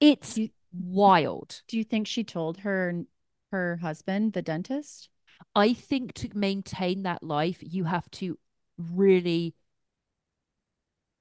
It's 0.00 0.36
You- 0.36 0.50
wild. 0.72 1.62
Do 1.68 1.76
you 1.78 1.84
think 1.84 2.06
she 2.06 2.24
told 2.24 2.58
her 2.58 3.04
her 3.52 3.76
husband, 3.78 4.32
the 4.32 4.42
dentist? 4.42 5.08
I 5.54 5.72
think 5.72 6.14
to 6.14 6.36
maintain 6.36 7.02
that 7.04 7.22
life, 7.22 7.58
you 7.62 7.84
have 7.84 8.10
to 8.12 8.38
really 8.76 9.54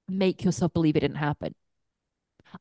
make 0.08 0.44
yourself 0.44 0.74
believe 0.74 0.96
it 0.96 1.02
didn't 1.02 1.18
happen. 1.18 1.54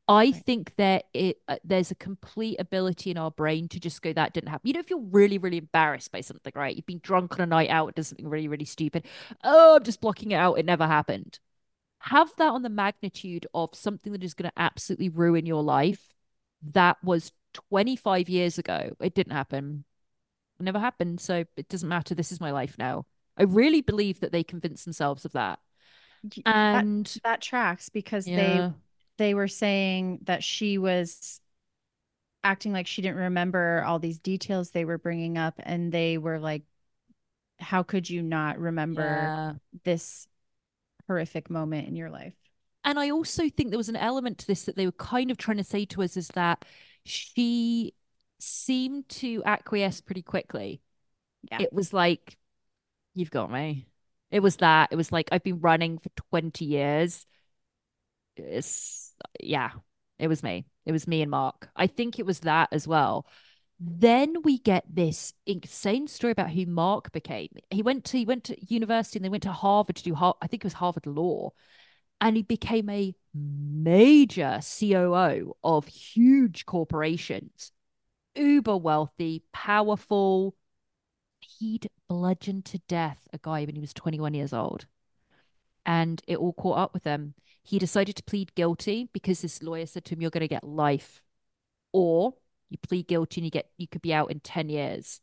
I 0.07 0.31
Right. 0.31 0.35
think 0.35 0.75
that 0.75 1.05
it 1.13 1.41
uh, 1.47 1.57
there's 1.63 1.91
a 1.91 1.95
complete 1.95 2.57
ability 2.59 3.09
in 3.09 3.17
our 3.17 3.31
brain 3.31 3.69
to 3.69 3.79
just 3.79 4.01
go 4.01 4.11
that 4.13 4.33
didn't 4.33 4.49
happen. 4.49 4.67
You 4.67 4.73
know, 4.73 4.79
if 4.81 4.89
you're 4.89 4.99
really, 4.99 5.37
really 5.37 5.57
embarrassed 5.57 6.11
by 6.11 6.21
something, 6.21 6.51
right? 6.55 6.75
You've 6.75 6.85
been 6.85 6.99
drunk 7.01 7.33
on 7.39 7.41
a 7.41 7.45
night 7.45 7.69
out, 7.69 7.95
done 7.95 8.03
something 8.03 8.27
really, 8.27 8.47
really 8.49 8.65
stupid. 8.65 9.05
Oh, 9.43 9.77
I'm 9.77 9.83
just 9.83 10.01
blocking 10.01 10.31
it 10.31 10.35
out. 10.35 10.55
It 10.59 10.65
never 10.65 10.85
happened. 10.87 11.39
Have 12.09 12.31
that 12.37 12.51
on 12.51 12.61
the 12.61 12.69
magnitude 12.69 13.47
of 13.53 13.69
something 13.73 14.13
that 14.13 14.23
is 14.23 14.33
going 14.33 14.49
to 14.49 14.61
absolutely 14.61 15.09
ruin 15.09 15.45
your 15.45 15.63
life. 15.63 16.13
That 16.73 16.97
was 17.03 17.31
25 17.53 18.29
years 18.29 18.57
ago. 18.57 18.91
It 19.01 19.13
didn't 19.13 19.33
happen. 19.33 19.83
It 20.59 20.63
never 20.63 20.79
happened. 20.79 21.19
So 21.19 21.43
it 21.55 21.69
doesn't 21.69 21.89
matter. 21.89 22.15
This 22.15 22.31
is 22.31 22.41
my 22.41 22.51
life 22.51 22.75
now. 22.77 23.05
I 23.37 23.43
really 23.43 23.81
believe 23.81 24.21
that 24.21 24.31
they 24.31 24.43
convinced 24.43 24.85
themselves 24.85 25.25
of 25.25 25.33
that. 25.33 25.59
Y- 26.23 26.43
that- 26.45 26.83
And 26.83 27.17
that 27.23 27.41
tracks 27.41 27.89
because 27.89 28.27
yeah, 28.27 28.35
they 28.37 28.73
they 29.17 29.33
were 29.33 29.47
saying 29.47 30.19
that 30.23 30.43
she 30.43 30.77
was 30.77 31.41
acting 32.43 32.71
like 32.71 32.87
she 32.87 33.01
didn't 33.01 33.17
remember 33.17 33.83
all 33.85 33.99
these 33.99 34.19
details 34.19 34.71
they 34.71 34.85
were 34.85 34.97
bringing 34.97 35.37
up 35.37 35.55
and 35.59 35.91
they 35.91 36.17
were 36.17 36.39
like 36.39 36.63
how 37.59 37.83
could 37.83 38.09
you 38.09 38.21
not 38.21 38.59
remember 38.59 39.01
yeah. 39.01 39.53
this 39.83 40.27
horrific 41.07 41.49
moment 41.49 41.87
in 41.87 41.95
your 41.95 42.09
life 42.09 42.33
And 42.83 42.99
I 42.99 43.09
also 43.09 43.49
think 43.49 43.69
there 43.69 43.77
was 43.77 43.89
an 43.89 43.95
element 43.95 44.37
to 44.39 44.47
this 44.47 44.63
that 44.63 44.75
they 44.75 44.85
were 44.85 44.91
kind 44.93 45.29
of 45.29 45.37
trying 45.37 45.57
to 45.57 45.63
say 45.63 45.85
to 45.85 46.03
us 46.03 46.15
is 46.15 46.29
that 46.29 46.63
she 47.03 47.93
seemed 48.39 49.09
to 49.09 49.43
acquiesce 49.45 49.99
pretty 49.99 50.21
quickly. 50.21 50.81
Yeah. 51.51 51.61
It 51.61 51.73
was 51.73 51.91
like, 51.93 52.37
you've 53.13 53.31
got 53.31 53.51
me. 53.51 53.87
It 54.31 54.41
was 54.41 54.57
that. 54.57 54.89
It 54.91 54.95
was 54.95 55.11
like, 55.11 55.29
I've 55.31 55.43
been 55.43 55.59
running 55.59 55.97
for 55.97 56.09
20 56.31 56.65
years. 56.65 57.25
It's, 58.35 59.13
yeah, 59.39 59.71
it 60.19 60.27
was 60.27 60.43
me. 60.43 60.65
It 60.85 60.91
was 60.91 61.07
me 61.07 61.21
and 61.21 61.31
Mark. 61.31 61.69
I 61.75 61.87
think 61.87 62.19
it 62.19 62.25
was 62.25 62.41
that 62.41 62.69
as 62.71 62.87
well. 62.87 63.25
Then 63.79 64.41
we 64.43 64.57
get 64.57 64.83
this 64.89 65.33
insane 65.45 66.07
story 66.07 66.31
about 66.31 66.49
who 66.49 66.65
Mark 66.65 67.11
became. 67.11 67.49
He 67.69 67.83
went 67.83 68.05
to 68.05 68.17
he 68.17 68.25
went 68.25 68.45
to 68.45 68.65
university 68.65 69.19
and 69.19 69.25
they 69.25 69.29
went 69.29 69.43
to 69.43 69.51
Harvard 69.51 69.97
to 69.97 70.03
do 70.03 70.15
I 70.15 70.47
think 70.47 70.63
it 70.63 70.65
was 70.65 70.73
Harvard 70.73 71.05
Law 71.05 71.51
and 72.19 72.35
he 72.35 72.43
became 72.43 72.89
a 72.89 73.15
major 73.33 74.59
COO 74.61 75.55
of 75.63 75.87
huge 75.87 76.65
corporations, 76.65 77.71
uber 78.35 78.77
wealthy, 78.77 79.43
powerful. 79.53 80.55
He'd 81.39 81.89
bludgeoned 82.09 82.65
to 82.65 82.79
death 82.87 83.27
a 83.31 83.37
guy 83.37 83.65
when 83.65 83.75
he 83.75 83.81
was 83.81 83.93
21 83.93 84.33
years 84.33 84.53
old. 84.53 84.87
And 85.85 86.21
it 86.27 86.37
all 86.37 86.53
caught 86.53 86.79
up 86.79 86.93
with 86.93 87.03
him. 87.03 87.35
He 87.63 87.79
decided 87.79 88.15
to 88.15 88.23
plead 88.23 88.55
guilty 88.55 89.09
because 89.13 89.41
this 89.41 89.61
lawyer 89.61 89.85
said 89.85 90.05
to 90.05 90.15
him, 90.15 90.21
You're 90.21 90.31
going 90.31 90.41
to 90.41 90.47
get 90.47 90.63
life. 90.63 91.21
Or 91.93 92.33
you 92.69 92.77
plead 92.87 93.07
guilty 93.07 93.41
and 93.41 93.45
you 93.45 93.51
get 93.51 93.69
you 93.77 93.87
could 93.87 94.01
be 94.01 94.13
out 94.13 94.31
in 94.31 94.39
10 94.39 94.69
years. 94.69 95.21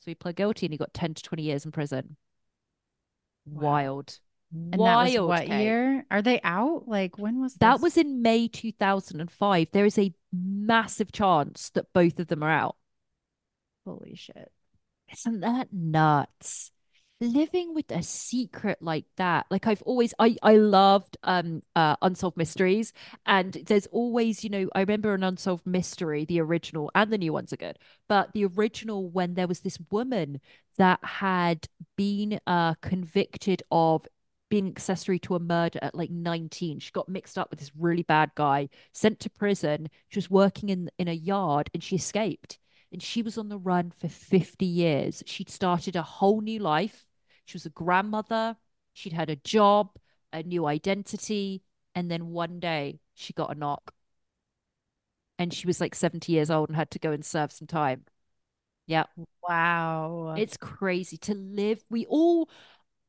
So 0.00 0.10
he 0.10 0.14
pled 0.14 0.36
guilty 0.36 0.66
and 0.66 0.72
he 0.72 0.78
got 0.78 0.94
10 0.94 1.14
to 1.14 1.22
20 1.22 1.42
years 1.42 1.64
in 1.64 1.72
prison. 1.72 2.16
Wow. 3.46 3.62
Wild. 3.62 4.18
and 4.52 4.76
Wild. 4.76 5.06
that 5.08 5.20
was 5.20 5.28
what 5.28 5.48
year 5.48 6.04
are 6.10 6.22
they 6.22 6.40
out 6.44 6.84
like 6.86 7.18
when 7.18 7.40
was 7.40 7.54
That 7.54 7.74
this? 7.74 7.82
was 7.82 7.96
in 7.96 8.22
May 8.22 8.48
2005. 8.48 9.68
There 9.72 9.86
is 9.86 9.98
a 9.98 10.14
massive 10.32 11.10
chance 11.12 11.70
that 11.70 11.92
both 11.92 12.18
of 12.20 12.28
them 12.28 12.42
are 12.42 12.50
out. 12.50 12.76
holy 13.86 14.14
shit 14.14 14.52
Isn't 15.12 15.40
that 15.40 15.72
nuts? 15.72 16.70
Living 17.20 17.74
with 17.74 17.90
a 17.90 18.00
secret 18.00 18.78
like 18.80 19.04
that. 19.16 19.46
Like 19.50 19.66
I've 19.66 19.82
always 19.82 20.14
I 20.20 20.36
I 20.40 20.54
loved 20.56 21.16
um 21.24 21.64
uh 21.74 21.96
Unsolved 22.00 22.36
Mysteries 22.36 22.92
and 23.26 23.54
there's 23.66 23.86
always, 23.88 24.44
you 24.44 24.50
know, 24.50 24.68
I 24.72 24.80
remember 24.80 25.12
an 25.14 25.24
Unsolved 25.24 25.66
Mystery, 25.66 26.24
the 26.24 26.40
original 26.40 26.92
and 26.94 27.12
the 27.12 27.18
new 27.18 27.32
ones 27.32 27.52
are 27.52 27.56
good. 27.56 27.76
But 28.08 28.32
the 28.34 28.44
original 28.44 29.10
when 29.10 29.34
there 29.34 29.48
was 29.48 29.60
this 29.60 29.78
woman 29.90 30.40
that 30.76 31.00
had 31.02 31.66
been 31.96 32.38
uh 32.46 32.74
convicted 32.82 33.64
of 33.72 34.06
being 34.48 34.68
accessory 34.68 35.18
to 35.18 35.34
a 35.34 35.40
murder 35.40 35.80
at 35.82 35.96
like 35.96 36.10
19. 36.10 36.78
She 36.78 36.92
got 36.92 37.08
mixed 37.08 37.36
up 37.36 37.50
with 37.50 37.58
this 37.58 37.72
really 37.76 38.04
bad 38.04 38.30
guy, 38.36 38.68
sent 38.92 39.18
to 39.20 39.30
prison. 39.30 39.88
She 40.08 40.18
was 40.18 40.30
working 40.30 40.68
in 40.68 40.88
in 40.98 41.08
a 41.08 41.12
yard 41.14 41.68
and 41.74 41.82
she 41.82 41.96
escaped 41.96 42.58
and 42.92 43.02
she 43.02 43.22
was 43.22 43.36
on 43.36 43.48
the 43.48 43.58
run 43.58 43.90
for 43.90 44.08
50 44.08 44.66
years. 44.66 45.24
She'd 45.26 45.50
started 45.50 45.96
a 45.96 46.02
whole 46.02 46.40
new 46.40 46.60
life. 46.60 47.06
She 47.48 47.56
was 47.56 47.66
a 47.66 47.70
grandmother. 47.70 48.56
She'd 48.92 49.12
had 49.12 49.30
a 49.30 49.36
job, 49.36 49.96
a 50.32 50.42
new 50.42 50.66
identity. 50.66 51.62
And 51.94 52.10
then 52.10 52.28
one 52.28 52.60
day 52.60 53.00
she 53.14 53.32
got 53.32 53.50
a 53.54 53.58
knock. 53.58 53.92
And 55.38 55.52
she 55.54 55.66
was 55.66 55.80
like 55.80 55.94
70 55.94 56.32
years 56.32 56.50
old 56.50 56.68
and 56.68 56.76
had 56.76 56.90
to 56.92 56.98
go 56.98 57.12
and 57.12 57.24
serve 57.24 57.52
some 57.52 57.66
time. 57.68 58.04
Yeah, 58.86 59.04
wow 59.42 60.34
it's 60.36 60.56
crazy 60.56 61.16
to 61.18 61.34
live. 61.34 61.84
We 61.90 62.06
all, 62.06 62.48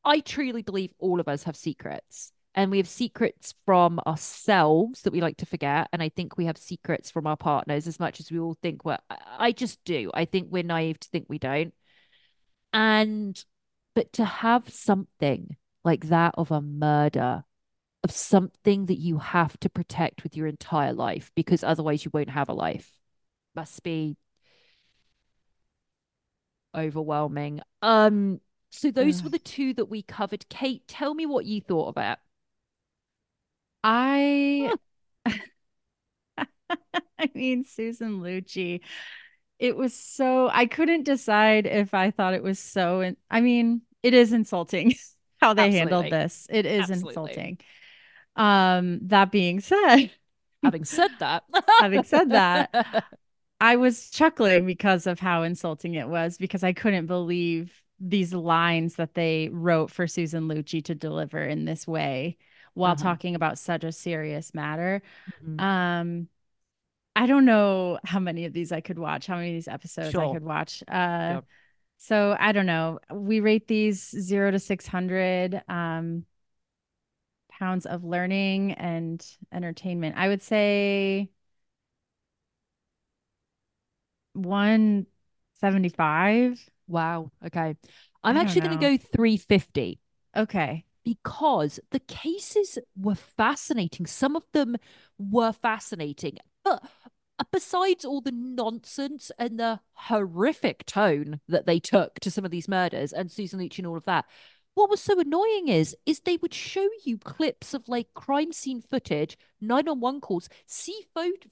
I 0.06 0.20
truly 0.22 0.62
believe 0.62 0.94
all 1.00 1.20
of 1.20 1.28
us 1.28 1.44
have 1.44 1.56
secrets. 1.56 2.32
and 2.56 2.72
we 2.72 2.78
have 2.78 2.88
secrets 2.88 3.54
from 3.66 4.00
ourselves 4.08 5.04
that 5.04 5.14
we 5.14 5.22
like 5.22 5.38
to 5.38 5.46
forget 5.46 5.88
and 5.94 6.02
i 6.04 6.10
think 6.10 6.38
we 6.38 6.46
have 6.46 6.58
secrets 6.58 7.12
from 7.12 7.28
our 7.28 7.38
partners 7.38 7.88
as 7.88 8.00
much 8.00 8.20
as 8.20 8.32
we 8.32 8.40
all 8.40 8.56
think 8.62 8.84
well 8.84 9.00
i 9.38 9.52
just 9.52 9.80
do 9.86 10.10
i 10.16 10.26
think 10.26 10.48
we're 10.52 10.64
naive 10.64 11.00
to 11.00 11.08
think 11.10 11.26
we 11.30 11.38
don't 11.40 11.74
and 12.74 13.44
but 14.00 14.14
to 14.14 14.24
have 14.24 14.70
something 14.70 15.58
like 15.84 16.08
that 16.08 16.34
of 16.38 16.52
a 16.52 16.62
murder 16.62 17.44
of 18.02 18.12
something 18.12 18.86
that 18.86 18.98
you 18.98 19.18
have 19.18 19.60
to 19.60 19.70
protect 19.70 20.24
with 20.24 20.38
your 20.38 20.48
entire 20.48 20.94
life 20.94 21.34
because 21.36 21.66
otherwise 21.66 22.06
you 22.06 22.12
won't 22.14 22.30
have 22.30 22.48
a 22.48 22.54
life. 22.54 22.90
Must 23.58 23.84
be 23.84 24.16
overwhelming. 26.74 27.60
Um 27.82 28.40
so 28.70 28.90
those 28.90 29.22
were 29.22 29.32
the 29.32 29.38
two 29.38 29.74
that 29.74 29.90
we 29.90 30.02
covered. 30.02 30.48
Kate 30.48 30.88
tell 30.88 31.14
me 31.14 31.26
what 31.26 31.44
you 31.44 31.60
thought 31.60 31.90
of 31.90 31.98
it. 31.98 32.20
I 33.84 34.72
I 37.20 37.32
mean 37.36 37.66
Susan 37.66 38.22
Lucci. 38.22 38.80
It 39.60 39.76
was 39.76 39.94
so 39.94 40.48
I 40.48 40.68
couldn't 40.68 41.04
decide 41.04 41.66
if 41.66 41.94
I 41.94 42.12
thought 42.12 42.34
it 42.34 42.44
was 42.44 42.60
so 42.60 43.02
in, 43.02 43.18
I 43.30 43.42
mean, 43.42 43.82
it 44.04 44.14
is 44.14 44.34
insulting 44.34 44.96
how 45.42 45.54
they 45.54 45.72
handled 45.72 46.10
this. 46.10 46.48
It 46.50 46.66
is 46.66 46.90
Absolutely. 46.90 47.10
insulting. 47.10 47.58
Um, 48.36 49.00
that 49.08 49.32
being 49.32 49.60
said, 49.62 50.12
having 50.64 50.86
said 50.86 51.12
that 51.20 51.44
Having 51.80 52.04
said 52.04 52.32
that, 52.32 52.72
I 53.62 53.76
was 53.78 54.10
chuckling 54.10 54.66
because 54.66 55.08
of 55.08 55.20
how 55.20 55.44
insulting 55.44 55.96
it 55.96 56.08
was 56.08 56.38
because 56.38 56.64
I 56.64 56.74
couldn't 56.74 57.08
believe 57.08 57.82
these 58.00 58.34
lines 58.34 58.96
that 58.96 59.14
they 59.14 59.50
wrote 59.52 59.92
for 59.92 60.08
Susan 60.08 60.48
Lucci 60.48 60.84
to 60.86 60.96
deliver 60.96 61.44
in 61.44 61.66
this 61.66 61.88
way 61.88 62.38
while 62.74 62.94
Uh-huh. 62.94 63.04
talking 63.04 63.36
about 63.36 63.60
such 63.60 63.84
a 63.84 63.92
serious 63.92 64.54
matter. 64.54 65.02
Mhm. 65.28 65.58
Um 65.60 66.30
I 67.16 67.26
don't 67.28 67.46
know 67.46 68.00
how 68.06 68.20
many 68.20 68.46
of 68.46 68.54
these 68.54 68.72
I 68.72 68.82
could 68.82 69.00
watch, 69.00 69.28
how 69.28 69.36
many 69.38 69.50
of 69.50 69.56
these 69.56 69.68
episodes 69.68 70.18
I 70.18 70.28
could 70.28 70.44
watch. 70.44 70.84
Uh 70.88 70.88
Sure. 71.28 71.44
So 72.00 72.36
I 72.40 72.52
don't 72.54 72.66
know. 72.66 73.00
We 73.14 73.42
rate 73.42 73.68
these 73.68 74.10
0 74.10 74.52
to 74.52 74.60
600 74.60 75.62
um 75.70 76.26
pounds 77.52 77.86
of 77.86 78.04
learning 78.04 78.72
and 78.74 79.26
entertainment. 79.52 80.16
I 80.18 80.28
would 80.30 80.42
say 80.42 81.30
175. 84.34 86.70
wow 86.88 87.32
okay 87.46 87.76
i'm 88.24 88.38
actually 88.38 88.62
going 88.62 88.72
to 88.72 88.78
go 88.78 88.98
350 88.98 90.00
Okay. 90.36 90.86
because 91.04 91.80
the 91.92 92.00
cases 92.00 92.78
were 92.96 93.16
fascinating. 93.16 94.06
Some 94.06 94.36
of 94.36 94.46
them 94.52 94.76
were 95.18 95.52
fascinating, 95.52 96.38
but 96.64 96.84
besides 97.52 98.06
all 98.06 98.22
the 98.22 98.32
nonsense 98.32 99.32
and 99.38 99.60
the 99.60 99.80
horrific 99.94 100.86
tone 100.86 101.40
that 101.48 101.66
they 101.66 101.80
took 101.80 102.20
to 102.20 102.32
some 102.32 102.46
of 102.46 102.52
these 102.52 102.68
murders 102.68 103.14
and 103.14 103.32
Susan 103.32 103.60
Lucci 103.60 103.80
and 103.80 103.88
all 103.88 103.98
of 103.98 104.06
that, 104.06 104.26
what 104.76 104.90
was 104.90 105.02
so 105.02 105.20
annoying 105.20 105.68
is 105.68 105.96
is 106.06 106.22
they 106.22 106.38
would 106.38 106.54
show 106.54 106.88
you 107.04 107.18
clips 107.18 107.74
of 107.74 107.90
like 107.90 108.14
crime 108.14 108.54
scene 108.54 108.82
footage, 108.82 109.38
911 109.60 110.22
calls, 110.22 110.48
see 110.66 111.02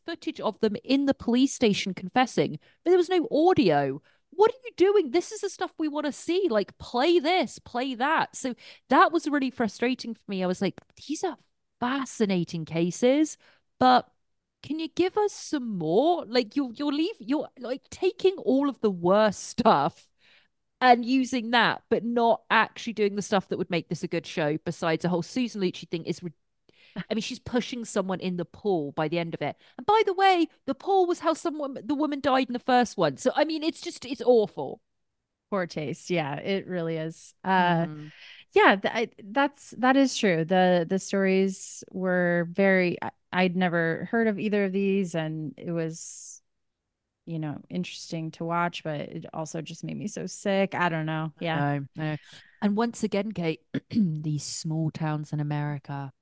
footage 0.06 0.40
of 0.40 0.60
them 0.60 0.76
in 0.84 1.06
the 1.06 1.14
police 1.14 1.54
station 1.54 1.94
confessing, 1.94 2.60
but 2.84 2.92
there 2.92 2.98
was 2.98 3.10
no 3.10 3.28
audio. 3.32 4.02
What 4.30 4.52
are 4.52 4.62
you 4.66 4.72
doing? 4.78 5.12
This 5.12 5.32
is 5.32 5.42
the 5.42 5.50
stuff 5.50 5.72
we 5.78 5.88
want 5.88 6.06
to 6.06 6.12
see. 6.12 6.48
Like, 6.50 6.78
play 6.78 7.18
this, 7.20 7.60
play 7.60 7.96
that. 7.96 8.36
So 8.36 8.54
that 8.90 9.12
was 9.12 9.28
really 9.28 9.50
frustrating 9.50 10.14
for 10.14 10.24
me. 10.28 10.44
I 10.44 10.48
was 10.48 10.62
like, 10.62 10.76
these 11.08 11.24
are 11.24 11.38
fascinating 11.80 12.66
cases, 12.66 13.38
but 13.80 14.08
can 14.68 14.80
you 14.80 14.90
give 14.90 15.18
us 15.18 15.34
some 15.34 15.78
more? 15.78 16.26
Like 16.28 16.56
you're 16.58 16.72
you're 16.74 16.92
leave 16.94 17.16
you're 17.20 17.50
like 17.60 17.84
taking 17.90 18.36
all 18.38 18.70
of 18.70 18.82
the 18.82 18.92
worst 18.92 19.46
stuff 19.46 20.08
and 20.82 21.06
using 21.06 21.52
that, 21.52 21.84
but 21.90 22.04
not 22.04 22.42
actually 22.52 22.94
doing 22.94 23.16
the 23.16 23.22
stuff 23.22 23.50
that 23.50 23.58
would 23.58 23.72
make 23.72 23.90
this 23.90 24.04
a 24.04 24.08
good 24.08 24.26
show. 24.28 24.58
Besides, 24.66 25.04
the 25.04 25.10
whole 25.10 25.24
Susan 25.24 25.62
Lucci 25.62 25.90
thing 25.90 26.06
is. 26.06 26.22
I 27.10 27.14
mean, 27.14 27.22
she's 27.22 27.40
pushing 27.40 27.86
someone 27.86 28.20
in 28.20 28.38
the 28.38 28.46
pool 28.46 28.92
by 28.94 29.08
the 29.08 29.20
end 29.20 29.34
of 29.36 29.42
it. 29.42 29.56
And 29.78 29.86
by 29.86 30.02
the 30.06 30.14
way, 30.14 30.48
the 30.66 30.76
pool 30.76 31.06
was 31.06 31.20
how 31.20 31.34
someone 31.34 31.78
the 31.84 31.96
woman 31.96 32.20
died 32.22 32.48
in 32.50 32.54
the 32.54 32.60
first 32.60 32.98
one. 32.98 33.18
So 33.18 33.32
I 33.36 33.46
mean, 33.46 33.64
it's 33.64 33.82
just 33.82 34.06
it's 34.06 34.22
awful. 34.22 34.82
Poor 35.50 35.68
taste. 35.68 36.10
Yeah, 36.10 36.36
it 36.36 36.68
really 36.68 36.98
is. 36.98 37.34
Uh 37.44 37.88
Mhm. 37.88 38.12
Yeah, 38.58 38.76
th- 38.76 38.94
I, 38.94 39.10
that's 39.24 39.72
that 39.78 39.96
is 39.96 40.18
true. 40.18 40.44
The 40.44 40.86
the 40.88 41.00
stories 41.00 41.84
were 41.92 42.48
very 42.52 42.98
I, 43.02 43.12
I'd 43.32 43.56
never 43.56 44.08
heard 44.12 44.28
of 44.28 44.40
either 44.40 44.66
of 44.66 44.72
these 44.72 45.16
and 45.16 45.54
it 45.58 45.72
was 45.72 46.42
you 47.28 47.40
know, 47.40 47.60
interesting 47.70 48.32
to 48.32 48.46
watch, 48.46 48.84
but 48.86 49.02
it 49.02 49.26
also 49.34 49.62
just 49.62 49.84
made 49.84 49.98
me 49.98 50.08
so 50.08 50.26
sick. 50.26 50.74
I 50.74 50.88
don't 50.88 51.06
know. 51.06 51.34
Yeah. 51.42 51.80
No, 51.98 52.04
no. 52.04 52.18
And 52.62 52.78
once 52.78 53.04
again, 53.04 53.34
Kate, 53.34 53.60
these 53.92 54.44
small 54.44 54.90
towns 54.90 55.34
in 55.34 55.42
America. 55.42 56.14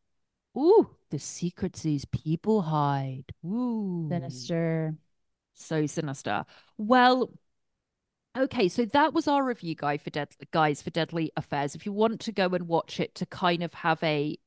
Ooh, 0.58 0.90
the 1.12 1.20
secrets 1.20 1.84
these 1.84 2.06
people 2.06 2.64
hide. 2.64 3.26
Ooh. 3.46 4.08
Sinister. 4.10 4.96
So 5.54 5.86
sinister. 5.86 6.46
Well, 6.78 7.32
okay, 8.36 8.68
so 8.68 8.86
that 8.86 9.14
was 9.14 9.28
our 9.28 9.44
review 9.44 9.76
guide 9.76 10.02
for 10.02 10.10
Dead 10.10 10.30
guys 10.52 10.82
for 10.82 10.90
Deadly 10.90 11.32
Affairs. 11.38 11.76
If 11.76 11.86
you 11.86 11.94
want 11.94 12.20
to 12.22 12.32
go 12.32 12.48
and 12.48 12.68
watch 12.68 13.00
it 13.00 13.16
to 13.16 13.26
kind 13.26 13.64
of 13.64 13.74
have 13.74 14.02
a 14.04 14.38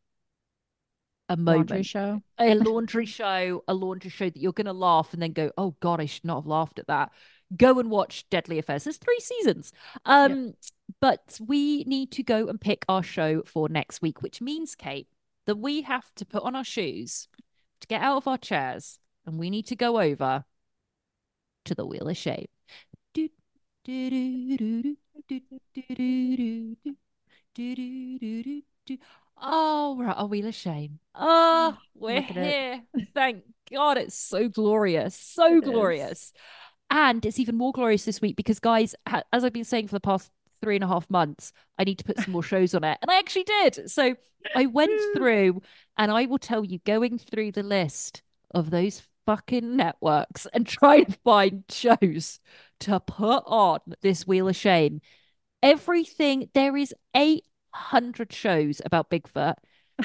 a 1.29 1.37
moment, 1.37 1.71
Laundry 1.71 1.83
show. 1.83 2.23
a 2.39 2.55
laundry 2.57 3.07
show, 3.07 3.63
a 3.69 3.75
laundry 3.75 4.11
show 4.11 4.31
that 4.31 4.37
you're 4.39 4.53
going 4.53 4.67
to 4.67 4.73
laugh 4.73 5.13
and 5.13 5.23
then 5.23 5.33
go, 5.33 5.51
"Oh 5.59 5.77
God, 5.81 6.01
I 6.01 6.07
should 6.07 6.25
not 6.25 6.37
have 6.37 6.47
laughed 6.47 6.79
at 6.79 6.87
that." 6.87 7.11
Go 7.57 7.79
and 7.79 7.91
watch 7.91 8.29
Deadly 8.29 8.59
Affairs. 8.59 8.85
There's 8.85 8.99
three 8.99 9.21
seasons. 9.21 9.73
Um, 10.05 10.55
but 11.01 11.39
we 11.47 11.85
need 11.85 12.11
to 12.13 12.23
go 12.23 12.49
and 12.49 12.61
pick 12.61 12.85
our 12.89 13.03
show 13.03 13.43
for 13.47 13.69
next 13.69 14.03
week, 14.03 14.23
which 14.23 14.41
means, 14.41 14.75
Kate, 14.75 15.09
that 15.47 15.57
we 15.57 15.83
have 15.83 16.15
to 16.17 16.27
put 16.27 16.43
on 16.43 16.55
our 16.55 16.65
shoes, 16.65 17.29
to 17.81 17.87
get 17.87 18.03
out 18.03 18.19
of 18.19 18.29
our 18.29 18.39
chairs, 18.39 18.99
and 19.25 19.39
we 19.39 19.49
need 19.49 19.67
to 19.67 19.77
go 19.77 20.01
over 20.01 20.45
to 21.65 21.75
the 21.75 21.87
Wheel 21.87 22.09
of 22.09 22.17
Shame. 22.17 22.49
Oh, 23.89 23.93
mm, 23.95 24.97
ah, 29.39 29.93
we're 29.93 30.09
at 30.09 30.19
our 30.19 30.27
Wheel 30.27 30.47
of 30.47 30.55
Shame. 30.55 30.99
Oh, 31.15 31.79
we're 31.95 32.21
here. 32.21 32.83
Thank 33.15 33.45
God. 33.73 33.97
It's 33.97 34.15
so 34.19 34.51
glorious. 34.51 35.15
So 35.15 35.47
It 35.47 35.65
is. 35.65 35.71
glorious. 35.71 36.33
And 36.91 37.25
it's 37.25 37.39
even 37.39 37.57
more 37.57 37.73
glorious 37.73 38.05
this 38.05 38.21
week 38.21 38.37
because, 38.37 38.61
guys, 38.61 38.95
as 39.33 39.43
I've 39.43 39.55
been 39.55 39.65
saying 39.65 39.89
for 39.89 39.97
the 39.97 40.01
past 40.01 40.31
three 40.61 40.75
and 40.75 40.85
a 40.85 40.89
half 40.89 41.09
months, 41.09 41.55
I 41.79 41.85
need 41.85 41.97
to 41.99 42.05
put 42.05 42.19
some 42.19 42.33
more 42.33 42.43
shows 42.53 42.75
on 42.75 42.85
it. 42.85 42.99
And 43.01 43.11
I 43.11 43.19
actually 43.19 43.45
did. 43.45 43.91
So 43.91 44.17
I 44.55 44.67
went 44.67 45.01
through 45.17 45.63
and 45.97 46.13
I 46.13 46.27
will 46.27 46.39
tell 46.39 46.63
you, 46.63 46.81
going 46.85 47.17
through 47.19 47.53
the 47.53 47.63
list 47.63 48.23
of 48.51 48.69
those 48.69 49.03
fucking 49.25 49.77
networks 49.77 50.47
and 50.53 50.67
trying 50.67 51.07
to 51.07 51.13
find 51.25 51.65
shows 51.71 52.41
to 52.81 53.01
put 53.01 53.43
on 53.47 53.81
this 54.03 54.27
Wheel 54.27 54.49
of 54.49 54.57
Shame. 54.57 55.01
Everything, 55.63 56.49
there 56.55 56.77
is 56.77 56.95
800 57.15 58.33
shows 58.33 58.81
about 58.85 59.11
Bigfoot. 59.11 59.55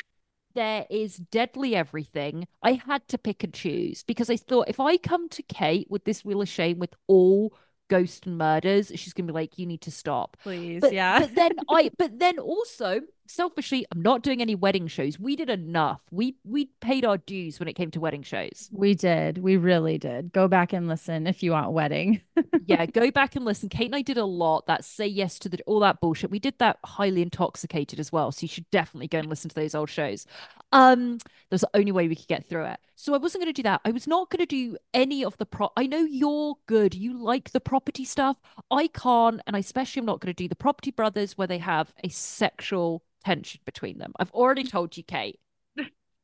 There 0.55 0.85
is 0.87 1.17
deadly 1.17 1.75
everything. 1.75 2.47
I 2.61 2.73
had 2.73 3.07
to 3.07 3.17
pick 3.17 3.43
and 3.43 3.51
choose 3.51 4.03
because 4.03 4.29
I 4.29 4.37
thought 4.37 4.69
if 4.69 4.79
I 4.79 4.97
come 4.97 5.27
to 5.29 5.41
Kate 5.41 5.87
with 5.89 6.05
this 6.05 6.23
Wheel 6.23 6.43
of 6.43 6.47
Shame 6.47 6.77
with 6.77 6.93
all 7.07 7.55
ghost 7.89 8.27
and 8.27 8.37
murders, 8.37 8.91
she's 8.95 9.13
gonna 9.13 9.25
be 9.25 9.33
like, 9.33 9.57
you 9.57 9.65
need 9.65 9.81
to 9.81 9.91
stop. 9.91 10.37
Please. 10.43 10.81
But, 10.81 10.93
yeah. 10.93 11.21
but 11.21 11.33
then 11.33 11.51
I 11.71 11.89
but 11.97 12.19
then 12.19 12.37
also 12.37 13.01
selfishly, 13.27 13.85
I'm 13.91 14.01
not 14.01 14.23
doing 14.23 14.41
any 14.41 14.55
wedding 14.55 14.87
shows. 14.87 15.19
We 15.19 15.35
did 15.35 15.49
enough. 15.49 16.01
We 16.11 16.35
we 16.43 16.65
paid 16.81 17.05
our 17.05 17.17
dues 17.17 17.59
when 17.59 17.67
it 17.67 17.73
came 17.73 17.91
to 17.91 17.99
wedding 17.99 18.23
shows. 18.23 18.69
we 18.71 18.93
did. 18.93 19.37
We 19.39 19.57
really 19.57 19.97
did. 19.97 20.31
Go 20.31 20.47
back 20.47 20.73
and 20.73 20.87
listen 20.87 21.27
if 21.27 21.43
you 21.43 21.51
want 21.51 21.71
wedding. 21.71 22.21
yeah, 22.65 22.85
go 22.85 23.11
back 23.11 23.35
and 23.35 23.45
listen. 23.45 23.69
Kate 23.69 23.87
and 23.87 23.95
I 23.95 24.01
did 24.01 24.17
a 24.17 24.25
lot. 24.25 24.67
That 24.67 24.85
say 24.85 25.07
yes 25.07 25.39
to 25.39 25.49
the 25.49 25.59
all 25.65 25.79
that 25.81 26.01
bullshit. 26.01 26.31
We 26.31 26.39
did 26.39 26.59
that 26.59 26.77
highly 26.85 27.21
intoxicated 27.21 27.99
as 27.99 28.11
well. 28.11 28.31
So 28.31 28.43
you 28.43 28.47
should 28.47 28.69
definitely 28.71 29.07
go 29.07 29.19
and 29.19 29.29
listen 29.29 29.49
to 29.49 29.55
those 29.55 29.75
old 29.75 29.89
shows. 29.89 30.25
Um, 30.71 31.19
that's 31.49 31.61
the 31.61 31.69
only 31.75 31.91
way 31.91 32.07
we 32.07 32.15
could 32.15 32.27
get 32.27 32.45
through 32.45 32.65
it. 32.65 32.79
So 32.95 33.13
I 33.13 33.17
wasn't 33.17 33.43
going 33.43 33.53
to 33.53 33.61
do 33.61 33.63
that. 33.63 33.81
I 33.85 33.91
was 33.91 34.07
not 34.07 34.29
going 34.29 34.39
to 34.39 34.45
do 34.45 34.77
any 34.93 35.23
of 35.23 35.37
the 35.37 35.45
pro. 35.45 35.69
I 35.77 35.85
know 35.87 35.99
you're 35.99 36.55
good. 36.67 36.95
You 36.95 37.17
like 37.17 37.51
the 37.51 37.59
property 37.59 38.05
stuff. 38.05 38.37
I 38.71 38.87
can't, 38.87 39.41
and 39.45 39.55
I 39.55 39.59
especially 39.59 39.99
am 39.99 40.05
not 40.05 40.19
going 40.19 40.33
to 40.33 40.43
do 40.43 40.47
the 40.47 40.55
Property 40.55 40.91
Brothers 40.91 41.37
where 41.37 41.47
they 41.47 41.59
have 41.59 41.93
a 42.03 42.09
sexual 42.09 43.03
tension 43.25 43.61
between 43.65 43.97
them. 43.97 44.13
I've 44.19 44.31
already 44.31 44.63
told 44.63 44.95
you, 44.97 45.03
Kate. 45.03 45.39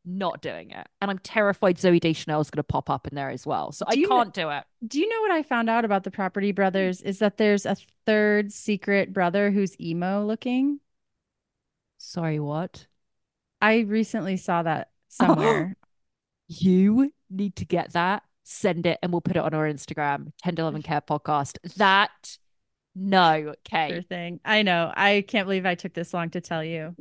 Not 0.05 0.41
doing 0.41 0.71
it, 0.71 0.87
and 1.01 1.11
I'm 1.11 1.19
terrified 1.19 1.75
Zooey 1.77 1.99
Deschanel 1.99 2.39
is 2.41 2.49
going 2.49 2.59
to 2.59 2.63
pop 2.63 2.89
up 2.89 3.05
in 3.05 3.15
there 3.15 3.29
as 3.29 3.45
well. 3.45 3.71
So 3.73 3.85
I 3.87 3.95
Do 3.95 4.01
know- 4.03 4.07
can't 4.09 4.33
do 4.33 4.49
it. 4.49 4.63
Do 4.87 4.97
you 4.99 5.07
know 5.09 5.21
what 5.21 5.31
I 5.31 5.43
found 5.43 5.69
out 5.69 5.83
about 5.85 6.03
the 6.05 6.09
Property 6.09 6.51
Brothers 6.53 7.01
is 7.01 7.19
that 7.19 7.37
there's 7.37 7.65
a 7.65 7.75
third 8.05 8.51
secret 8.53 9.11
brother 9.13 9.51
who's 9.51 9.79
emo 9.79 10.25
looking? 10.25 10.79
Sorry, 11.97 12.39
what? 12.39 12.87
I 13.61 13.79
recently 13.79 14.37
saw 14.37 14.63
that 14.63 14.89
somewhere. 15.09 15.75
You 16.47 17.13
need 17.29 17.55
to 17.57 17.65
get 17.65 17.93
that, 17.93 18.23
send 18.43 18.87
it, 18.87 18.97
and 19.03 19.11
we'll 19.11 19.21
put 19.21 19.35
it 19.35 19.43
on 19.43 19.53
our 19.53 19.71
Instagram, 19.71 20.31
Tender 20.41 20.63
Loving 20.63 20.81
Care 20.81 21.01
Podcast. 21.01 21.57
That, 21.75 22.39
no, 22.99 23.41
Sure 23.41 23.55
okay. 23.73 24.01
thing. 24.09 24.39
I 24.43 24.61
know. 24.63 24.91
I 24.95 25.23
can't 25.27 25.45
believe 25.47 25.65
I 25.65 25.75
took 25.75 25.93
this 25.93 26.13
long 26.13 26.29
to 26.31 26.41
tell 26.41 26.63
you. 26.63 26.95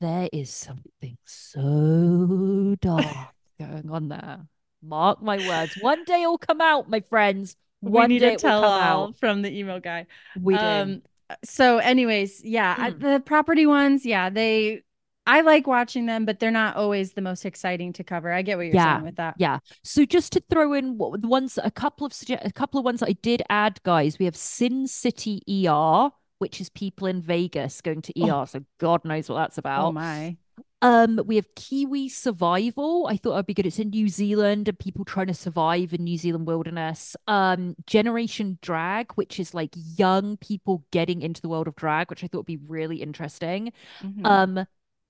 There 0.00 0.28
is 0.32 0.50
something 0.50 1.16
so 1.24 2.76
dark 2.80 3.04
going 3.58 3.90
on 3.90 4.08
there. 4.08 4.40
Mark 4.82 5.22
my 5.22 5.38
words. 5.48 5.76
One 5.80 6.04
day 6.04 6.22
it'll 6.22 6.38
come 6.38 6.60
out, 6.60 6.88
my 6.88 7.00
friends. 7.00 7.56
One 7.80 8.08
we 8.08 8.14
need 8.14 8.18
day 8.20 8.34
a 8.34 8.36
tell 8.36 8.64
all 8.64 9.08
out. 9.08 9.18
from 9.18 9.42
the 9.42 9.50
email 9.58 9.80
guy. 9.80 10.06
We 10.40 10.54
do. 10.54 10.60
Um, 10.60 11.02
so, 11.42 11.78
anyways, 11.78 12.44
yeah, 12.44 12.74
I- 12.78 12.90
Mm. 12.92 13.00
the 13.00 13.20
property 13.20 13.66
ones, 13.66 14.06
yeah, 14.06 14.30
they. 14.30 14.83
I 15.26 15.40
like 15.40 15.66
watching 15.66 16.06
them, 16.06 16.24
but 16.24 16.38
they're 16.38 16.50
not 16.50 16.76
always 16.76 17.12
the 17.12 17.22
most 17.22 17.44
exciting 17.44 17.92
to 17.94 18.04
cover. 18.04 18.30
I 18.30 18.42
get 18.42 18.56
what 18.58 18.66
you're 18.66 18.74
Yeah, 18.74 18.94
saying 18.94 19.02
with 19.02 19.16
that. 19.16 19.36
Yeah. 19.38 19.58
So 19.82 20.04
just 20.04 20.32
to 20.32 20.40
throw 20.50 20.72
in 20.74 20.98
what 20.98 21.20
the 21.20 21.28
ones, 21.28 21.58
a 21.62 21.70
couple 21.70 22.06
of 22.06 22.12
a 22.28 22.52
couple 22.52 22.78
of 22.78 22.84
ones 22.84 23.00
that 23.00 23.08
I 23.08 23.12
did 23.14 23.42
add, 23.48 23.82
guys. 23.84 24.18
We 24.18 24.26
have 24.26 24.36
Sin 24.36 24.86
City 24.86 25.42
ER, 25.46 26.12
which 26.38 26.60
is 26.60 26.68
people 26.70 27.06
in 27.06 27.20
Vegas 27.22 27.80
going 27.80 28.02
to 28.02 28.12
ER. 28.16 28.46
So 28.46 28.64
God 28.78 29.04
knows 29.04 29.28
what 29.28 29.36
that's 29.36 29.58
about. 29.58 29.86
Oh 29.86 29.92
my. 29.92 30.36
Um, 30.82 31.18
we 31.26 31.36
have 31.36 31.46
Kiwi 31.54 32.10
Survival. 32.10 33.06
I 33.08 33.16
thought 33.16 33.30
that'd 33.32 33.46
be 33.46 33.54
good. 33.54 33.64
It's 33.66 33.78
in 33.78 33.88
New 33.90 34.08
Zealand 34.08 34.68
and 34.68 34.78
people 34.78 35.04
trying 35.04 35.28
to 35.28 35.34
survive 35.34 35.94
in 35.94 36.04
New 36.04 36.18
Zealand 36.18 36.46
wilderness. 36.46 37.16
Um, 37.26 37.74
Generation 37.86 38.58
Drag, 38.60 39.10
which 39.14 39.40
is 39.40 39.54
like 39.54 39.70
young 39.74 40.36
people 40.36 40.84
getting 40.90 41.22
into 41.22 41.40
the 41.40 41.48
world 41.48 41.68
of 41.68 41.76
drag, 41.76 42.10
which 42.10 42.22
I 42.22 42.26
thought 42.26 42.40
would 42.40 42.46
be 42.46 42.58
really 42.68 43.00
interesting. 43.02 43.72
Mhm. 44.00 44.24
Um, 44.24 44.66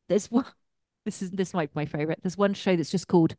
there's 0.09 0.31
one. 0.31 0.45
This 1.05 1.21
is 1.21 1.31
this 1.33 1.53
might 1.53 1.69
be 1.75 1.81
my 1.81 1.85
favorite. 1.85 2.21
There's 2.23 2.39
one 2.39 2.55
show 2.55 2.77
that's 2.77 2.91
just 2.91 3.09
called 3.09 3.37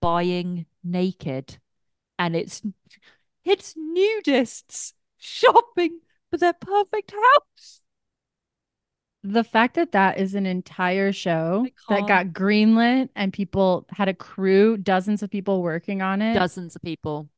Buying 0.00 0.66
Naked, 0.84 1.58
and 2.18 2.36
it's 2.36 2.62
it's 3.44 3.74
nudists 3.74 4.94
shopping 5.18 6.00
for 6.30 6.38
their 6.38 6.52
perfect 6.54 7.12
house. 7.12 7.82
the 9.22 9.44
fact 9.44 9.74
that 9.74 9.92
that 9.92 10.18
is 10.18 10.34
an 10.34 10.44
entire 10.46 11.10
show 11.12 11.66
that 11.88 12.06
got 12.06 12.26
greenlit 12.28 13.08
and 13.16 13.32
people 13.32 13.86
had 13.90 14.08
a 14.08 14.14
crew, 14.14 14.76
dozens 14.76 15.22
of 15.22 15.30
people 15.30 15.62
working 15.62 16.02
on 16.02 16.20
it, 16.20 16.34
Dozens 16.34 16.76
of 16.76 16.82
people. 16.82 17.28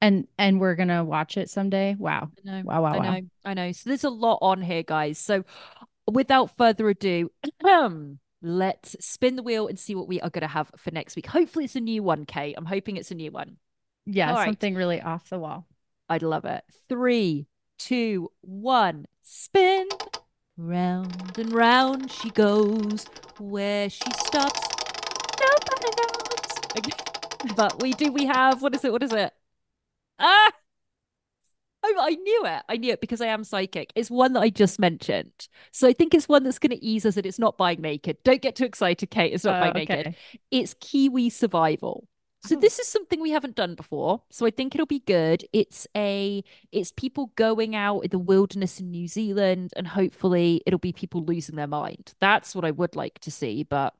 and 0.00 0.26
and 0.38 0.60
we're 0.60 0.74
gonna 0.74 1.04
watch 1.04 1.36
it 1.36 1.50
someday. 1.50 1.94
Wow. 1.98 2.30
I 2.46 2.50
know. 2.50 2.62
Wow, 2.64 2.82
wow, 2.82 2.92
I 2.92 2.98
wow. 2.98 3.02
know. 3.02 3.20
I 3.44 3.54
know. 3.54 3.72
So 3.72 3.90
there's 3.90 4.04
a 4.04 4.10
lot 4.10 4.38
on 4.42 4.62
here, 4.62 4.82
guys. 4.82 5.18
So 5.18 5.44
without 6.06 6.56
further 6.56 6.88
ado, 6.88 7.30
let's 8.42 8.96
spin 9.04 9.36
the 9.36 9.42
wheel 9.42 9.66
and 9.68 9.78
see 9.78 9.94
what 9.94 10.08
we 10.08 10.20
are 10.20 10.30
going 10.30 10.42
to 10.42 10.48
have 10.48 10.70
for 10.76 10.90
next 10.90 11.16
week. 11.16 11.26
Hopefully, 11.26 11.64
it's 11.66 11.76
a 11.76 11.80
new 11.80 12.02
one, 12.02 12.24
Kate. 12.24 12.54
I'm 12.56 12.66
hoping 12.66 12.96
it's 12.96 13.10
a 13.10 13.14
new 13.14 13.30
one. 13.30 13.56
Yeah, 14.06 14.30
All 14.30 14.36
right. 14.36 14.46
something 14.46 14.74
really 14.74 15.00
off 15.00 15.28
the 15.28 15.38
wall. 15.38 15.66
I'd 16.08 16.22
love 16.22 16.44
it. 16.44 16.64
Three, 16.88 17.46
two, 17.78 18.30
one, 18.40 19.06
spin. 19.22 19.88
Round 20.56 21.38
and 21.38 21.52
round 21.52 22.10
she 22.10 22.30
goes. 22.30 23.06
Where 23.38 23.88
she 23.88 24.10
stops, 24.12 24.60
nobody 25.40 25.90
knows. 25.96 26.78
Okay. 26.78 26.92
But 27.56 27.82
we 27.82 27.92
do, 27.94 28.12
we 28.12 28.26
have, 28.26 28.60
what 28.60 28.74
is 28.74 28.84
it? 28.84 28.92
What 28.92 29.02
is 29.02 29.14
it? 29.14 29.32
Ah! 30.18 30.50
I, 31.98 32.06
I 32.06 32.10
knew 32.10 32.42
it. 32.46 32.62
I 32.68 32.76
knew 32.76 32.92
it 32.92 33.00
because 33.00 33.20
I 33.20 33.26
am 33.26 33.44
psychic. 33.44 33.92
It's 33.94 34.10
one 34.10 34.32
that 34.34 34.40
I 34.40 34.50
just 34.50 34.78
mentioned. 34.78 35.48
So 35.72 35.88
I 35.88 35.92
think 35.92 36.14
it's 36.14 36.28
one 36.28 36.42
that's 36.42 36.58
going 36.58 36.76
to 36.76 36.84
ease 36.84 37.06
us 37.06 37.16
and 37.16 37.26
it's 37.26 37.38
not 37.38 37.56
buying 37.58 37.80
naked. 37.80 38.18
Don't 38.24 38.42
get 38.42 38.56
too 38.56 38.64
excited, 38.64 39.10
Kate. 39.10 39.32
It's 39.32 39.44
not 39.44 39.56
Oh, 39.56 39.60
buying 39.72 39.86
naked. 39.88 40.14
It's 40.50 40.74
Kiwi 40.80 41.30
Survival. 41.30 42.06
So 42.42 42.56
Oh. 42.56 42.60
this 42.60 42.78
is 42.78 42.86
something 42.88 43.20
we 43.20 43.32
haven't 43.32 43.54
done 43.54 43.74
before. 43.74 44.22
So 44.30 44.46
I 44.46 44.50
think 44.50 44.74
it'll 44.74 44.86
be 44.86 45.00
good. 45.00 45.44
It's 45.52 45.86
a 45.96 46.42
it's 46.72 46.90
people 46.92 47.32
going 47.36 47.76
out 47.76 48.00
in 48.00 48.10
the 48.10 48.18
wilderness 48.18 48.80
in 48.80 48.90
New 48.90 49.08
Zealand 49.08 49.72
and 49.76 49.86
hopefully 49.86 50.62
it'll 50.64 50.78
be 50.78 50.92
people 50.92 51.22
losing 51.22 51.56
their 51.56 51.66
mind. 51.66 52.14
That's 52.20 52.54
what 52.54 52.64
I 52.64 52.70
would 52.70 52.96
like 52.96 53.18
to 53.20 53.30
see, 53.30 53.62
but 53.64 53.92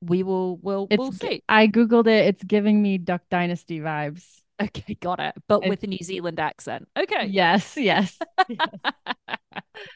we 0.00 0.24
will 0.24 0.56
we'll 0.56 0.88
It's 0.90 0.98
we'll 0.98 1.12
see. 1.12 1.42
I 1.48 1.68
googled 1.68 2.08
it. 2.08 2.26
It's 2.26 2.42
giving 2.42 2.82
me 2.82 2.98
Duck 2.98 3.22
Dynasty 3.30 3.78
vibes. 3.78 4.42
Okay, 4.60 4.94
got 4.94 5.20
it. 5.20 5.34
But 5.46 5.66
with 5.66 5.82
a 5.84 5.86
New 5.86 5.98
Zealand 6.02 6.40
accent. 6.40 6.88
Okay. 6.96 7.26
Yes, 7.26 7.76
yes. 7.76 8.18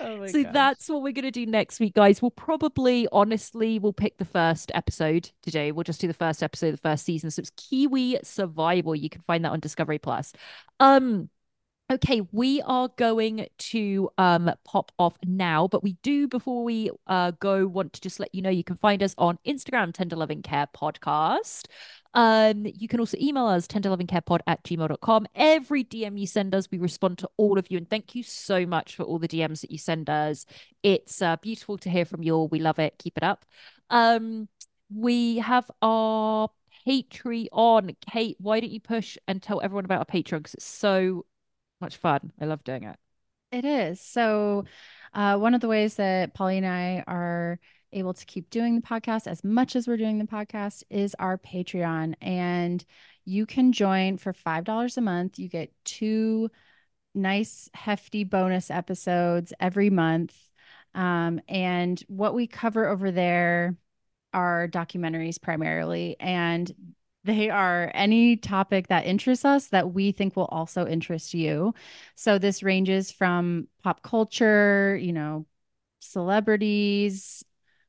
Oh 0.00 0.18
my 0.18 0.26
so 0.26 0.42
gosh. 0.42 0.52
that's 0.52 0.88
what 0.88 1.02
we're 1.02 1.12
going 1.12 1.24
to 1.24 1.30
do 1.30 1.46
next 1.46 1.80
week, 1.80 1.94
guys. 1.94 2.20
We'll 2.20 2.30
probably, 2.30 3.08
honestly, 3.12 3.78
we'll 3.78 3.92
pick 3.92 4.18
the 4.18 4.24
first 4.24 4.70
episode 4.74 5.30
today. 5.42 5.72
We'll 5.72 5.84
just 5.84 6.00
do 6.00 6.06
the 6.06 6.14
first 6.14 6.42
episode 6.42 6.68
of 6.68 6.80
the 6.80 6.88
first 6.88 7.04
season. 7.04 7.30
So 7.30 7.40
it's 7.40 7.50
Kiwi 7.56 8.18
Survival. 8.22 8.94
You 8.94 9.08
can 9.08 9.22
find 9.22 9.44
that 9.44 9.52
on 9.52 9.60
Discovery 9.60 9.98
Plus. 9.98 10.32
Um, 10.80 11.30
okay, 11.90 12.22
we 12.32 12.62
are 12.62 12.88
going 12.96 13.46
to 13.58 14.10
um 14.18 14.50
pop 14.64 14.92
off 14.98 15.16
now, 15.24 15.68
but 15.68 15.82
we 15.82 15.92
do 16.02 16.28
before 16.28 16.64
we 16.64 16.90
uh 17.06 17.32
go 17.38 17.66
want 17.66 17.92
to 17.94 18.00
just 18.00 18.20
let 18.20 18.34
you 18.34 18.42
know 18.42 18.50
you 18.50 18.64
can 18.64 18.76
find 18.76 19.02
us 19.02 19.14
on 19.18 19.38
Instagram, 19.46 19.92
Tender 19.92 20.16
Loving 20.16 20.42
Care 20.42 20.66
Podcast. 20.74 21.66
Um, 22.16 22.64
you 22.64 22.88
can 22.88 22.98
also 22.98 23.18
email 23.20 23.46
us 23.46 23.66
tenderlovingcarepod 23.66 24.40
at 24.46 24.64
gmail.com. 24.64 25.26
Every 25.34 25.84
DM 25.84 26.18
you 26.18 26.26
send 26.26 26.54
us, 26.54 26.66
we 26.70 26.78
respond 26.78 27.18
to 27.18 27.28
all 27.36 27.58
of 27.58 27.70
you. 27.70 27.76
And 27.76 27.88
thank 27.88 28.14
you 28.14 28.22
so 28.22 28.64
much 28.64 28.96
for 28.96 29.02
all 29.02 29.18
the 29.18 29.28
DMs 29.28 29.60
that 29.60 29.70
you 29.70 29.76
send 29.76 30.08
us. 30.08 30.46
It's 30.82 31.20
uh, 31.20 31.36
beautiful 31.36 31.76
to 31.76 31.90
hear 31.90 32.06
from 32.06 32.22
you 32.22 32.34
all. 32.34 32.48
We 32.48 32.58
love 32.58 32.78
it. 32.78 32.94
Keep 32.98 33.18
it 33.18 33.22
up. 33.22 33.44
Um, 33.90 34.48
we 34.90 35.38
have 35.38 35.70
our 35.82 36.48
Patreon. 36.88 37.96
Kate, 38.10 38.36
why 38.40 38.60
don't 38.60 38.72
you 38.72 38.80
push 38.80 39.18
and 39.28 39.42
tell 39.42 39.60
everyone 39.60 39.84
about 39.84 39.98
our 39.98 40.06
Patreon? 40.06 40.38
Because 40.38 40.54
it's 40.54 40.64
so 40.64 41.26
much 41.80 41.96
fun. 41.96 42.32
I 42.40 42.44
love 42.46 42.64
doing 42.64 42.84
it. 42.84 42.96
It 43.52 43.64
is. 43.64 44.00
So, 44.00 44.64
uh, 45.14 45.38
one 45.38 45.54
of 45.54 45.60
the 45.60 45.68
ways 45.68 45.96
that 45.96 46.34
Polly 46.34 46.58
and 46.58 46.66
I 46.66 47.04
are 47.06 47.58
able 47.92 48.12
to 48.12 48.26
keep 48.26 48.50
doing 48.50 48.74
the 48.74 48.86
podcast 48.86 49.26
as 49.26 49.44
much 49.44 49.76
as 49.76 49.86
we're 49.86 49.96
doing 49.96 50.18
the 50.18 50.24
podcast 50.24 50.82
is 50.90 51.14
our 51.18 51.38
Patreon. 51.38 52.14
And 52.20 52.84
you 53.24 53.46
can 53.46 53.72
join 53.72 54.18
for 54.18 54.32
$5 54.32 54.96
a 54.96 55.00
month. 55.00 55.38
You 55.38 55.48
get 55.48 55.72
two 55.84 56.50
nice, 57.14 57.70
hefty 57.72 58.24
bonus 58.24 58.70
episodes 58.70 59.52
every 59.58 59.90
month. 59.90 60.36
Um, 60.94 61.40
and 61.48 62.02
what 62.08 62.34
we 62.34 62.46
cover 62.46 62.86
over 62.88 63.10
there 63.10 63.76
are 64.32 64.68
documentaries 64.68 65.40
primarily. 65.40 66.16
And 66.20 66.70
they 67.26 67.50
are 67.50 67.90
any 67.94 68.36
topic 68.36 68.88
that 68.88 69.04
interests 69.04 69.44
us 69.44 69.68
that 69.68 69.92
we 69.92 70.12
think 70.12 70.36
will 70.36 70.46
also 70.46 70.86
interest 70.86 71.34
you. 71.34 71.74
So 72.14 72.38
this 72.38 72.62
ranges 72.62 73.12
from 73.12 73.68
pop 73.82 74.02
culture, 74.02 74.96
you 75.00 75.12
know, 75.12 75.46
celebrities, 76.00 77.44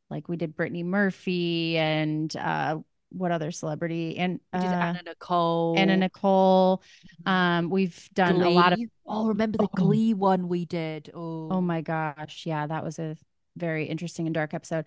like 0.09 0.27
we 0.27 0.38
did 0.38 0.55
Brittany 0.55 0.83
Murphy 0.83 1.77
and 1.77 2.35
uh 2.35 2.79
what 3.09 3.31
other 3.31 3.51
celebrity 3.51 4.17
and 4.17 4.41
uh, 4.51 4.57
Anna 4.57 5.01
Nicole. 5.05 5.75
Anna 5.77 5.95
Nicole. 5.95 6.83
Um, 7.25 7.69
we've 7.69 8.09
done 8.13 8.41
a 8.41 8.49
lot 8.49 8.73
of 8.73 8.79
Glee. 8.79 8.89
Oh, 9.05 9.27
remember 9.27 9.57
the 9.57 9.63
Oh. 9.63 9.69
Glee 9.75 10.13
one 10.13 10.49
we 10.49 10.65
did? 10.65 11.11
Oh, 11.13 11.47
oh 11.51 11.61
my 11.61 11.79
gosh, 11.81 12.45
yeah, 12.45 12.67
that 12.67 12.83
was 12.83 12.99
a 12.99 13.15
very 13.55 13.85
interesting 13.85 14.27
and 14.27 14.33
dark 14.33 14.53
episode. 14.53 14.85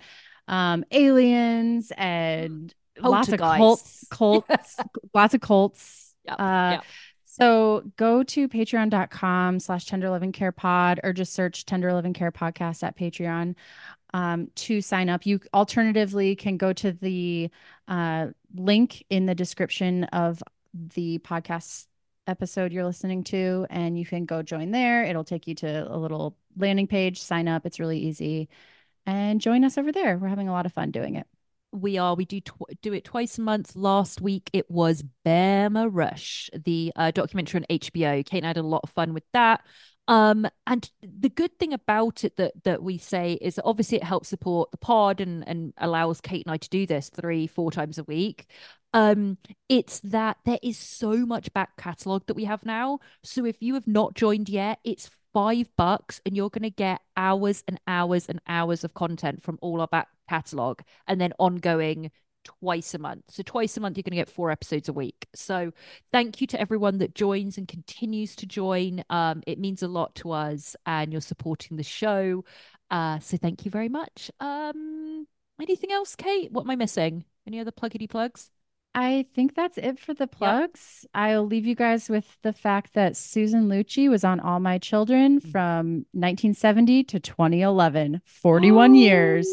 Um, 0.49 0.85
aliens 0.91 1.93
and 1.97 2.75
lots 3.03 3.29
of 3.29 3.39
cults, 3.39 4.07
cults, 4.11 4.77
lots 5.15 5.35
of 5.35 5.41
cults. 5.41 6.15
Yep, 6.25 6.41
Uh, 6.41 6.71
yep. 6.73 6.85
So 7.25 7.85
go 7.97 8.23
to 8.25 8.49
patreon.com 8.49 9.61
slash 9.61 9.87
tender 9.87 10.11
loving 10.11 10.33
care 10.33 10.53
pod 10.53 11.01
or 11.05 11.13
just 11.13 11.33
search 11.33 11.65
tender 11.65 11.93
loving 11.93 12.13
care 12.13 12.33
podcast 12.33 12.83
at 12.83 12.99
Patreon 12.99 13.55
um, 14.13 14.49
to 14.57 14.81
sign 14.83 15.09
up. 15.09 15.25
You 15.25 15.41
alternatively 15.55 16.35
can 16.37 16.57
go 16.57 16.73
to 16.75 16.93
the 16.93 17.51
uh, 17.89 18.27
link 18.55 19.05
in 19.11 19.27
the 19.27 19.35
description 19.35 20.05
of 20.05 20.43
the 20.75 21.19
podcast 21.21 21.87
episode 22.27 22.73
you're 22.73 22.85
listening 22.85 23.25
to, 23.25 23.67
and 23.71 23.99
you 23.99 24.05
can 24.05 24.25
go 24.25 24.43
join 24.43 24.73
there. 24.73 25.05
It'll 25.05 25.25
take 25.25 25.47
you 25.47 25.55
to 25.57 25.87
a 25.93 25.97
little 25.97 26.37
landing 26.57 26.89
page, 26.89 27.23
sign 27.23 27.49
up. 27.49 27.65
It's 27.65 27.81
really 27.81 28.01
easy. 28.01 28.49
And 29.07 29.41
join 29.41 29.65
us 29.65 29.79
over 29.79 29.93
there. 29.93 30.19
We're 30.19 30.29
having 30.29 30.49
a 30.49 30.53
lot 30.53 30.67
of 30.67 30.73
fun 30.73 30.91
doing 30.91 31.15
it. 31.15 31.27
We 31.73 31.99
are. 31.99 32.15
We 32.15 32.25
do 32.25 32.41
tw- 32.41 32.81
do 32.83 32.93
it 32.93 33.05
twice 33.05 33.39
a 33.39 33.43
month. 33.43 33.77
Last 33.77 34.21
week 34.21 34.51
it 34.53 34.71
was 34.71 35.05
Bama 35.25 35.89
Rush, 35.91 36.51
the 36.53 36.93
uh, 36.97 37.11
documentary 37.13 37.61
on 37.61 37.77
HBO. 37.77 38.27
Kate 38.27 38.39
and 38.39 38.47
I 38.47 38.49
had 38.49 38.57
a 38.57 38.63
lot 38.63 38.81
of 38.83 38.91
fun 38.91 39.15
with 39.15 39.25
that. 39.33 39.65
Um, 40.09 40.49
and 40.67 40.91
the 41.03 41.29
good 41.29 41.57
thing 41.61 41.73
about 41.73 42.25
it 42.25 42.37
that 42.37 42.65
that 42.65 42.83
we 42.83 42.99
say 42.99 43.35
is 43.35 43.55
that 43.55 43.65
obviously 43.65 43.99
it 43.99 44.05
helps 44.05 44.29
support 44.29 44.73
the 44.73 44.77
pod 44.77 45.21
and 45.21 45.47
and 45.47 45.73
allows 45.79 46.21
Kate 46.21 46.45
and 46.45 46.53
I 46.53 46.57
to 46.57 46.69
do 46.69 46.87
this 46.87 47.09
three, 47.09 47.47
four 47.47 47.71
times 47.71 47.99
a 47.99 48.05
week. 48.05 48.47
Um, 48.93 49.39
it's 49.69 50.01
that 50.01 50.39
there 50.45 50.59
is 50.63 50.77
so 50.77 51.25
much 51.25 51.53
back 51.53 51.77
catalog 51.77 52.27
that 52.27 52.35
we 52.35 52.45
have 52.45 52.67
now. 52.67 52.99
So 53.23 53.45
if 53.45 53.63
you 53.63 53.75
have 53.75 53.87
not 53.87 54.15
joined 54.15 54.49
yet, 54.49 54.81
it's 54.83 55.11
five 55.33 55.69
bucks 55.77 56.21
and 56.27 56.37
you're 56.37 56.51
going 56.51 56.63
to 56.63 56.71
get 56.71 57.01
hours 57.17 57.63
and 57.69 57.79
hours 57.87 58.29
and 58.29 58.41
hours 58.49 58.83
of 58.83 58.95
content 58.95 59.43
from 59.43 59.59
all 59.63 59.81
our 59.81 59.87
back 59.87 60.09
catalog 60.31 60.81
and 61.07 61.21
then 61.21 61.33
ongoing 61.39 62.11
twice 62.45 62.95
a 62.95 62.99
month. 62.99 63.25
So 63.29 63.43
twice 63.43 63.77
a 63.77 63.81
month, 63.81 63.97
you're 63.97 64.03
going 64.03 64.13
to 64.13 64.17
get 64.17 64.31
four 64.31 64.51
episodes 64.51 64.89
a 64.89 64.93
week. 64.93 65.27
So 65.35 65.73
thank 66.13 66.41
you 66.41 66.47
to 66.49 66.61
everyone 66.61 66.99
that 66.99 67.15
joins 67.15 67.59
and 67.59 67.69
continues 67.69 68.37
to 68.37 68.47
join. 68.47 69.05
Um, 69.11 69.43
it 69.47 69.59
means 69.59 69.83
a 69.83 69.89
lot 69.89 70.15
to 70.17 70.33
us, 70.33 70.77
and 70.87 71.13
you're 71.13 71.21
supporting 71.21 71.77
the 71.77 71.83
show. 71.83 72.45
Uh, 72.91 73.19
so 73.19 73.37
thank 73.37 73.65
you 73.65 73.71
very 73.71 73.89
much. 73.89 74.31
Um, 74.41 75.27
anything 75.61 75.93
else, 75.93 76.17
Kate? 76.17 76.51
What 76.51 76.63
am 76.63 76.71
I 76.71 76.77
missing? 76.77 77.25
Any 77.47 77.61
other 77.61 77.73
pluggity 77.73 78.09
plugs? 78.09 78.51
I 78.93 79.27
think 79.35 79.55
that's 79.55 79.79
it 79.79 80.01
for 80.01 80.15
the 80.15 80.27
plugs. 80.27 81.01
Yep. 81.03 81.11
I'll 81.15 81.47
leave 81.47 81.65
you 81.65 81.77
guys 81.77 82.09
with 82.09 82.37
the 82.43 82.53
fact 82.53 82.95
that 82.95 83.17
Susan 83.17 83.69
Lucci 83.69 84.11
was 84.11 84.25
on 84.25 84.41
All 84.41 84.59
My 84.59 84.79
Children 84.79 85.41
mm. 85.41 85.53
from 85.53 86.07
1970 86.13 87.05
to 87.05 87.21
2011, 87.21 88.21
41 88.25 88.91
oh. 88.91 88.95
years. 88.95 89.49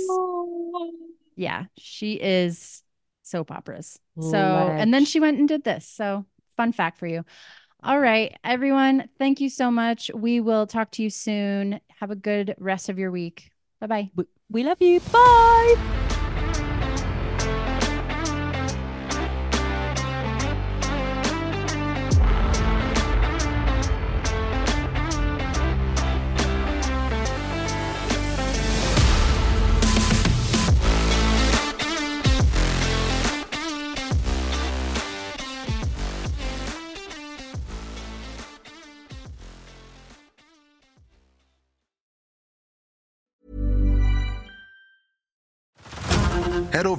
Yeah, 1.38 1.66
she 1.78 2.14
is 2.14 2.84
soap 3.22 3.52
operas. 3.52 4.00
So, 4.20 4.38
and 4.78 4.94
then 4.94 5.06
she 5.06 5.20
went 5.20 5.38
and 5.38 5.48
did 5.48 5.64
this. 5.64 5.88
So, 5.88 6.26
fun 6.58 6.74
fact 6.74 6.98
for 6.98 7.08
you. 7.08 7.24
All 7.84 8.00
right, 8.00 8.36
everyone, 8.44 9.08
thank 9.20 9.40
you 9.40 9.50
so 9.50 9.70
much. 9.70 10.10
We 10.14 10.42
will 10.42 10.66
talk 10.66 10.92
to 10.92 11.04
you 11.04 11.12
soon. 11.12 11.80
Have 12.00 12.10
a 12.10 12.16
good 12.16 12.56
rest 12.58 12.90
of 12.90 12.98
your 12.98 13.12
week. 13.12 13.52
Bye 13.80 13.88
bye. 13.88 14.12
We 14.50 14.64
love 14.64 14.82
you. 14.82 15.00
Bye. 15.12 16.07